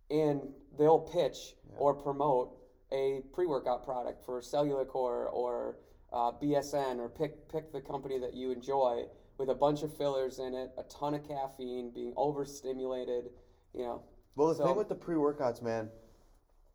and 0.09 0.53
they'll 0.77 0.99
pitch 0.99 1.57
or 1.77 1.93
promote 1.93 2.57
a 2.91 3.21
pre 3.33 3.45
workout 3.45 3.83
product 3.83 4.23
for 4.23 4.39
Cellucor 4.41 5.31
or 5.33 5.77
uh, 6.13 6.31
BSN 6.33 6.99
or 6.99 7.07
pick 7.09 7.47
pick 7.47 7.71
the 7.71 7.81
company 7.81 8.17
that 8.19 8.33
you 8.33 8.51
enjoy 8.51 9.07
with 9.37 9.49
a 9.49 9.55
bunch 9.55 9.81
of 9.81 9.91
fillers 9.95 10.37
in 10.39 10.53
it, 10.53 10.71
a 10.77 10.83
ton 10.83 11.13
of 11.15 11.23
caffeine, 11.27 11.89
being 11.89 12.13
overstimulated, 12.15 13.31
you 13.73 13.81
know. 13.81 14.03
Well, 14.35 14.49
the 14.49 14.55
So- 14.55 14.65
thing 14.67 14.75
with 14.75 14.87
the 14.89 14.95
pre-workouts, 14.95 15.61
man, 15.63 15.89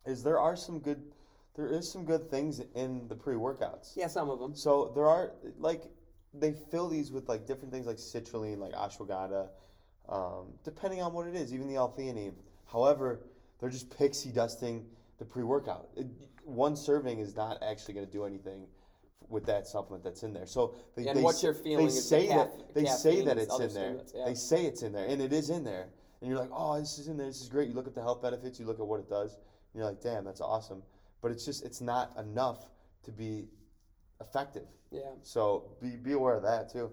is 0.07 0.23
there 0.23 0.39
are 0.39 0.55
some 0.55 0.79
good, 0.79 1.01
there 1.55 1.67
is 1.67 1.91
some 1.91 2.05
good 2.05 2.29
things 2.29 2.61
in 2.75 3.07
the 3.07 3.15
pre-workouts. 3.15 3.95
Yeah, 3.95 4.07
some 4.07 4.29
of 4.29 4.39
them. 4.39 4.55
So 4.55 4.91
there 4.95 5.05
are 5.05 5.31
like 5.59 5.83
they 6.33 6.53
fill 6.53 6.87
these 6.87 7.11
with 7.11 7.27
like 7.27 7.45
different 7.45 7.73
things 7.73 7.85
like 7.85 7.97
citrulline, 7.97 8.57
like 8.57 8.73
ashwagandha, 8.73 9.47
um, 10.09 10.53
depending 10.63 11.01
on 11.01 11.13
what 11.13 11.27
it 11.27 11.35
is, 11.35 11.53
even 11.53 11.67
the 11.67 11.75
L-theanine. 11.75 12.33
However, 12.71 13.21
they're 13.59 13.69
just 13.69 13.95
pixie 13.97 14.31
dusting 14.31 14.85
the 15.19 15.25
pre-workout. 15.25 15.89
It, 15.95 16.07
one 16.43 16.75
serving 16.75 17.19
is 17.19 17.35
not 17.35 17.61
actually 17.61 17.95
going 17.95 18.05
to 18.05 18.11
do 18.11 18.23
anything 18.23 18.67
with 19.29 19.45
that 19.45 19.67
supplement 19.67 20.03
that's 20.03 20.23
in 20.23 20.33
there. 20.33 20.45
So 20.45 20.75
they, 20.95 21.07
And 21.07 21.17
they 21.17 21.21
what 21.21 21.41
you're 21.43 21.53
feeling 21.53 21.85
they 21.85 21.91
is 21.91 21.95
the 21.95 22.01
say 22.01 22.27
that 22.27 22.73
they 22.73 22.85
say 22.85 23.21
that 23.25 23.37
it's 23.37 23.59
in 23.59 23.73
there. 23.73 23.97
yeah. 24.15 24.25
They 24.25 24.35
say 24.35 24.65
it's 24.65 24.83
in 24.83 24.93
there, 24.93 25.05
and 25.07 25.21
it 25.21 25.33
is 25.33 25.49
in 25.49 25.63
there. 25.63 25.87
And 26.21 26.29
you're 26.29 26.39
like, 26.39 26.49
oh, 26.53 26.79
this 26.79 26.97
is 26.97 27.07
in 27.09 27.17
there. 27.17 27.27
This 27.27 27.41
is 27.41 27.49
great. 27.49 27.67
You 27.67 27.75
look 27.75 27.87
at 27.87 27.93
the 27.93 28.01
health 28.01 28.21
benefits. 28.21 28.59
You 28.59 28.65
look 28.65 28.79
at 28.79 28.85
what 28.87 28.99
it 28.99 29.09
does. 29.09 29.37
You're 29.77 29.85
like, 29.85 30.01
damn, 30.01 30.25
that's 30.25 30.41
awesome. 30.41 30.81
But 31.21 31.31
it's 31.31 31.45
just 31.45 31.63
it's 31.63 31.81
not 31.81 32.11
enough 32.17 32.65
to 33.03 33.11
be 33.11 33.45
effective. 34.19 34.65
Yeah. 34.91 35.01
So 35.21 35.77
be 35.81 35.91
be 35.97 36.13
aware 36.13 36.35
of 36.35 36.43
that 36.43 36.71
too. 36.71 36.89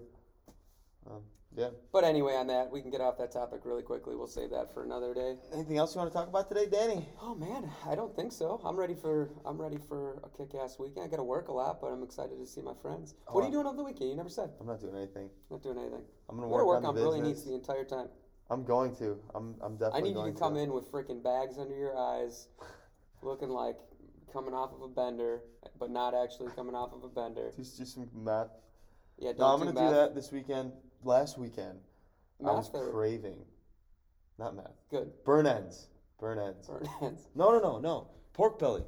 Um, 1.09 1.21
yeah. 1.55 1.69
But 1.93 2.03
anyway, 2.03 2.33
on 2.35 2.47
that, 2.47 2.69
we 2.69 2.81
can 2.81 2.91
get 2.91 2.99
off 3.01 3.17
that 3.17 3.31
topic 3.31 3.61
really 3.63 3.81
quickly. 3.81 4.15
We'll 4.15 4.27
save 4.27 4.49
that 4.51 4.73
for 4.73 4.83
another 4.83 5.13
day. 5.13 5.37
Anything 5.53 5.77
else 5.77 5.95
you 5.95 5.99
want 6.01 6.11
to 6.11 6.17
talk 6.17 6.27
about 6.27 6.47
today, 6.49 6.65
Danny? 6.69 7.07
Oh 7.21 7.33
man, 7.33 7.71
I 7.87 7.95
don't 7.95 8.15
think 8.15 8.31
so. 8.33 8.59
I'm 8.63 8.75
ready 8.77 8.93
for 8.93 9.29
I'm 9.45 9.59
ready 9.59 9.77
for 9.87 10.21
a 10.23 10.29
kick-ass 10.37 10.77
weekend. 10.77 11.05
I 11.05 11.07
got 11.07 11.17
to 11.17 11.23
work 11.23 11.47
a 11.47 11.53
lot, 11.53 11.79
but 11.81 11.87
I'm 11.87 12.03
excited 12.03 12.37
to 12.37 12.45
see 12.45 12.61
my 12.61 12.73
friends. 12.81 13.15
what 13.27 13.41
are 13.41 13.43
you 13.43 13.49
Oh, 13.49 13.51
doing 13.63 13.67
over 13.67 13.77
the 13.77 13.83
weekend? 13.83 14.09
You 14.11 14.15
never 14.15 14.29
said. 14.29 14.51
I'm 14.59 14.67
not 14.67 14.79
doing 14.81 14.95
anything. 14.95 15.29
Not 15.49 15.63
doing 15.63 15.77
anything. 15.79 16.01
I'm 16.29 16.35
gonna 16.35 16.47
I'm 16.47 16.51
work, 16.51 16.59
gonna 16.61 16.67
work 16.67 16.77
on 16.79 16.85
on 16.85 16.93
brilliant 16.93 17.23
business. 17.25 17.45
needs 17.47 17.65
the 17.65 17.71
entire 17.73 17.85
time. 17.85 18.09
I'm 18.49 18.63
going 18.63 18.95
to. 18.97 19.17
I'm 19.33 19.55
I'm 19.61 19.75
definitely. 19.77 20.11
I 20.11 20.13
need 20.13 20.19
you 20.27 20.33
to 20.33 20.39
come 20.39 20.55
in 20.57 20.71
with 20.73 20.91
freaking 20.91 21.23
bags 21.23 21.57
under 21.57 21.75
your 21.75 21.97
eyes, 21.97 22.47
looking 23.21 23.49
like 23.49 23.77
coming 24.31 24.53
off 24.53 24.71
of 24.73 24.81
a 24.81 24.87
bender, 24.87 25.41
but 25.79 25.89
not 25.89 26.13
actually 26.13 26.51
coming 26.55 26.75
off 26.75 26.91
of 26.93 27.03
a 27.03 27.07
bender. 27.07 27.51
Just 27.55 27.77
do 27.77 27.85
some 27.85 28.07
math. 28.13 28.47
Yeah, 29.17 29.29
don't 29.31 29.39
No, 29.39 29.45
I'm 29.47 29.59
do 29.59 29.65
gonna 29.65 29.79
math. 29.79 29.89
do 29.89 29.95
that 29.95 30.15
this 30.15 30.31
weekend. 30.31 30.71
Last 31.03 31.37
weekend, 31.37 31.79
I 32.43 32.51
was 32.51 32.71
Math 32.73 32.81
or 32.81 32.91
craving. 32.91 33.45
Not 34.37 34.55
math. 34.55 34.73
good. 34.89 35.11
Burn 35.23 35.45
ends. 35.47 35.87
Burn 36.19 36.39
ends. 36.39 36.67
Burn 36.67 36.87
ends. 37.01 37.27
No, 37.35 37.51
no, 37.51 37.59
no, 37.59 37.79
no. 37.79 38.07
Pork 38.33 38.59
belly. 38.59 38.83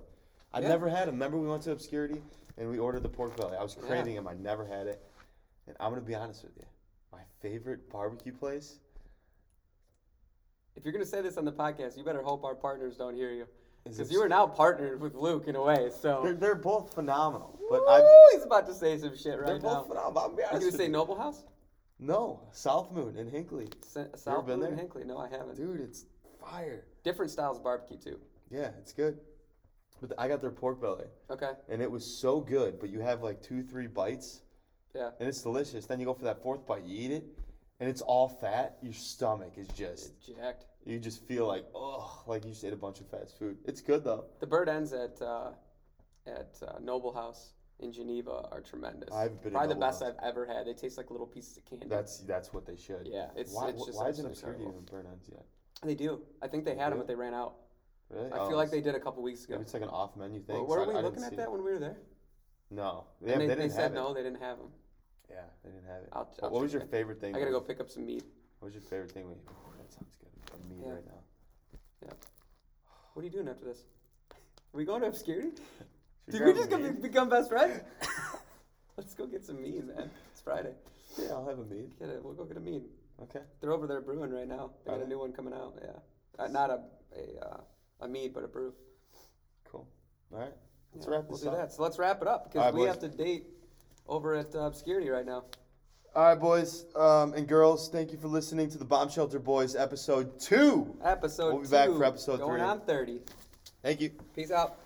I 0.54 0.60
Yeah. 0.60 0.68
never 0.70 0.90
had 0.90 1.08
them. 1.08 1.16
Remember 1.16 1.38
we 1.38 1.48
went 1.48 1.62
to 1.64 1.72
Obscurity 1.72 2.22
and 2.58 2.70
we 2.70 2.80
ordered 2.80 3.04
the 3.04 3.10
pork 3.10 3.38
belly. 3.38 3.56
I 3.58 3.64
was 3.64 3.76
Yeah. 3.80 3.88
craving 3.88 4.16
them. 4.16 4.28
I 4.28 4.34
never 4.34 4.66
had 4.66 4.88
it. 4.88 5.04
And 5.68 5.76
I'm 5.80 5.92
gonna 5.92 6.02
be 6.02 6.16
honest 6.16 6.44
with 6.44 6.58
you. 6.58 6.66
My 7.12 7.22
favorite 7.40 7.90
barbecue 7.90 8.34
place. 8.34 8.80
If 10.78 10.86
you're 10.86 10.94
gonna 10.94 11.06
say 11.06 11.22
this 11.22 11.38
on 11.38 11.46
the 11.46 11.52
podcast, 11.52 11.98
you 11.98 12.04
better 12.04 12.22
hope 12.22 12.44
our 12.44 12.54
partners 12.54 12.96
don't 12.98 13.16
hear 13.16 13.32
you, 13.32 13.48
because 13.84 14.12
you 14.12 14.22
are 14.22 14.30
now 14.30 14.46
partnered 14.46 15.02
with 15.02 15.16
Luke 15.16 15.48
in 15.48 15.56
a 15.56 15.62
way. 15.62 15.90
So. 16.02 16.22
They're, 16.24 16.34
they're 16.36 16.56
both 16.56 16.94
phenomenal. 16.94 17.60
But 17.70 17.82
Woo, 17.82 17.88
I. 17.88 18.30
he's 18.34 18.44
about 18.44 18.68
to 18.68 18.74
say 18.76 18.96
some 19.00 19.18
shit 19.18 19.40
right 19.40 19.48
They're 19.48 19.60
now. 19.60 19.80
both 19.82 19.88
phenomenal. 19.88 20.24
I'm 20.30 20.36
be 20.36 20.44
You 20.44 20.48
honest 20.52 20.78
say. 20.78 20.88
Noble 20.88 21.18
House? 21.18 21.44
No, 22.00 22.42
South 22.52 22.92
Moon 22.92 23.18
in 23.18 23.28
Hinckley. 23.28 23.70
South 23.82 24.46
been 24.46 24.60
Moon 24.60 24.70
there? 24.70 24.76
Hinckley? 24.78 25.04
No, 25.04 25.18
I 25.18 25.28
haven't. 25.30 25.56
Dude, 25.56 25.82
it's 25.82 26.06
fire. 26.40 26.86
Different 27.04 27.32
styles 27.32 27.58
of 27.58 27.64
barbecue 27.64 27.98
too. 27.98 28.20
Yeah, 28.52 28.70
it's 28.80 28.94
good. 28.94 29.18
But 30.00 30.14
I 30.20 30.28
got 30.28 30.42
their 30.42 30.52
pork 30.52 30.80
belly, 30.80 31.06
Okay. 31.32 31.54
and 31.70 31.82
it 31.82 31.90
was 31.90 32.06
so 32.06 32.40
good. 32.40 32.80
But 32.80 32.92
you 32.92 33.00
have 33.00 33.24
like 33.24 33.42
two, 33.42 33.64
three 33.64 33.88
bites, 33.88 34.42
Yeah. 34.94 35.10
and 35.20 35.28
it's 35.28 35.42
delicious. 35.42 35.88
Then 35.88 36.00
you 36.00 36.06
go 36.06 36.14
for 36.14 36.26
that 36.26 36.44
fourth 36.44 36.68
bite, 36.68 36.84
you 36.84 36.96
eat 37.06 37.12
it, 37.12 37.24
and 37.80 37.90
it's 37.90 38.02
all 38.02 38.28
fat. 38.28 38.78
Your 38.82 38.94
stomach 38.94 39.54
is 39.58 39.68
just, 39.70 40.12
It's 40.18 40.28
jacked. 40.28 40.66
you 40.86 41.00
just 41.00 41.24
feel 41.28 41.48
like, 41.48 41.66
oh, 41.76 42.24
like 42.28 42.44
you 42.46 42.52
just 42.52 42.64
ate 42.64 42.74
a 42.74 42.78
bunch 42.78 43.00
of 43.00 43.08
fast 43.10 43.38
food. 43.38 43.58
It's 43.66 43.82
good 43.82 44.04
though. 44.04 44.26
The 44.40 44.48
burn 44.48 44.70
ends 44.70 44.94
at 44.94 45.22
uh, 45.22 45.52
at 46.26 46.56
uh, 46.68 46.80
Noble 46.82 47.14
House 47.14 47.54
in 47.80 47.92
Geneva 47.94 48.48
are 48.52 48.62
tremendous. 48.62 49.14
I 49.14 49.24
haven't 49.24 49.44
been 49.44 49.52
Probably 49.52 49.74
the 49.74 49.80
best 49.80 50.02
House. 50.04 50.14
I've 50.20 50.28
ever 50.30 50.46
had. 50.46 50.66
They 50.66 50.74
taste 50.74 50.98
like 50.98 51.12
little 51.12 51.28
pieces 51.28 51.58
of 51.58 51.66
candy. 51.66 51.88
That's 51.88 52.20
that's 52.20 52.54
what 52.54 52.66
they 52.66 52.76
should. 52.76 53.08
yeah, 53.12 53.28
it's 53.36 53.54
why 53.54 53.70
it's 53.70 53.86
just 53.86 53.98
why 53.98 54.10
isn't 54.10 54.26
incredible. 54.26 54.70
even 54.70 54.86
burn 54.90 55.06
ends 55.12 55.30
yet? 55.32 55.46
They 55.84 55.96
do. 55.96 56.22
I 56.42 56.48
think 56.48 56.66
they 56.66 56.76
had 56.76 56.92
them, 56.92 56.98
but 56.98 57.08
they 57.08 57.16
ran 57.16 57.34
out. 57.36 57.54
Really? 58.10 58.32
I 58.32 58.38
Oh, 58.40 58.48
feel 58.48 58.58
like 58.58 58.72
they 58.72 58.82
did 58.82 58.96
a 58.96 59.00
couple 59.00 59.22
weeks 59.22 59.44
ago. 59.44 59.56
Maybe 59.56 59.64
it's 59.64 59.74
like 59.74 59.84
an 59.84 59.90
off 59.90 60.16
menu 60.16 60.40
thing. 60.40 60.56
Well, 60.56 60.66
were 60.66 60.82
I- 60.84 60.88
we 60.88 60.94
I 60.94 60.96
didn't 61.02 61.06
looking 61.06 61.24
at 61.24 61.36
that 61.36 61.44
it. 61.44 61.52
when 61.52 61.64
we 61.64 61.72
were 61.72 61.80
there? 61.80 61.98
No, 62.72 63.06
they, 63.22 63.34
and 63.34 63.42
they, 63.42 63.48
they 63.48 63.56
they 63.56 63.70
said 63.70 63.94
no, 63.94 64.14
they 64.14 64.24
didn't 64.24 64.42
have 64.42 64.58
them. 64.58 64.68
Yeah, 65.30 65.42
they 65.64 65.72
didn't 65.72 65.86
have 65.88 66.04
it. 66.04 66.10
I'll- 66.14 66.24
What- 66.26 66.44
I'll 66.44 66.50
what 66.52 66.62
was 66.64 66.74
your 66.74 66.86
favorite 66.86 67.20
thing? 67.20 67.36
I 67.36 67.40
gotta 67.40 67.52
go 67.52 67.62
pick 67.62 67.80
up 67.80 67.90
some 67.90 68.06
meat. 68.06 68.24
What 68.60 68.68
was 68.68 68.74
your 68.76 68.84
favorite 68.84 69.12
thing? 69.12 69.26
Oh, 69.48 69.74
that 69.78 69.92
sounds 69.94 70.16
good. 70.18 70.30
I'm 70.54 70.70
meat 70.70 70.86
Yeah. 70.86 70.94
right 70.94 71.06
now. 71.06 71.24
Yeah. 72.04 72.14
What 73.14 73.22
are 73.22 73.26
you 73.26 73.32
doing 73.32 73.48
after 73.48 73.66
this? 73.66 73.84
Are 74.32 74.78
we 74.78 74.86
going 74.86 75.02
to 75.02 75.08
obscurity? 75.08 75.52
Did 76.30 76.42
we 76.44 76.54
just 76.54 76.72
a 76.72 76.78
meat? 76.78 77.02
become 77.02 77.30
best 77.30 77.50
friends? 77.50 77.82
Let's 78.98 79.14
go 79.14 79.26
get 79.28 79.46
some 79.46 79.62
meat, 79.62 79.86
man. 79.86 80.10
It's 80.32 80.42
Friday. 80.42 80.74
Yeah, 81.18 81.32
I'll 81.34 81.46
have 81.48 81.60
a 81.60 81.66
meat. 81.66 81.98
Get 82.00 82.10
it. 82.10 82.24
We'll 82.24 82.34
go 82.34 82.46
get 82.46 82.58
a 82.58 82.62
meat. 82.62 82.84
Okay. 83.24 83.42
They're 83.62 83.72
over 83.72 83.88
there 83.88 84.02
brewing 84.02 84.32
right 84.32 84.48
now. 84.48 84.72
They 84.86 84.92
got 84.92 85.02
a 85.02 85.08
new 85.08 85.20
one 85.20 85.34
coming 85.34 85.54
out. 85.54 85.80
Yeah, 85.82 86.00
uh, 86.44 86.48
not 86.48 86.70
a 86.70 86.84
a 87.16 87.46
uh, 87.46 87.62
a 88.02 88.08
mead, 88.08 88.34
but 88.34 88.44
a 88.44 88.48
brew. 88.48 88.74
Cool. 89.66 89.88
All 90.32 90.40
right. 90.40 90.54
Let's 90.94 91.08
Yeah, 91.08 91.14
wrap 91.14 91.24
we'll 91.28 91.38
this 91.38 91.42
do 91.42 91.52
that. 91.52 91.72
So 91.74 91.82
let's 91.82 91.98
wrap 91.98 92.22
it 92.22 92.28
up 92.28 92.46
because 92.46 92.66
right, 92.66 92.74
we 92.74 92.82
boys. 92.82 92.90
have 92.90 93.00
to 93.00 93.08
date 93.10 93.46
over 94.08 94.36
at 94.36 94.56
uh, 94.56 94.60
obscurity 94.60 95.10
right 95.10 95.26
now. 95.26 95.44
All 96.16 96.24
right, 96.24 96.40
boys 96.40 96.86
um, 96.96 97.34
and 97.34 97.48
girls. 97.48 97.90
Thank 97.90 98.12
you 98.12 98.18
for 98.18 98.28
listening 98.28 98.70
to 98.72 98.78
the 98.78 98.86
Bomb 98.86 99.10
Shelter 99.10 99.40
Boys 99.40 99.76
episode 99.76 100.40
two. 100.40 100.98
Episode 101.04 101.54
We'll 101.54 101.62
be 101.64 101.68
back 101.68 101.90
two, 101.90 101.98
for 101.98 102.06
episode 102.06 102.38
going 102.40 102.60
three. 102.60 102.62
on 102.62 102.82
thirty. 102.82 103.20
Thank 103.84 104.02
you. 104.02 104.12
Peace 104.36 104.52
out. 104.52 104.80